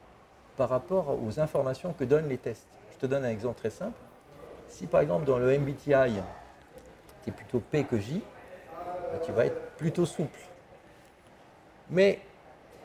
par 0.56 0.68
rapport 0.68 1.18
aux 1.22 1.38
informations 1.40 1.92
que 1.92 2.04
donnent 2.04 2.28
les 2.28 2.38
tests. 2.38 2.66
Je 2.94 2.98
te 2.98 3.06
donne 3.06 3.24
un 3.24 3.28
exemple 3.30 3.58
très 3.58 3.70
simple. 3.70 3.98
Si 4.68 4.86
par 4.86 5.00
exemple 5.00 5.26
dans 5.26 5.38
le 5.38 5.52
MBTI, 5.52 6.20
plutôt 7.30 7.60
P 7.60 7.84
que 7.84 7.98
J, 7.98 8.22
bah, 9.12 9.18
tu 9.24 9.32
vas 9.32 9.46
être 9.46 9.60
plutôt 9.76 10.06
souple. 10.06 10.38
Mais 11.90 12.20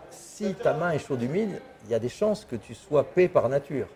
si 0.09 0.53
ta 0.55 0.73
main 0.73 0.91
est 0.91 0.99
chaude 0.99 1.21
humide, 1.21 1.61
il 1.85 1.91
y 1.91 1.95
a 1.95 1.99
des 1.99 2.09
chances 2.09 2.45
que 2.45 2.55
tu 2.55 2.75
sois 2.75 3.03
P 3.03 3.27
par 3.27 3.49
nature. 3.49 3.87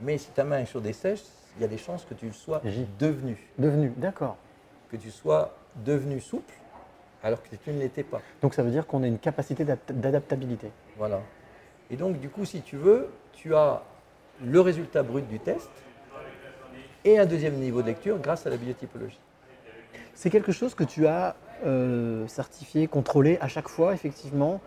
Mais 0.00 0.18
si 0.18 0.30
ta 0.30 0.44
main 0.44 0.60
est 0.60 0.66
chaude 0.66 0.86
et 0.86 0.92
sèche, 0.92 1.22
il 1.56 1.62
y 1.62 1.64
a 1.64 1.68
des 1.68 1.78
chances 1.78 2.04
que 2.04 2.14
tu 2.14 2.26
le 2.26 2.32
sois 2.32 2.60
J. 2.64 2.86
devenu, 2.98 3.36
Devenu, 3.58 3.92
d'accord. 3.96 4.36
que 4.90 4.96
tu 4.96 5.10
sois 5.10 5.54
devenu 5.76 6.20
souple 6.20 6.54
alors 7.22 7.42
que 7.42 7.54
tu 7.56 7.70
ne 7.70 7.78
l'étais 7.80 8.02
pas. 8.04 8.20
Donc 8.40 8.54
ça 8.54 8.62
veut 8.62 8.70
dire 8.70 8.86
qu'on 8.86 9.02
a 9.02 9.06
une 9.06 9.18
capacité 9.18 9.64
d'adapt- 9.64 9.92
d'adaptabilité. 9.92 10.70
Voilà. 10.96 11.20
Et 11.90 11.96
donc, 11.96 12.18
du 12.20 12.28
coup, 12.30 12.44
si 12.44 12.62
tu 12.62 12.76
veux, 12.76 13.10
tu 13.32 13.54
as 13.54 13.82
le 14.42 14.60
résultat 14.60 15.02
brut 15.02 15.26
du 15.28 15.38
test 15.40 15.68
et 17.04 17.18
un 17.18 17.26
deuxième 17.26 17.54
niveau 17.54 17.82
de 17.82 17.86
lecture 17.88 18.18
grâce 18.18 18.46
à 18.46 18.50
la 18.50 18.56
biotypologie. 18.56 19.18
C'est 20.14 20.30
quelque 20.30 20.52
chose 20.52 20.74
que 20.74 20.84
tu 20.84 21.06
as 21.06 21.34
euh, 21.64 22.26
certifié, 22.28 22.86
contrôlé 22.88 23.38
à 23.40 23.48
chaque 23.48 23.68
fois, 23.68 23.94
effectivement? 23.94 24.60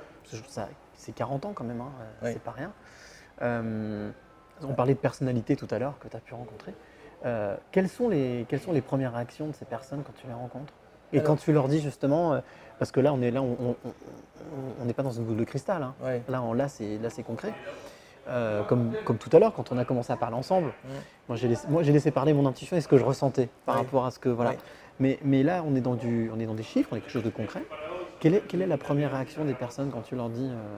C'est 0.95 1.11
40 1.13 1.45
ans 1.45 1.51
quand 1.53 1.63
même, 1.63 1.81
hein, 1.81 1.91
euh, 2.01 2.25
Oui. 2.27 2.29
c'est 2.33 2.41
pas 2.41 2.51
rien. 2.51 2.71
Euh, 3.41 4.09
on 4.63 4.73
parlait 4.73 4.93
de 4.93 4.99
personnalité 4.99 5.55
tout 5.55 5.67
à 5.69 5.77
l'heure 5.79 5.99
que 5.99 6.07
tu 6.07 6.15
as 6.15 6.19
pu 6.19 6.33
rencontrer. 6.33 6.73
Euh, 7.25 7.55
quelles, 7.71 7.89
sont 7.89 8.09
les, 8.09 8.45
quelles 8.49 8.61
sont 8.61 8.71
les 8.71 8.81
premières 8.81 9.13
réactions 9.13 9.47
de 9.47 9.53
ces 9.53 9.65
personnes 9.65 10.01
quand 10.05 10.13
tu 10.19 10.27
les 10.27 10.33
rencontres? 10.33 10.73
Et 11.11 11.17
Alors- 11.19 11.27
quand 11.27 11.35
tu 11.35 11.51
leur 11.53 11.67
dis 11.67 11.81
justement, 11.81 12.41
parce 12.79 12.91
que 12.91 12.99
là 12.99 13.13
on 13.13 13.21
est 13.21 13.31
là, 13.31 13.41
on 13.43 14.85
n'est 14.85 14.93
pas 14.93 15.03
dans 15.03 15.11
une 15.11 15.23
boule 15.25 15.37
de 15.37 15.43
cristal. 15.43 15.83
hein. 15.83 15.93
Ouais. 16.03 16.21
Là, 16.27 16.41
on- 16.41 16.53
là 16.53 16.67
c'est 16.67 16.97
là 16.97 17.09
c'est 17.09 17.23
concret. 17.23 17.53
Euh, 18.27 18.63
comme, 18.63 18.93
comme 19.03 19.17
tout 19.17 19.29
à 19.33 19.39
l'heure, 19.39 19.53
quand 19.53 19.73
on 19.73 19.77
a 19.77 19.83
commencé 19.83 20.13
à 20.13 20.15
parler 20.15 20.37
ensemble, 20.37 20.73
moi 21.27 21.35
j'ai 21.35 21.91
laissé, 21.91 22.11
parler 22.11 22.33
mon 22.33 22.45
intuition 22.45 22.77
et 22.77 22.81
ce 22.81 22.87
que 22.87 22.97
je 22.97 23.03
ressentais 23.03 23.49
par 23.65 23.75
rapport 23.75 24.05
à 24.05 24.11
ce 24.11 24.19
que 24.19 24.29
voilà. 24.29 24.53
Mais, 24.99 25.19
mais 25.23 25.43
là, 25.43 25.63
on 25.65 25.75
est, 25.75 25.81
dans 25.81 25.95
du, 25.95 26.31
on 26.33 26.39
est 26.39 26.45
dans 26.45 26.53
des 26.53 26.63
chiffres, 26.63 26.89
on 26.93 26.95
est 26.95 27.01
quelque 27.01 27.11
chose 27.11 27.23
de 27.23 27.29
concret. 27.29 27.63
Quelle 28.19 28.35
est, 28.35 28.41
quelle 28.47 28.61
est 28.61 28.67
la 28.67 28.77
première 28.77 29.11
réaction 29.11 29.43
des 29.43 29.55
personnes 29.55 29.91
quand 29.91 30.03
tu 30.03 30.15
leur 30.15 30.29
dis 30.29 30.47
euh, 30.49 30.77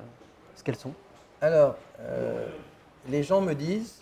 ce 0.55 0.63
qu'elles 0.63 0.77
sont? 0.77 0.93
Alors, 1.41 1.75
euh, 1.99 2.47
les 3.09 3.21
gens 3.21 3.41
me 3.41 3.53
disent, 3.53 4.01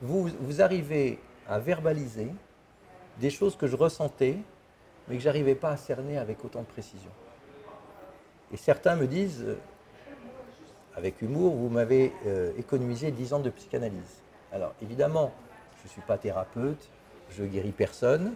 vous, 0.00 0.28
vous 0.40 0.62
arrivez 0.62 1.20
à 1.48 1.60
verbaliser 1.60 2.32
des 3.20 3.30
choses 3.30 3.56
que 3.56 3.68
je 3.68 3.76
ressentais, 3.76 4.38
mais 5.06 5.16
que 5.16 5.22
j'arrivais 5.22 5.54
pas 5.54 5.70
à 5.70 5.76
cerner 5.76 6.18
avec 6.18 6.44
autant 6.44 6.62
de 6.62 6.66
précision. 6.66 7.10
Et 8.52 8.56
certains 8.56 8.96
me 8.96 9.06
disent, 9.06 9.42
euh, 9.46 9.58
avec 10.96 11.20
humour, 11.22 11.54
vous 11.54 11.68
m'avez 11.68 12.12
euh, 12.26 12.52
économisé 12.58 13.10
10 13.10 13.32
ans 13.34 13.40
de 13.40 13.50
psychanalyse. 13.50 14.22
Alors, 14.52 14.72
évidemment, 14.82 15.32
je 15.82 15.84
ne 15.84 15.88
suis 15.90 16.00
pas 16.02 16.16
thérapeute, 16.18 16.88
je 17.30 17.44
guéris 17.44 17.72
personne, 17.72 18.34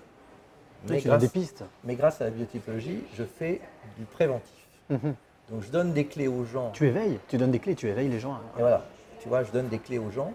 mais 0.84 0.96
donnes 0.96 1.04
grâce, 1.04 1.20
des 1.22 1.28
pistes. 1.28 1.64
mais 1.84 1.94
grâce 1.94 2.20
à 2.20 2.24
la 2.24 2.30
biotypologie, 2.30 3.04
je 3.14 3.24
fais 3.24 3.60
du 3.98 4.04
préventif. 4.04 4.66
Mhm. 4.90 5.14
Donc 5.50 5.62
je 5.62 5.70
donne 5.70 5.92
des 5.92 6.06
clés 6.06 6.28
aux 6.28 6.44
gens. 6.44 6.70
Tu 6.72 6.86
éveilles, 6.86 7.18
tu 7.28 7.36
donnes 7.36 7.50
des 7.50 7.58
clés, 7.58 7.74
tu 7.74 7.88
éveilles 7.88 8.08
les 8.08 8.20
gens. 8.20 8.34
à- 8.34 8.40
Et 8.58 8.60
voilà, 8.60 8.84
tu 9.20 9.28
vois, 9.28 9.42
je 9.42 9.50
donne 9.50 9.68
des 9.68 9.78
clés 9.78 9.98
aux 9.98 10.10
gens 10.10 10.32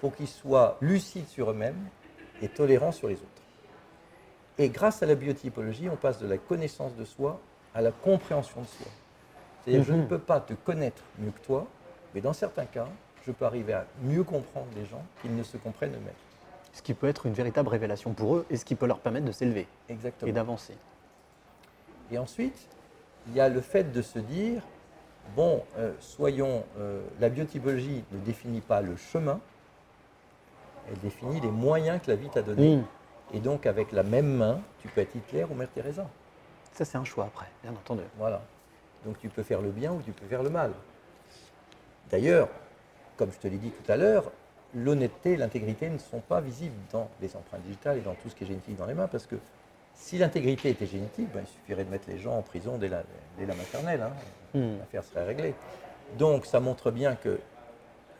pour 0.00 0.14
qu'ils 0.14 0.26
soient 0.28 0.76
lucides 0.80 1.28
sur 1.28 1.50
eux-mêmes 1.50 1.78
et 2.42 2.48
tolérants 2.48 2.92
sur 2.92 3.08
les 3.08 3.14
autres. 3.14 3.24
Et 4.58 4.68
grâce 4.68 5.02
à 5.02 5.06
la 5.06 5.14
biotypologie, 5.14 5.88
on 5.88 5.96
passe 5.96 6.18
de 6.18 6.26
la 6.26 6.38
connaissance 6.38 6.94
de 6.96 7.04
soi 7.04 7.40
à 7.74 7.80
la 7.82 7.92
compréhension 7.92 8.60
de 8.62 8.66
soi. 8.66 8.86
C'est-à-dire, 9.64 9.84
je 9.84 9.92
ne 9.92 10.02
Mhm. 10.02 10.08
peux 10.08 10.18
pas 10.18 10.40
te 10.40 10.54
connaître 10.54 11.02
mieux 11.18 11.30
que 11.30 11.40
toi, 11.40 11.66
mais 12.14 12.20
dans 12.20 12.32
certains 12.32 12.66
cas, 12.66 12.88
je 13.26 13.32
peux 13.32 13.44
arriver 13.44 13.72
à 13.74 13.84
mieux 14.02 14.24
comprendre 14.24 14.66
les 14.76 14.84
gens 14.86 15.02
qu'ils 15.20 15.34
ne 15.36 15.42
se 15.42 15.56
comprennent 15.56 15.92
eux-mêmes. 15.94 16.14
Ce 16.72 16.80
qui 16.82 16.94
peut 16.94 17.08
être 17.08 17.26
une 17.26 17.32
véritable 17.32 17.68
révélation 17.68 18.12
pour 18.14 18.36
eux 18.36 18.46
et 18.50 18.56
ce 18.56 18.64
qui 18.64 18.74
peut 18.74 18.86
leur 18.86 19.00
permettre 19.00 19.26
de 19.26 19.32
s'élever 19.32 19.66
Exactement. 19.88 20.28
et 20.28 20.32
d'avancer. 20.32 20.74
Et 22.10 22.18
ensuite, 22.18 22.68
il 23.26 23.34
y 23.34 23.40
a 23.40 23.48
le 23.48 23.60
fait 23.60 23.92
de 23.92 24.00
se 24.00 24.18
dire, 24.18 24.62
bon, 25.36 25.62
euh, 25.76 25.92
soyons, 26.00 26.64
euh, 26.78 27.02
la 27.20 27.28
biotypologie 27.28 28.04
ne 28.12 28.18
définit 28.18 28.60
pas 28.60 28.80
le 28.80 28.96
chemin, 28.96 29.40
elle 30.90 30.98
définit 31.00 31.40
les 31.40 31.50
moyens 31.50 32.00
que 32.00 32.10
la 32.10 32.16
vie 32.16 32.28
t'a 32.30 32.40
donnés. 32.42 32.76
Mm. 32.76 32.84
Et 33.34 33.40
donc, 33.40 33.66
avec 33.66 33.92
la 33.92 34.02
même 34.02 34.36
main, 34.36 34.60
tu 34.80 34.88
peux 34.88 35.02
être 35.02 35.14
Hitler 35.14 35.44
ou 35.44 35.54
Mère 35.54 35.68
Teresa. 35.70 36.06
Ça, 36.72 36.86
c'est 36.86 36.96
un 36.96 37.04
choix 37.04 37.24
après, 37.26 37.48
bien 37.62 37.72
entendu. 37.72 38.02
Voilà. 38.16 38.40
Donc, 39.04 39.18
tu 39.20 39.28
peux 39.28 39.42
faire 39.42 39.60
le 39.60 39.70
bien 39.70 39.92
ou 39.92 40.02
tu 40.02 40.12
peux 40.12 40.26
faire 40.26 40.42
le 40.42 40.50
mal. 40.50 40.72
D'ailleurs, 42.10 42.48
comme 43.16 43.32
je 43.32 43.38
te 43.38 43.48
l'ai 43.48 43.58
dit 43.58 43.70
tout 43.70 43.90
à 43.92 43.96
l'heure, 43.96 44.30
l'honnêteté 44.74 45.32
et 45.32 45.36
l'intégrité 45.36 45.88
ne 45.88 45.98
sont 45.98 46.20
pas 46.20 46.40
visibles 46.40 46.74
dans 46.92 47.08
les 47.20 47.34
empreintes 47.36 47.62
digitales 47.62 47.98
et 47.98 48.00
dans 48.00 48.14
tout 48.14 48.28
ce 48.28 48.34
qui 48.34 48.44
est 48.44 48.46
génétique 48.46 48.76
dans 48.76 48.86
les 48.86 48.94
mains, 48.94 49.08
parce 49.08 49.26
que 49.26 49.36
si 49.94 50.18
l'intégrité 50.18 50.70
était 50.70 50.86
génétique, 50.86 51.28
ben, 51.32 51.42
il 51.44 51.48
suffirait 51.48 51.84
de 51.84 51.90
mettre 51.90 52.08
les 52.08 52.18
gens 52.18 52.36
en 52.36 52.42
prison 52.42 52.78
dès 52.78 52.88
la, 52.88 53.02
dès 53.38 53.46
la 53.46 53.54
maternelle. 53.54 54.02
hein. 54.02 54.12
Hmm. 54.54 54.78
L'affaire 54.78 55.04
serait 55.04 55.24
réglée. 55.24 55.54
Donc, 56.18 56.46
ça 56.46 56.60
montre 56.60 56.90
bien 56.90 57.16
que 57.16 57.38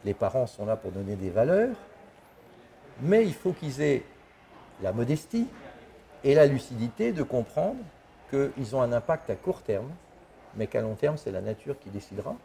les 0.05 0.15
parents 0.15 0.47
sont 0.47 0.67
là 0.67 0.77
pour 0.77 0.91
donner 0.93 1.17
des 1.17 1.31
valeurs, 1.31 1.75
mais 3.01 3.25
il 3.25 3.35
faut 3.35 3.53
qu'ils 3.53 3.81
aient 3.81 4.03
la 4.83 4.93
modestie 4.93 5.47
et 6.25 6.35
la 6.35 6.47
lucidité 6.47 7.13
de 7.13 7.23
comprendre 7.23 7.79
qu'ils 8.31 8.77
ont 8.77 8.83
un 8.83 8.93
impact 8.93 9.31
à 9.31 9.37
court 9.37 9.63
terme, 9.63 9.89
mais 10.57 10.67
qu'à 10.67 10.81
long 10.81 10.95
terme, 10.95 11.17
c'est 11.17 11.31
la 11.31 11.41
nature 11.41 11.79
qui 11.79 11.91
décidera. 11.91 12.37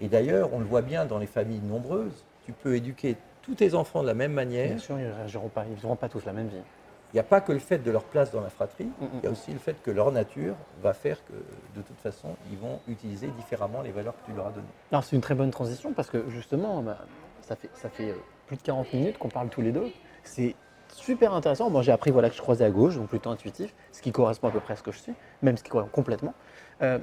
Et 0.00 0.08
d'ailleurs, 0.08 0.50
on 0.52 0.58
le 0.58 0.64
voit 0.64 0.82
bien 0.82 1.06
dans 1.06 1.18
les 1.18 1.26
familles 1.26 1.60
nombreuses, 1.60 2.24
tu 2.44 2.52
peux 2.52 2.76
éduquer 2.76 3.16
tous 3.42 3.54
tes 3.54 3.74
enfants 3.74 4.02
de 4.02 4.06
la 4.06 4.14
même 4.14 4.32
manière. 4.32 4.68
Bien 4.68 4.78
sûr, 4.78 4.98
ils 4.98 5.06
ne 5.06 5.12
réagiront 5.12 5.48
pas, 5.48 5.64
ils 5.66 5.82
n'auront 5.82 5.96
pas 5.96 6.08
tous 6.08 6.24
la 6.24 6.32
même 6.32 6.48
vie. 6.48 6.62
Il 7.12 7.16
n'y 7.16 7.20
a 7.20 7.24
pas 7.24 7.40
que 7.40 7.52
le 7.52 7.58
fait 7.58 7.78
de 7.78 7.90
leur 7.90 8.04
place 8.04 8.30
dans 8.30 8.42
la 8.42 8.50
fratrie, 8.50 8.84
Mm, 8.84 9.04
mm, 9.04 9.08
il 9.14 9.24
y 9.24 9.26
a 9.26 9.30
aussi 9.30 9.52
le 9.52 9.58
fait 9.58 9.82
que 9.82 9.90
leur 9.90 10.12
nature 10.12 10.54
va 10.82 10.92
faire 10.92 11.24
que, 11.24 11.32
de 11.32 11.82
toute 11.82 11.98
façon, 12.00 12.36
ils 12.52 12.58
vont 12.58 12.80
utiliser 12.86 13.28
différemment 13.28 13.80
les 13.80 13.92
valeurs 13.92 14.14
que 14.20 14.30
tu 14.30 14.36
leur 14.36 14.46
as 14.48 14.50
données. 14.50 14.66
Alors, 14.92 15.04
c'est 15.04 15.16
une 15.16 15.22
très 15.22 15.34
bonne 15.34 15.50
transition 15.50 15.92
parce 15.94 16.10
que 16.10 16.28
justement, 16.28 16.82
bah, 16.82 16.98
ça 17.40 17.56
fait, 17.56 17.70
ça 17.72 17.88
fait 17.88 18.10
euh, 18.10 18.14
plus 18.46 18.56
de 18.56 18.62
40 18.62 18.92
minutes 18.92 19.18
qu'on 19.18 19.30
parle 19.30 19.48
tous 19.48 19.62
les 19.62 19.72
deux. 19.72 19.90
C'est 20.22 20.54
super 20.92 21.32
intéressant. 21.32 21.70
Moi, 21.70 21.80
j'ai 21.80 21.92
appris 21.92 22.10
voilà, 22.10 22.28
que 22.28 22.36
je 22.36 22.42
croisais 22.42 22.64
à 22.64 22.70
gauche, 22.70 22.96
donc 22.96 23.08
plutôt 23.08 23.30
intuitif, 23.30 23.74
ce 23.92 24.02
qui 24.02 24.12
correspond 24.12 24.48
à 24.48 24.50
peu 24.50 24.60
près 24.60 24.74
à 24.74 24.76
ce 24.76 24.82
que 24.82 24.92
je 24.92 24.98
suis, 24.98 25.14
même 25.40 25.56
ce 25.56 25.62
qui 25.62 25.70
correspond 25.70 25.94
complètement. 25.94 26.34
Euh, 26.82 26.98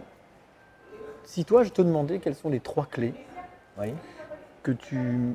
si 1.26 1.45
toi, 1.45 1.63
je 1.63 1.69
te 1.69 1.82
demandais 1.82 2.19
quelles 2.19 2.36
sont 2.36 2.49
les 2.49 2.59
trois 2.59 2.86
clés 2.86 3.13
Oui. 3.78 3.93
que 4.63 4.71
tu, 4.71 5.34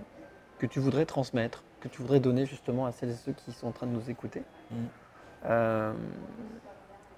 que 0.59 0.67
tu 0.67 0.81
voudrais 0.81 1.07
transmettre, 1.07 1.63
que 1.81 1.89
tu 1.89 2.01
voudrais 2.03 2.21
donner 2.21 2.47
justement 2.47 2.87
à 2.87 2.93
celles 2.93 3.11
et 3.11 3.15
ceux 3.17 3.33
qui 3.33 3.53
sont 3.53 3.69
en 3.69 3.73
train 3.73 3.87
de 3.87 3.93
nous 3.93 4.11
écouter, 4.11 4.43
Mm. 4.71 4.75
euh, 5.47 5.93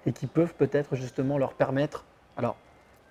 et 0.05 0.11
qui 0.11 0.27
peuvent 0.27 0.53
peut-être 0.55 0.95
justement 0.95 1.37
leur 1.37 1.53
permettre, 1.53 2.03
alors 2.35 2.57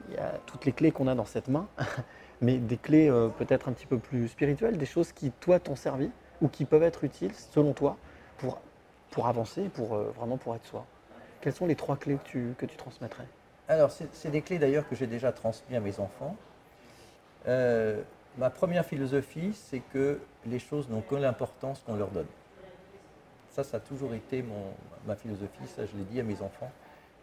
il 0.09 0.15
y 0.15 0.19
a 0.19 0.33
toutes 0.47 0.65
les 0.65 0.73
clés 0.73 0.91
qu'on 0.91 1.07
a 1.07 1.15
dans 1.15 1.25
cette 1.25 1.49
main, 1.49 1.69
mais 2.41 2.59
des 2.59 2.77
clés 2.77 3.09
euh, 3.09 3.29
peut-être 3.29 3.69
un 3.69 3.73
petit 3.73 3.87
peu 3.87 3.99
plus 3.99 4.29
spirituelles, 4.29 4.77
des 4.79 4.87
choses 4.87 5.13
qui 5.13 5.31
toi 5.31 5.59
t'ont 5.61 5.77
servi 5.77 6.11
ou 6.41 6.49
qui 6.49 6.65
peuvent 6.65 6.83
être 6.83 7.05
utiles 7.05 7.33
selon 7.35 7.73
toi 7.73 7.97
pour, 8.39 8.61
pour 9.11 9.29
avancer, 9.29 9.69
pour 9.69 9.95
euh, 9.95 10.11
vraiment 10.17 10.37
pour 10.37 10.55
être 10.57 10.67
soi. 10.67 10.85
Quelles 11.41 11.53
sont 11.53 11.67
les 11.67 11.77
trois 11.77 11.97
clés 11.97 12.17
que 12.17 12.25
tu, 12.29 12.55
que 12.59 12.67
tu 12.67 12.77
transmettrais? 12.77 13.27
Alors, 13.73 13.91
c'est 13.91 14.31
des 14.31 14.43
clés 14.43 14.59
d'ailleurs 14.59 14.87
que 14.87 14.95
j'ai 14.95 15.07
déjà 15.07 15.33
transmises 15.33 15.75
à 15.75 15.81
mes 15.81 15.99
enfants. 15.99 16.37
Euh, 17.49 18.03
ma 18.37 18.51
première 18.51 18.85
philosophie, 18.85 19.55
c'est 19.55 19.81
que 19.95 20.21
les 20.45 20.59
choses 20.59 20.91
n'ont 20.91 21.01
que 21.01 21.15
l'importance 21.15 21.81
qu'on 21.81 21.97
leur 21.97 22.11
donne. 22.11 22.27
Ça, 23.49 23.65
ça 23.65 23.79
a 23.79 23.81
toujours 23.81 24.13
été 24.13 24.43
mon, 24.43 24.75
ma 25.07 25.17
philosophie, 25.17 25.67
ça 25.75 25.87
je 25.87 25.97
l'ai 25.97 26.05
dit 26.05 26.21
à 26.21 26.23
mes 26.23 26.43
enfants. 26.43 26.71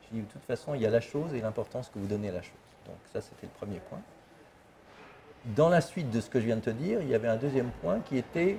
Je 0.02 0.16
dis 0.16 0.22
de 0.24 0.26
toute 0.26 0.43
façon, 0.43 0.74
il 0.74 0.82
y 0.82 0.88
a 0.88 0.89
la 0.89 1.02
chose 1.02 1.36
et 1.36 1.39
l'importance 1.39 1.91
que 1.93 2.00
vous 2.00 2.08
donnez 2.08 2.30
à 2.30 2.34
la 2.34 2.41
chose. 2.41 2.54
Donc 2.88 2.97
ça, 3.14 3.22
c'était 3.22 3.45
le 3.45 3.54
premier 3.54 3.80
point. 3.88 4.02
Dans 5.56 5.70
la 5.70 5.82
suite 5.82 6.10
de 6.10 6.20
ce 6.20 6.32
que 6.32 6.39
je 6.39 6.45
viens 6.47 6.56
de 6.56 6.62
te 6.62 6.72
dire, 6.72 7.00
il 7.04 7.10
y 7.10 7.14
avait 7.14 7.28
un 7.28 7.38
deuxième 7.38 7.70
point 7.84 8.00
qui 8.00 8.18
était 8.18 8.58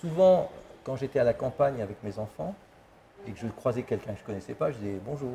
souvent, 0.00 0.50
quand 0.82 0.96
j'étais 0.96 1.20
à 1.20 1.24
la 1.24 1.34
campagne 1.34 1.80
avec 1.80 2.02
mes 2.02 2.18
enfants 2.18 2.56
et 3.28 3.30
que 3.30 3.38
je 3.38 3.46
croisais 3.46 3.84
quelqu'un 3.84 4.10
que 4.14 4.18
je 4.18 4.22
ne 4.22 4.26
connaissais 4.26 4.54
pas, 4.54 4.72
je 4.72 4.78
disais 4.78 4.98
bonjour. 5.06 5.34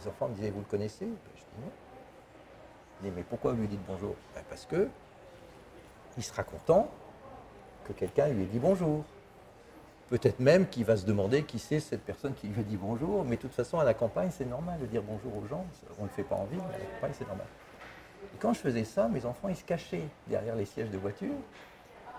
Les 0.00 0.08
enfants 0.08 0.28
me 0.28 0.34
disaient, 0.34 0.50
vous 0.50 0.60
le 0.60 0.66
connaissez? 0.66 1.04
Ben, 1.06 1.16
Je 1.34 1.40
dis 1.40 1.46
non. 1.62 1.70
Je 3.00 3.08
dis, 3.08 3.12
mais 3.16 3.22
pourquoi 3.22 3.52
vous 3.52 3.60
lui 3.60 3.68
dites 3.68 3.84
bonjour? 3.86 4.14
Ben, 4.34 4.42
Parce 4.48 4.66
que 4.66 4.88
il 6.16 6.22
sera 6.22 6.44
content 6.44 6.88
que 7.84 7.92
quelqu'un 7.92 8.28
lui 8.28 8.42
ait 8.44 8.46
dit 8.46 8.58
bonjour. 8.58 9.04
Peut-être 10.10 10.38
même 10.38 10.68
qu'il 10.68 10.84
va 10.84 10.96
se 10.96 11.06
demander 11.06 11.42
qui 11.42 11.58
c'est 11.58 11.80
cette 11.80 12.02
personne 12.02 12.34
qui 12.34 12.46
lui 12.46 12.60
a 12.60 12.62
dit 12.62 12.76
bonjour, 12.76 13.24
mais 13.24 13.36
de 13.36 13.40
toute 13.40 13.54
façon, 13.54 13.78
à 13.78 13.84
la 13.84 13.94
campagne, 13.94 14.30
c'est 14.30 14.44
normal 14.44 14.78
de 14.78 14.86
dire 14.86 15.02
bonjour 15.02 15.36
aux 15.42 15.46
gens. 15.46 15.64
On 15.98 16.02
ne 16.02 16.08
le 16.08 16.12
fait 16.14 16.22
pas 16.22 16.36
en 16.36 16.44
ville, 16.44 16.60
mais 16.68 16.74
à 16.74 16.78
la 16.78 16.84
campagne, 16.84 17.12
c'est 17.18 17.26
normal. 17.26 17.46
Et 18.34 18.36
quand 18.38 18.52
je 18.52 18.60
faisais 18.60 18.84
ça, 18.84 19.08
mes 19.08 19.24
enfants, 19.24 19.48
ils 19.48 19.56
se 19.56 19.64
cachaient 19.64 20.06
derrière 20.28 20.54
les 20.56 20.66
sièges 20.66 20.90
de 20.90 20.98
voiture, 20.98 21.34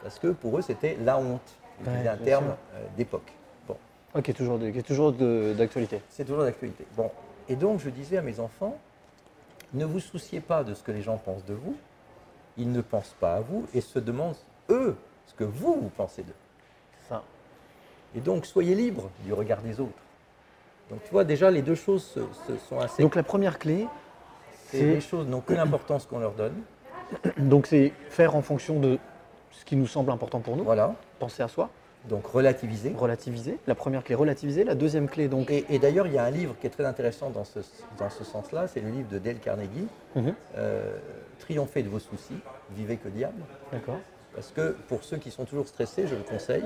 parce 0.01 0.19
que 0.19 0.27
pour 0.27 0.57
eux, 0.57 0.61
c'était 0.61 0.97
la 1.01 1.17
honte. 1.17 1.55
C'était 1.77 2.07
un 2.07 2.17
terme 2.17 2.55
euh, 2.73 2.85
d'époque. 2.97 3.31
Bon. 3.67 3.77
Ok, 4.13 4.23
qui 4.23 4.31
est 4.31 4.33
toujours 4.83 5.11
d'actualité. 5.11 6.01
C'est 6.09 6.25
toujours 6.25 6.43
d'actualité. 6.43 6.85
Bon, 6.95 7.11
et 7.49 7.55
donc 7.55 7.79
je 7.79 7.89
disais 7.89 8.17
à 8.17 8.21
mes 8.21 8.39
enfants, 8.39 8.77
ne 9.73 9.85
vous 9.85 9.99
souciez 9.99 10.39
pas 10.39 10.63
de 10.63 10.73
ce 10.73 10.83
que 10.83 10.91
les 10.91 11.01
gens 11.01 11.17
pensent 11.17 11.45
de 11.45 11.53
vous, 11.53 11.75
ils 12.57 12.71
ne 12.71 12.81
pensent 12.81 13.15
pas 13.19 13.35
à 13.35 13.39
vous 13.41 13.65
et 13.73 13.81
se 13.81 13.99
demandent, 13.99 14.35
eux, 14.69 14.95
ce 15.27 15.33
que 15.33 15.43
vous, 15.43 15.73
vous 15.81 15.89
pensez 15.89 16.23
d'eux. 16.23 16.33
Ça. 17.09 17.23
Et 18.15 18.21
donc 18.21 18.45
soyez 18.45 18.75
libres 18.75 19.09
du 19.25 19.33
regard 19.33 19.61
des 19.61 19.79
autres. 19.79 19.91
Donc 20.89 21.03
tu 21.03 21.11
vois, 21.11 21.23
déjà, 21.23 21.49
les 21.51 21.61
deux 21.61 21.75
choses 21.75 22.03
se, 22.03 22.19
se 22.47 22.57
sont 22.69 22.79
assez... 22.79 23.01
Donc 23.03 23.15
la 23.15 23.23
première 23.23 23.57
clé, 23.59 23.87
c'est 24.67 24.77
c'est- 24.77 24.85
les 24.85 25.01
choses 25.01 25.27
n'ont 25.27 25.41
que 25.41 25.53
l'importance 25.53 26.05
qu'on 26.05 26.19
leur 26.19 26.33
donne. 26.33 26.55
donc 27.37 27.67
c'est 27.67 27.91
faire 28.09 28.35
en 28.35 28.41
fonction 28.41 28.79
de 28.79 28.97
ce 29.51 29.65
qui 29.65 29.75
nous 29.75 29.87
semble 29.87 30.11
important 30.11 30.39
pour 30.39 30.55
nous, 30.55 30.63
Voilà. 30.63 30.93
penser 31.19 31.41
à 31.43 31.47
soi, 31.47 31.69
Donc 32.09 32.27
relativiser. 32.27 32.93
relativiser. 32.97 33.57
La 33.67 33.73
première 33.75 34.03
clé, 34.03 34.13
relativiser. 34.15 34.63
La 34.63 34.75
deuxième 34.75 35.07
clé, 35.09 35.27
donc, 35.27 35.49
Et, 35.49 35.65
et 35.69 35.79
d'ailleurs, 35.79 36.05
il 36.07 36.13
y 36.13 36.17
a 36.17 36.23
un 36.23 36.29
livre 36.29 36.55
qui 36.61 36.67
est 36.67 36.69
très 36.69 36.85
intéressant 36.85 37.29
dans 37.31 37.43
ce, 37.43 37.59
dans 37.97 38.09
ce 38.09 38.23
sens-là, 38.23 38.67
c'est 38.67 38.79
le 38.81 38.89
livre 38.89 39.09
de 39.09 39.17
Dale 39.17 39.39
Carnegie, 39.39 39.87
Mhm. 40.15 40.33
euh, 40.57 40.97
Triompher 41.39 41.83
de 41.83 41.89
vos 41.89 41.99
soucis, 41.99 42.37
vivez 42.75 42.97
que 42.97 43.09
diable. 43.09 43.41
d'accord. 43.71 43.99
Parce 44.35 44.51
que 44.51 44.75
pour 44.87 45.03
ceux 45.03 45.17
qui 45.17 45.31
sont 45.31 45.45
toujours 45.45 45.67
stressés, 45.67 46.07
je 46.07 46.15
le 46.15 46.21
conseille. 46.21 46.63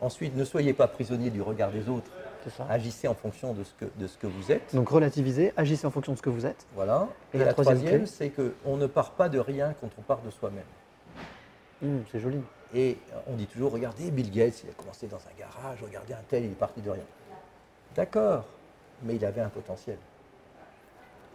Ensuite, 0.00 0.36
ne 0.36 0.44
soyez 0.44 0.72
pas 0.72 0.86
prisonniers 0.88 1.30
du 1.30 1.40
regard 1.40 1.70
des 1.70 1.88
autres. 1.88 2.10
C'est 2.42 2.50
ça. 2.50 2.66
Agissez 2.68 3.08
en 3.08 3.14
fonction 3.14 3.54
de 3.54 3.62
ce 3.64 3.72
que, 3.78 3.84
de 3.96 4.06
ce 4.06 4.18
que 4.18 4.26
vous 4.26 4.52
êtes. 4.52 4.74
Donc 4.74 4.88
relativiser, 4.90 5.52
agissez 5.56 5.86
en 5.86 5.90
fonction 5.90 6.12
de 6.12 6.18
ce 6.18 6.22
que 6.22 6.28
vous 6.30 6.44
êtes. 6.44 6.66
Voilà. 6.74 7.08
Et 7.32 7.36
Et, 7.36 7.38
la 7.38 7.46
la, 7.46 7.52
troisième 7.54 8.06
c'est 8.06 8.30
qu'on 8.30 8.76
ne 8.76 8.86
part 8.86 9.12
pas 9.12 9.28
de 9.30 9.38
rien 9.38 9.74
quand 9.80 9.88
on 9.98 10.02
part 10.02 10.20
de 10.22 10.30
soi-même. 10.30 10.64
Hum, 11.82 12.02
c'est 12.12 12.20
joli. 12.20 12.40
Et 12.74 12.98
on 13.28 13.34
dit 13.34 13.46
toujours, 13.46 13.72
regardez, 13.72 14.10
Bill 14.10 14.30
Gates, 14.30 14.62
il 14.64 14.70
a 14.70 14.72
commencé 14.72 15.06
dans 15.06 15.16
un 15.18 15.38
garage, 15.38 15.78
regardez 15.82 16.12
un 16.14 16.22
tel, 16.28 16.44
il 16.44 16.50
est 16.50 16.54
parti 16.54 16.80
de 16.80 16.90
rien. 16.90 17.04
D'accord, 17.94 18.44
mais 19.02 19.14
il 19.16 19.24
avait 19.24 19.40
un 19.42 19.48
potentiel. 19.48 19.96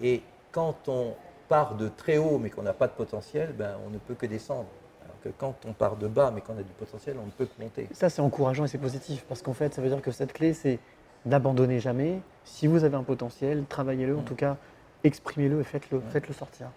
Et 0.02 0.22
quand 0.52 0.88
on 0.88 1.14
part 1.48 1.76
de 1.76 1.88
très 1.90 2.18
haut 2.18 2.38
mais 2.38 2.50
qu'on 2.50 2.62
n'a 2.64 2.74
pas 2.74 2.88
de 2.88 2.94
potentiel, 2.94 3.54
ben, 3.54 3.76
on 3.86 3.90
ne 3.90 3.98
peut 3.98 4.16
que 4.16 4.26
descendre. 4.26 4.68
Alors 5.04 5.16
que 5.24 5.30
quand 5.30 5.56
on 5.66 5.74
part 5.74 5.96
de 5.96 6.08
bas 6.08 6.32
mais 6.34 6.42
qu'on 6.42 6.58
a 6.58 6.64
du 6.64 6.74
potentiel, 6.74 7.16
on 7.22 7.26
ne 7.26 7.32
peut 7.32 7.46
que 7.46 7.62
monter. 7.62 7.88
Ça, 7.94 8.10
c'est 8.10 8.22
encourageant 8.22 8.66
et 8.66 8.68
c'est 8.68 8.78
positif 8.78 9.24
parce 9.28 9.42
qu'en 9.42 9.54
fait, 9.54 9.74
ça 9.74 9.82
veut 9.82 9.90
dire 9.90 10.02
que 10.02 10.12
cette 10.12 10.34
clé, 10.34 10.54
c'est 10.54 10.80
n'abandonnez 11.26 11.80
jamais. 11.80 12.20
Si 12.44 12.68
vous 12.68 12.84
avez 12.84 12.96
un 12.98 13.04
potentiel, 13.04 13.64
travaillez-le, 13.68 14.18
en 14.18 14.22
Mm. 14.22 14.26
tout 14.26 14.36
cas, 14.36 14.58
exprimez-le 15.04 15.62
et 15.62 15.64
faites-le 15.64 16.02
faites-le 16.10 16.34
sortir. 16.34 16.68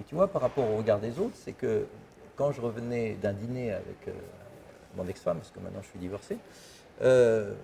Et 0.00 0.02
tu 0.04 0.14
vois, 0.14 0.28
par 0.28 0.42
rapport 0.42 0.68
au 0.68 0.76
regard 0.76 0.98
des 0.98 1.18
autres, 1.20 1.34
c'est 1.36 1.52
que 1.52 1.86
quand 2.36 2.52
je 2.52 2.60
revenais 2.60 3.14
d'un 3.14 3.32
dîner 3.32 3.72
avec 3.72 4.08
euh, 4.08 4.12
mon 4.96 5.06
ex-femme, 5.08 5.38
parce 5.38 5.50
que 5.50 5.60
maintenant 5.60 5.82
je 5.82 5.88
suis 5.88 5.98
divorcé, 5.98 6.38
euh, 7.02 7.54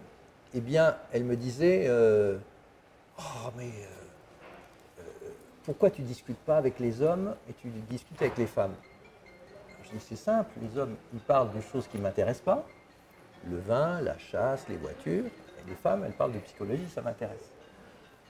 eh 0.55 0.61
bien, 0.61 0.97
elle 1.13 1.25
me 1.25 1.37
disait 1.37 1.85
euh, 1.87 2.39
Oh, 3.19 3.51
mais 3.57 3.71
pourquoi 5.65 5.91
tu 5.91 6.03
discutes 6.03 6.39
pas 6.39 6.57
avec 6.57 6.79
les 6.79 7.03
hommes 7.03 7.37
et 7.49 7.53
tu 7.53 7.69
discutes 7.89 8.21
avec 8.23 8.37
les 8.39 8.47
femmes? 8.47 8.75
Je 9.85 9.91
dis 9.91 10.01
C'est 10.01 10.17
simple, 10.17 10.51
les 10.61 10.79
hommes, 10.79 10.97
ils 11.13 11.21
parlent 11.21 11.53
de 11.53 11.61
choses 11.61 11.87
qui 11.87 11.99
ne 11.99 12.03
m'intéressent 12.03 12.45
pas 12.45 12.67
le 13.49 13.59
vin, 13.59 14.01
la 14.01 14.19
chasse, 14.19 14.67
les 14.69 14.77
voitures. 14.77 15.25
Et 15.25 15.69
les 15.69 15.75
femmes, 15.75 16.05
elles 16.05 16.13
parlent 16.13 16.33
de 16.33 16.39
psychologie, 16.39 16.89
ça 16.93 17.03
m'intéresse. 17.03 17.51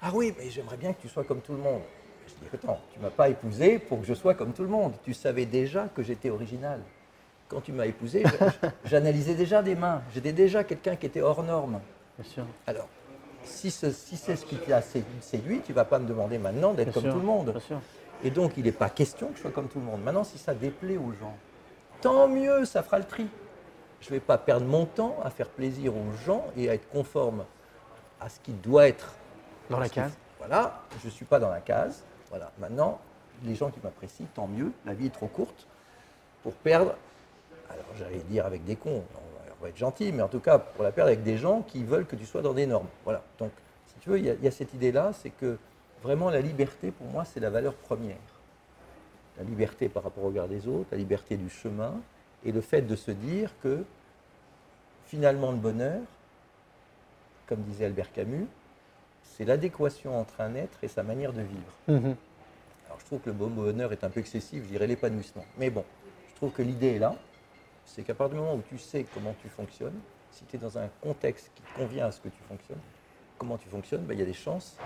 Ah 0.03 0.11
oui, 0.13 0.35
mais 0.39 0.51
j'aimerais 0.51 0.77
bien 0.77 0.93
que 0.93 1.01
tu 1.03 1.09
sois 1.09 1.25
comme 1.25 1.41
tout 1.41 1.53
le 1.53 1.59
monde. 1.59 1.83
Je 2.43 2.49
dis, 2.49 2.55
attends, 2.55 2.79
tu 2.93 2.99
m'as 3.01 3.11
pas 3.11 3.29
épousé 3.29 3.79
pour 3.79 4.01
que 4.01 4.07
je 4.07 4.15
sois 4.15 4.35
comme 4.35 4.53
tout 4.53 4.63
le 4.63 4.69
monde. 4.69 4.93
Tu 5.05 5.15
savais 5.15 5.47
déjà 5.47 5.89
que 5.95 6.03
j'étais 6.03 6.31
original. 6.31 6.81
Quand 7.49 7.61
tu 7.61 7.73
m'as 7.73 7.87
épousé, 7.87 8.23
j'analysais 8.85 9.35
déjà 9.35 9.63
des 9.63 9.75
mains. 9.75 10.03
J'étais 10.15 10.33
déjà 10.33 10.63
quelqu'un 10.65 10.97
qui 10.97 11.07
était 11.07 11.21
hors 11.21 11.43
norme. 11.43 11.81
Bien 12.19 12.31
sûr. 12.31 12.45
Alors, 12.67 12.89
si 13.45 13.71
ce- 13.71 13.91
si 13.91 14.17
c'est 14.17 14.37
ce 14.37 14.45
qui 14.47 14.57
t'a 14.57 14.81
sé- 14.83 15.03
séduit, 15.21 15.61
tu 15.65 15.73
vas 15.73 15.85
pas 15.85 15.99
me 15.99 16.07
demander 16.07 16.39
maintenant 16.39 16.73
d'être 16.75 16.93
comme 16.93 17.03
sûr, 17.05 17.13
tout 17.13 17.19
le 17.19 17.25
monde. 17.27 17.51
Bien 17.51 17.61
sûr. 17.61 17.81
Et 18.23 18.31
donc, 18.31 18.53
il 18.57 18.65
n'est 18.65 18.73
pas 18.73 18.91
question 18.91 19.29
que 19.29 19.37
je 19.37 19.41
sois 19.41 19.51
comme 19.51 19.69
tout 19.69 19.79
le 19.81 19.85
monde. 19.87 20.03
Maintenant, 20.03 20.25
si 20.25 20.39
ça 20.39 20.55
déplaît 20.55 20.97
aux 20.99 21.13
gens, 21.19 21.35
tant 22.03 22.29
mieux, 22.29 22.65
ça 22.67 22.83
fera 22.83 22.99
le 22.99 23.05
tri. 23.05 23.27
Je 24.01 24.09
ne 24.09 24.15
vais 24.15 24.21
pas 24.21 24.39
perdre 24.39 24.67
mon 24.67 24.87
temps 24.87 25.17
à 25.25 25.31
faire 25.31 25.49
plaisir 25.49 25.95
aux 25.97 26.13
gens 26.25 26.45
et 26.57 26.71
à 26.71 26.75
être 26.75 26.89
conforme 26.91 27.45
à 28.21 28.29
ce 28.29 28.39
qui 28.41 28.53
doit 28.53 28.87
être. 28.89 29.13
Dans 29.71 29.79
la 29.79 29.89
case. 29.89 30.13
Voilà, 30.39 30.83
je 31.03 31.07
ne 31.07 31.11
suis 31.13 31.25
pas 31.25 31.39
dans 31.39 31.51
la 31.51 31.61
case. 31.61 32.03
Voilà, 32.31 32.53
maintenant, 32.59 33.01
les 33.45 33.55
gens 33.55 33.71
qui 33.71 33.81
m'apprécient, 33.83 34.27
tant 34.35 34.47
mieux. 34.47 34.73
La 34.87 34.95
vie 34.95 35.07
est 35.07 35.15
trop 35.15 35.27
courte 35.27 35.67
pour 36.43 36.55
perdre. 36.55 36.95
Alors, 37.69 37.87
j'allais 37.99 38.21
dire 38.31 38.47
avec 38.47 38.65
des 38.65 38.77
cons, 38.77 39.05
on 39.61 39.63
va, 39.63 39.69
être 39.69 39.77
gentil, 39.77 40.11
mais 40.13 40.23
en 40.23 40.29
tout 40.29 40.41
cas, 40.41 40.59
pour 40.59 40.83
la 40.83 40.91
perdre 40.91 41.09
avec 41.09 41.23
des 41.23 41.37
gens 41.37 41.63
qui 41.63 41.85
veulent 41.85 42.07
que 42.07 42.17
tu 42.17 42.25
sois 42.25 42.43
dans 42.43 42.55
des 42.55 42.67
normes. 42.67 42.89
Voilà. 43.05 43.23
Donc, 43.39 43.51
si 43.87 43.95
tu 44.01 44.11
veux, 44.11 44.19
il 44.19 44.25
y 44.25 44.49
a 44.49 44.51
cette 44.51 44.73
idée-là, 44.73 45.13
c'est 45.13 45.31
que 45.31 45.59
vraiment 46.03 46.31
la 46.31 46.41
liberté, 46.41 46.91
pour 46.91 47.07
moi, 47.09 47.25
c'est 47.25 47.41
la 47.41 47.51
valeur 47.51 47.75
première 47.75 48.17
la 49.41 49.47
liberté 49.47 49.89
par 49.89 50.03
rapport 50.03 50.25
au 50.25 50.29
regard 50.29 50.49
des 50.49 50.69
autres, 50.69 50.89
la 50.93 50.99
liberté 50.99 51.37
du 51.37 51.49
chemin, 51.49 51.95
et 52.45 52.53
le 52.53 52.61
fait 52.61 52.83
de 52.83 52.95
se 52.95 53.11
dire 53.11 53.51
que 53.63 53.85
finalement 55.07 55.51
le 55.51 55.57
bonheur, 55.57 56.03
comme 57.47 57.63
disait 57.63 57.87
Albert 57.87 58.13
Camus, 58.13 58.47
c'est 59.25 59.45
l'adéquation 59.45 60.19
entre 60.19 60.41
un 60.41 60.55
être 60.55 60.79
et 60.83 60.89
sa 60.89 61.03
manière 61.03 61.33
de 61.33 61.43
vivre. 61.43 61.73
Mhm. 61.89 62.17
Alors 62.87 63.01
je 63.01 63.05
trouve 63.07 63.21
que 63.21 63.31
le 63.31 63.37
mot 63.37 63.47
bonheur 63.47 63.93
est 63.93 64.05
un 64.05 64.11
peu 64.11 64.21
excessif, 64.21 64.63
je 64.65 64.69
dirais 64.69 64.87
l'épanouissement. 64.87 65.45
Mais 65.59 65.71
bon, 65.71 65.85
je 66.31 66.35
trouve 66.37 66.53
que 66.53 66.63
l'idée 66.63 66.97
est 66.97 66.99
là, 66.99 67.15
c'est 67.87 68.03
qu'à 68.03 68.15
partir 68.15 68.37
du 68.37 68.41
moment 68.43 68.55
où 68.57 68.63
tu 68.69 68.79
sais 68.79 69.05
comment 69.15 69.35
tu 69.43 69.49
fonctionnes, 69.49 69.99
si 70.31 70.45
tu 70.45 70.57
es 70.57 70.59
dans 70.59 70.79
un 70.79 70.89
contexte 71.01 71.51
qui 71.55 71.63
convient 71.77 72.07
à 72.07 72.13
ce 72.13 72.21
que 72.21 72.29
tu 72.29 72.41
fonctionnes, 72.49 72.79
comment 73.39 73.57
tu 73.57 73.69
fonctionnes, 73.69 74.03
ben, 74.03 74.15
il 74.15 74.21
y 74.21 74.23
a 74.23 74.27
des 74.27 74.33
chances 74.33 74.77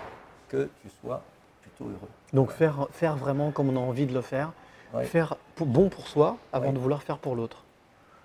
que 0.49 0.69
tu 0.81 0.89
sois 1.01 1.21
plutôt 1.61 1.85
heureux. 1.85 2.09
Donc 2.33 2.51
faire, 2.51 2.87
faire 2.91 3.15
vraiment 3.15 3.51
comme 3.51 3.69
on 3.69 3.75
a 3.75 3.79
envie 3.85 4.05
de 4.05 4.13
le 4.13 4.21
faire, 4.21 4.51
Ouais. 4.93 5.03
faire 5.05 5.35
bon 5.57 5.89
pour 5.89 6.07
soi 6.07 6.37
avant 6.53 6.67
Ouais. 6.67 6.73
de 6.73 6.79
vouloir 6.79 7.03
faire 7.03 7.17
pour 7.17 7.35
l'autre. 7.35 7.63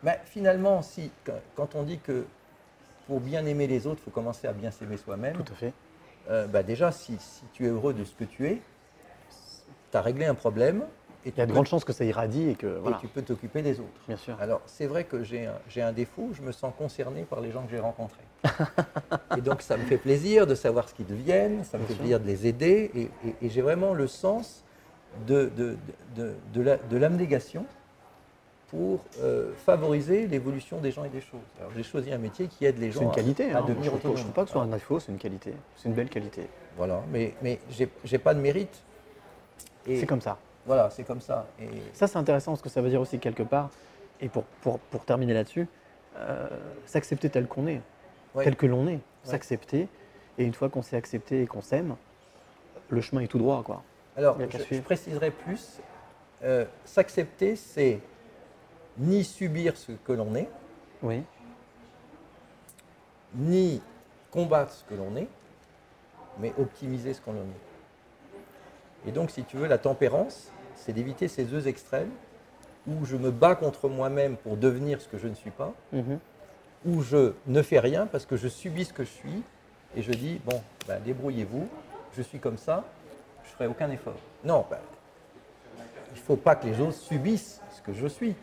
Ben, 0.02 0.14
finalement, 0.24 0.82
si, 0.82 1.10
quand- 1.24 1.40
quand 1.56 1.74
on 1.74 1.82
dit 1.82 1.98
que 1.98 2.24
pour 3.06 3.20
bien 3.20 3.44
aimer 3.46 3.66
les 3.66 3.86
autres, 3.86 4.00
il 4.02 4.04
faut 4.04 4.10
commencer 4.10 4.46
à 4.46 4.52
bien 4.52 4.70
s'aimer 4.70 4.96
soi-même, 4.96 5.36
Tout 5.42 5.52
à 5.52 5.56
fait. 5.56 5.72
Euh, 6.30 6.46
ben 6.46 6.62
déjà, 6.64 6.92
si, 6.92 7.18
si 7.18 7.42
tu 7.52 7.66
es 7.66 7.68
heureux 7.68 7.92
de 7.94 8.04
ce 8.04 8.14
que 8.14 8.24
tu 8.24 8.46
es, 8.46 8.62
tu 9.90 9.96
as 9.96 10.02
réglé 10.02 10.24
un 10.26 10.34
problème 10.34 10.84
et 11.24 11.30
Il 11.30 11.36
y 11.38 11.40
a 11.40 11.46
de 11.46 11.52
grandes 11.52 11.66
chances 11.66 11.84
que 11.84 11.92
ça 11.92 12.04
irradie 12.04 12.48
et 12.48 12.54
que 12.54 12.66
et 12.66 12.80
voilà. 12.80 12.98
tu 13.00 13.06
peux 13.08 13.22
t'occuper 13.22 13.60
des 13.62 13.78
autres. 13.80 14.00
Bien 14.06 14.16
sûr. 14.16 14.36
Alors, 14.40 14.62
c'est 14.66 14.86
vrai 14.86 15.04
que 15.04 15.22
j'ai 15.22 15.46
un, 15.46 15.54
j'ai 15.68 15.82
un 15.82 15.92
défaut, 15.92 16.30
je 16.32 16.42
me 16.42 16.52
sens 16.52 16.72
concerné 16.76 17.24
par 17.24 17.40
les 17.40 17.50
gens 17.50 17.62
que 17.64 17.70
j'ai 17.70 17.80
rencontrés. 17.80 18.24
et 19.36 19.40
donc, 19.42 19.60
ça 19.60 19.76
me 19.76 19.84
fait 19.84 19.98
plaisir 19.98 20.46
de 20.46 20.54
savoir 20.54 20.88
ce 20.88 20.94
qu'ils 20.94 21.06
deviennent, 21.06 21.62
ça 21.64 21.76
me 21.76 21.82
Bien 21.82 21.88
fait 21.88 21.94
sûr. 21.94 22.00
plaisir 22.02 22.20
de 22.20 22.26
les 22.26 22.46
aider, 22.46 22.90
et, 22.94 23.28
et- 23.28 23.36
et 23.42 23.48
j'ai 23.50 23.60
vraiment 23.60 23.92
le 23.92 24.06
sens 24.06 24.64
de, 25.26 25.50
de, 25.56 25.76
de, 26.14 26.32
de 26.54 26.62
la- 26.62 26.76
de 26.76 26.96
l'abnégation 26.96 27.66
pour 28.70 29.00
euh, 29.20 29.52
favoriser 29.56 30.26
l'évolution 30.28 30.78
des 30.80 30.92
gens 30.92 31.04
et 31.04 31.08
des 31.08 31.20
choses. 31.20 31.40
Alors, 31.58 31.72
j'ai 31.76 31.82
choisi 31.82 32.12
un 32.12 32.18
métier 32.18 32.46
qui 32.46 32.64
aide 32.64 32.78
les 32.78 32.92
gens 32.92 33.00
C'est 33.00 33.04
une 33.06 33.10
à- 33.10 33.14
qualité. 33.14 33.52
à, 33.52 33.58
hein. 33.58 33.64
devenir 33.66 33.90
je 33.90 34.08
ne 34.08 34.14
trouve 34.14 34.32
pas 34.32 34.42
que 34.42 34.48
ce 34.48 34.52
soit 34.52 34.62
un 34.62 34.66
défaut, 34.66 35.00
c'est 35.00 35.10
une 35.10 35.18
qualité. 35.18 35.52
C'est 35.76 35.88
une 35.88 35.94
belle 35.94 36.08
qualité. 36.08 36.48
Voilà, 36.76 37.02
mais, 37.10 37.34
mais 37.42 37.58
j'ai 37.70 38.18
pas 38.18 38.32
de 38.34 38.40
mérite. 38.40 38.82
C'est 39.86 40.06
comme 40.06 40.20
ça. 40.20 40.38
Voilà, 40.66 40.88
c'est 40.90 41.02
comme 41.04 41.20
ça. 41.20 41.46
Et 41.60 41.66
Ça, 41.92 42.06
c'est 42.06 42.18
intéressant 42.18 42.52
parce 42.52 42.62
que 42.62 42.68
ça 42.68 42.80
veut 42.80 42.90
dire 42.90 43.00
aussi 43.00 43.18
quelque 43.18 43.42
part, 43.42 43.70
et 44.20 44.28
pour, 44.28 44.44
pour, 44.62 44.78
pour 44.78 45.04
terminer 45.04 45.34
là-dessus, 45.34 45.66
euh, 46.16 46.46
s'accepter 46.86 47.28
tel 47.30 47.46
qu'on 47.48 47.66
est, 47.66 47.80
Ouais. 48.34 48.44
tel 48.44 48.54
que 48.54 48.66
l'on 48.66 48.86
est, 48.86 49.00
s'accepter. 49.24 49.88
Et 50.38 50.44
une 50.44 50.54
fois 50.54 50.68
qu'on 50.68 50.82
s'est 50.82 50.96
accepté 50.96 51.42
et 51.42 51.46
qu'on 51.46 51.62
s'aime, 51.62 51.96
le 52.88 53.00
chemin 53.00 53.22
est 53.22 53.26
tout 53.26 53.38
droit. 53.38 53.62
Quoi. 53.64 53.82
Alors, 54.16 54.36
je, 54.38 54.76
je 54.76 54.80
préciserai 54.80 55.30
plus. 55.32 55.80
euh, 56.44 56.64
S'accepter, 56.84 57.56
c'est 57.56 57.98
ni 59.00 59.24
subir 59.24 59.76
ce 59.76 59.92
que 59.92 60.12
l'on 60.12 60.34
est, 60.34 60.48
Oui. 61.02 61.22
ni 63.34 63.80
combattre 64.30 64.72
ce 64.72 64.84
que 64.84 64.94
l'on 64.94 65.16
est, 65.16 65.28
mais 66.38 66.52
optimiser 66.58 67.14
ce 67.14 67.20
qu'on 67.20 67.34
est. 67.34 69.08
Et 69.08 69.12
donc, 69.12 69.30
si 69.30 69.44
tu 69.44 69.56
veux, 69.56 69.66
la 69.66 69.78
tempérance, 69.78 70.50
c'est 70.76 70.92
d'éviter 70.92 71.26
ces 71.28 71.44
deux 71.44 71.66
extrêmes 71.68 72.10
où 72.86 73.04
je 73.04 73.16
me 73.16 73.30
bats 73.30 73.54
contre 73.54 73.88
moi-même 73.88 74.36
pour 74.36 74.56
devenir 74.56 75.00
ce 75.00 75.08
que 75.08 75.18
je 75.18 75.28
ne 75.28 75.34
suis 75.34 75.50
pas, 75.50 75.72
Mhm. 75.92 76.18
où 76.86 77.02
je 77.02 77.32
ne 77.46 77.62
fais 77.62 77.78
rien 77.78 78.06
parce 78.06 78.26
que 78.26 78.36
je 78.36 78.48
subis 78.48 78.84
ce 78.86 78.92
que 78.92 79.04
je 79.04 79.10
suis 79.10 79.42
et 79.96 80.02
je 80.02 80.12
dis, 80.12 80.40
bon, 80.44 80.62
ben, 80.86 81.00
débrouillez-vous, 81.02 81.68
je 82.16 82.22
suis 82.22 82.38
comme 82.38 82.58
ça, 82.58 82.84
je 83.44 83.50
ferai 83.50 83.66
aucun 83.66 83.90
effort. 83.90 84.16
Non, 84.44 84.64
ben, 84.70 84.78
il 86.14 86.18
ne 86.18 86.24
faut 86.24 86.36
pas 86.36 86.54
que 86.56 86.66
les 86.66 86.80
autres 86.80 86.94
subissent 86.98 87.60
ce 87.76 87.82
que 87.82 87.92
je 87.92 88.06
suis, 88.06 88.34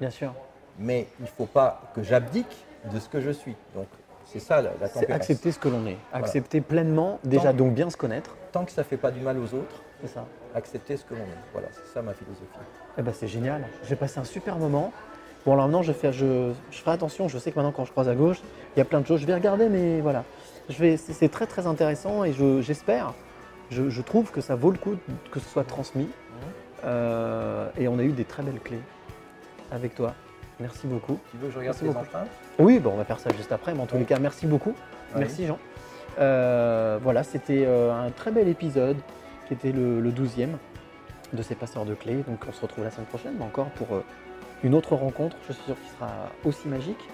Bien 0.00 0.10
sûr. 0.10 0.32
mais 0.78 1.06
il 1.20 1.22
ne 1.24 1.28
faut 1.28 1.46
pas 1.46 1.80
que 1.94 2.02
j'abdique 2.02 2.64
de 2.92 2.98
ce 2.98 3.08
que 3.08 3.20
je 3.20 3.30
suis. 3.30 3.54
Donc, 3.74 3.86
c'est 4.24 4.38
ça 4.40 4.62
la, 4.62 4.70
la 4.80 4.88
C'est 4.88 5.00
tempérance. 5.00 5.16
accepter 5.16 5.52
ce 5.52 5.58
que 5.58 5.68
l'on 5.68 5.86
est. 5.86 5.96
Voilà. 6.10 6.24
Accepter 6.26 6.60
pleinement, 6.60 7.18
déjà, 7.24 7.50
Tant- 7.50 7.58
donc 7.58 7.74
bien 7.74 7.90
se 7.90 7.96
connaître. 7.96 8.34
Tant 8.52 8.64
que 8.64 8.72
ça 8.72 8.82
ne 8.82 8.86
fait 8.86 8.96
pas 8.96 9.10
du 9.10 9.20
mal 9.20 9.38
aux 9.38 9.54
autres, 9.54 9.82
C'est 10.00 10.08
ça. 10.08 10.24
accepter 10.54 10.96
ce 10.96 11.04
que 11.04 11.14
l'on 11.14 11.20
est. 11.20 11.38
Voilà, 11.52 11.68
c'est 11.72 11.86
ça 11.92 12.02
ma 12.02 12.14
philosophie. 12.14 12.46
Eh 12.98 13.02
ben, 13.02 13.12
c'est 13.14 13.28
génial. 13.28 13.64
J'ai 13.84 13.96
passé 13.96 14.18
un 14.18 14.24
super 14.24 14.56
moment. 14.56 14.92
Bon, 15.44 15.52
alors 15.54 15.64
maintenant, 15.66 15.82
je, 15.82 15.92
vais 15.92 15.98
faire, 15.98 16.12
je, 16.12 16.52
je 16.70 16.78
ferai 16.78 16.92
attention. 16.92 17.28
Je 17.28 17.36
sais 17.38 17.50
que 17.50 17.56
maintenant, 17.56 17.72
quand 17.72 17.84
je 17.84 17.90
croise 17.90 18.08
à 18.08 18.14
gauche, 18.14 18.40
il 18.74 18.78
y 18.78 18.82
a 18.82 18.84
plein 18.84 19.00
de 19.00 19.06
choses. 19.06 19.20
Je 19.20 19.26
vais 19.26 19.34
regarder, 19.34 19.68
mais 19.68 20.00
voilà. 20.00 20.24
Je 20.68 20.78
vais, 20.78 20.96
c'est, 20.96 21.12
c'est 21.12 21.28
très, 21.28 21.46
très 21.46 21.66
intéressant 21.66 22.22
et 22.24 22.32
je- 22.32 22.60
j'espère, 22.62 23.12
je, 23.70 23.90
je 23.90 24.02
trouve 24.02 24.30
que 24.30 24.40
ça 24.40 24.54
vaut 24.54 24.70
le 24.70 24.78
coup 24.78 24.94
que 25.32 25.40
ce 25.40 25.48
soit 25.48 25.64
transmis. 25.64 26.08
Euh, 26.84 27.68
et 27.78 27.86
on 27.88 27.98
a 27.98 28.02
eu 28.02 28.12
des 28.12 28.24
très 28.24 28.42
belles 28.42 28.60
clés 28.60 28.80
avec 29.72 29.94
toi. 29.94 30.14
Merci 30.60 30.86
beaucoup. 30.86 31.18
Tu 31.30 31.38
veux 31.38 31.48
que 31.48 31.54
je 31.54 31.58
regarde 31.58 31.76
Merci 31.82 31.94
tes 31.94 31.98
empreintes? 32.00 32.28
Oui, 32.58 32.78
bon, 32.78 32.92
on 32.92 32.96
va 32.96 33.04
faire 33.04 33.18
ça 33.18 33.30
juste 33.36 33.50
après, 33.50 33.74
mais 33.74 33.80
en 33.80 33.86
tous 33.86 33.94
Oui. 33.94 34.00
les 34.00 34.06
cas, 34.06 34.18
merci 34.18 34.46
beaucoup. 34.46 34.74
Oui. 35.14 35.20
Merci 35.20 35.46
Jean. 35.46 35.58
Euh, 36.18 36.98
voilà, 37.02 37.22
c'était 37.24 37.64
euh, 37.66 37.92
un 37.92 38.10
très 38.10 38.30
bel 38.30 38.46
épisode 38.48 38.98
qui 39.48 39.54
était 39.54 39.72
le, 39.72 40.00
le 40.00 40.10
12e 40.12 40.50
de 41.32 41.42
ces 41.42 41.54
passeurs 41.54 41.84
de 41.86 41.94
clés. 41.94 42.22
Donc 42.28 42.44
on 42.48 42.52
se 42.52 42.60
retrouve 42.60 42.84
la 42.84 42.90
semaine 42.90 43.06
prochaine, 43.06 43.32
mais 43.38 43.44
encore 43.44 43.70
pour 43.70 43.94
euh, 43.94 44.04
une 44.62 44.74
autre 44.74 44.94
rencontre, 44.94 45.36
je 45.48 45.52
suis 45.54 45.64
sûr 45.64 45.74
qu'il 45.80 45.90
sera 45.90 46.10
aussi 46.44 46.68
magique. 46.68 47.08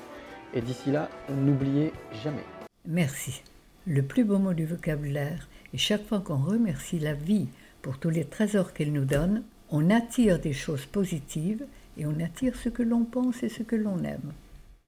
Et 0.52 0.60
d'ici 0.60 0.90
là, 0.90 1.08
n'oubliez 1.30 1.92
jamais. 2.24 2.44
Merci. 2.86 3.42
Le 3.86 4.02
plus 4.02 4.24
beau 4.24 4.38
mot 4.38 4.52
du 4.52 4.66
vocabulaire 4.66 5.48
est 5.72 5.78
chaque 5.78 6.06
fois 6.06 6.20
qu'on 6.20 6.36
remercie 6.38 6.98
la 6.98 7.14
vie 7.14 7.48
pour 7.82 7.98
tous 7.98 8.10
les 8.10 8.24
trésors 8.24 8.72
qu'elle 8.72 8.92
nous 8.92 9.04
donne, 9.04 9.44
on 9.70 9.90
attire 9.90 10.38
des 10.40 10.52
choses 10.52 10.86
positives 10.86 11.64
et 11.98 12.06
on 12.06 12.20
attire 12.20 12.56
ce 12.56 12.68
que 12.68 12.82
l'on 12.82 13.04
pense 13.04 13.42
et 13.42 13.48
ce 13.48 13.62
que 13.62 13.76
l'on 13.76 14.02
aime. 14.04 14.32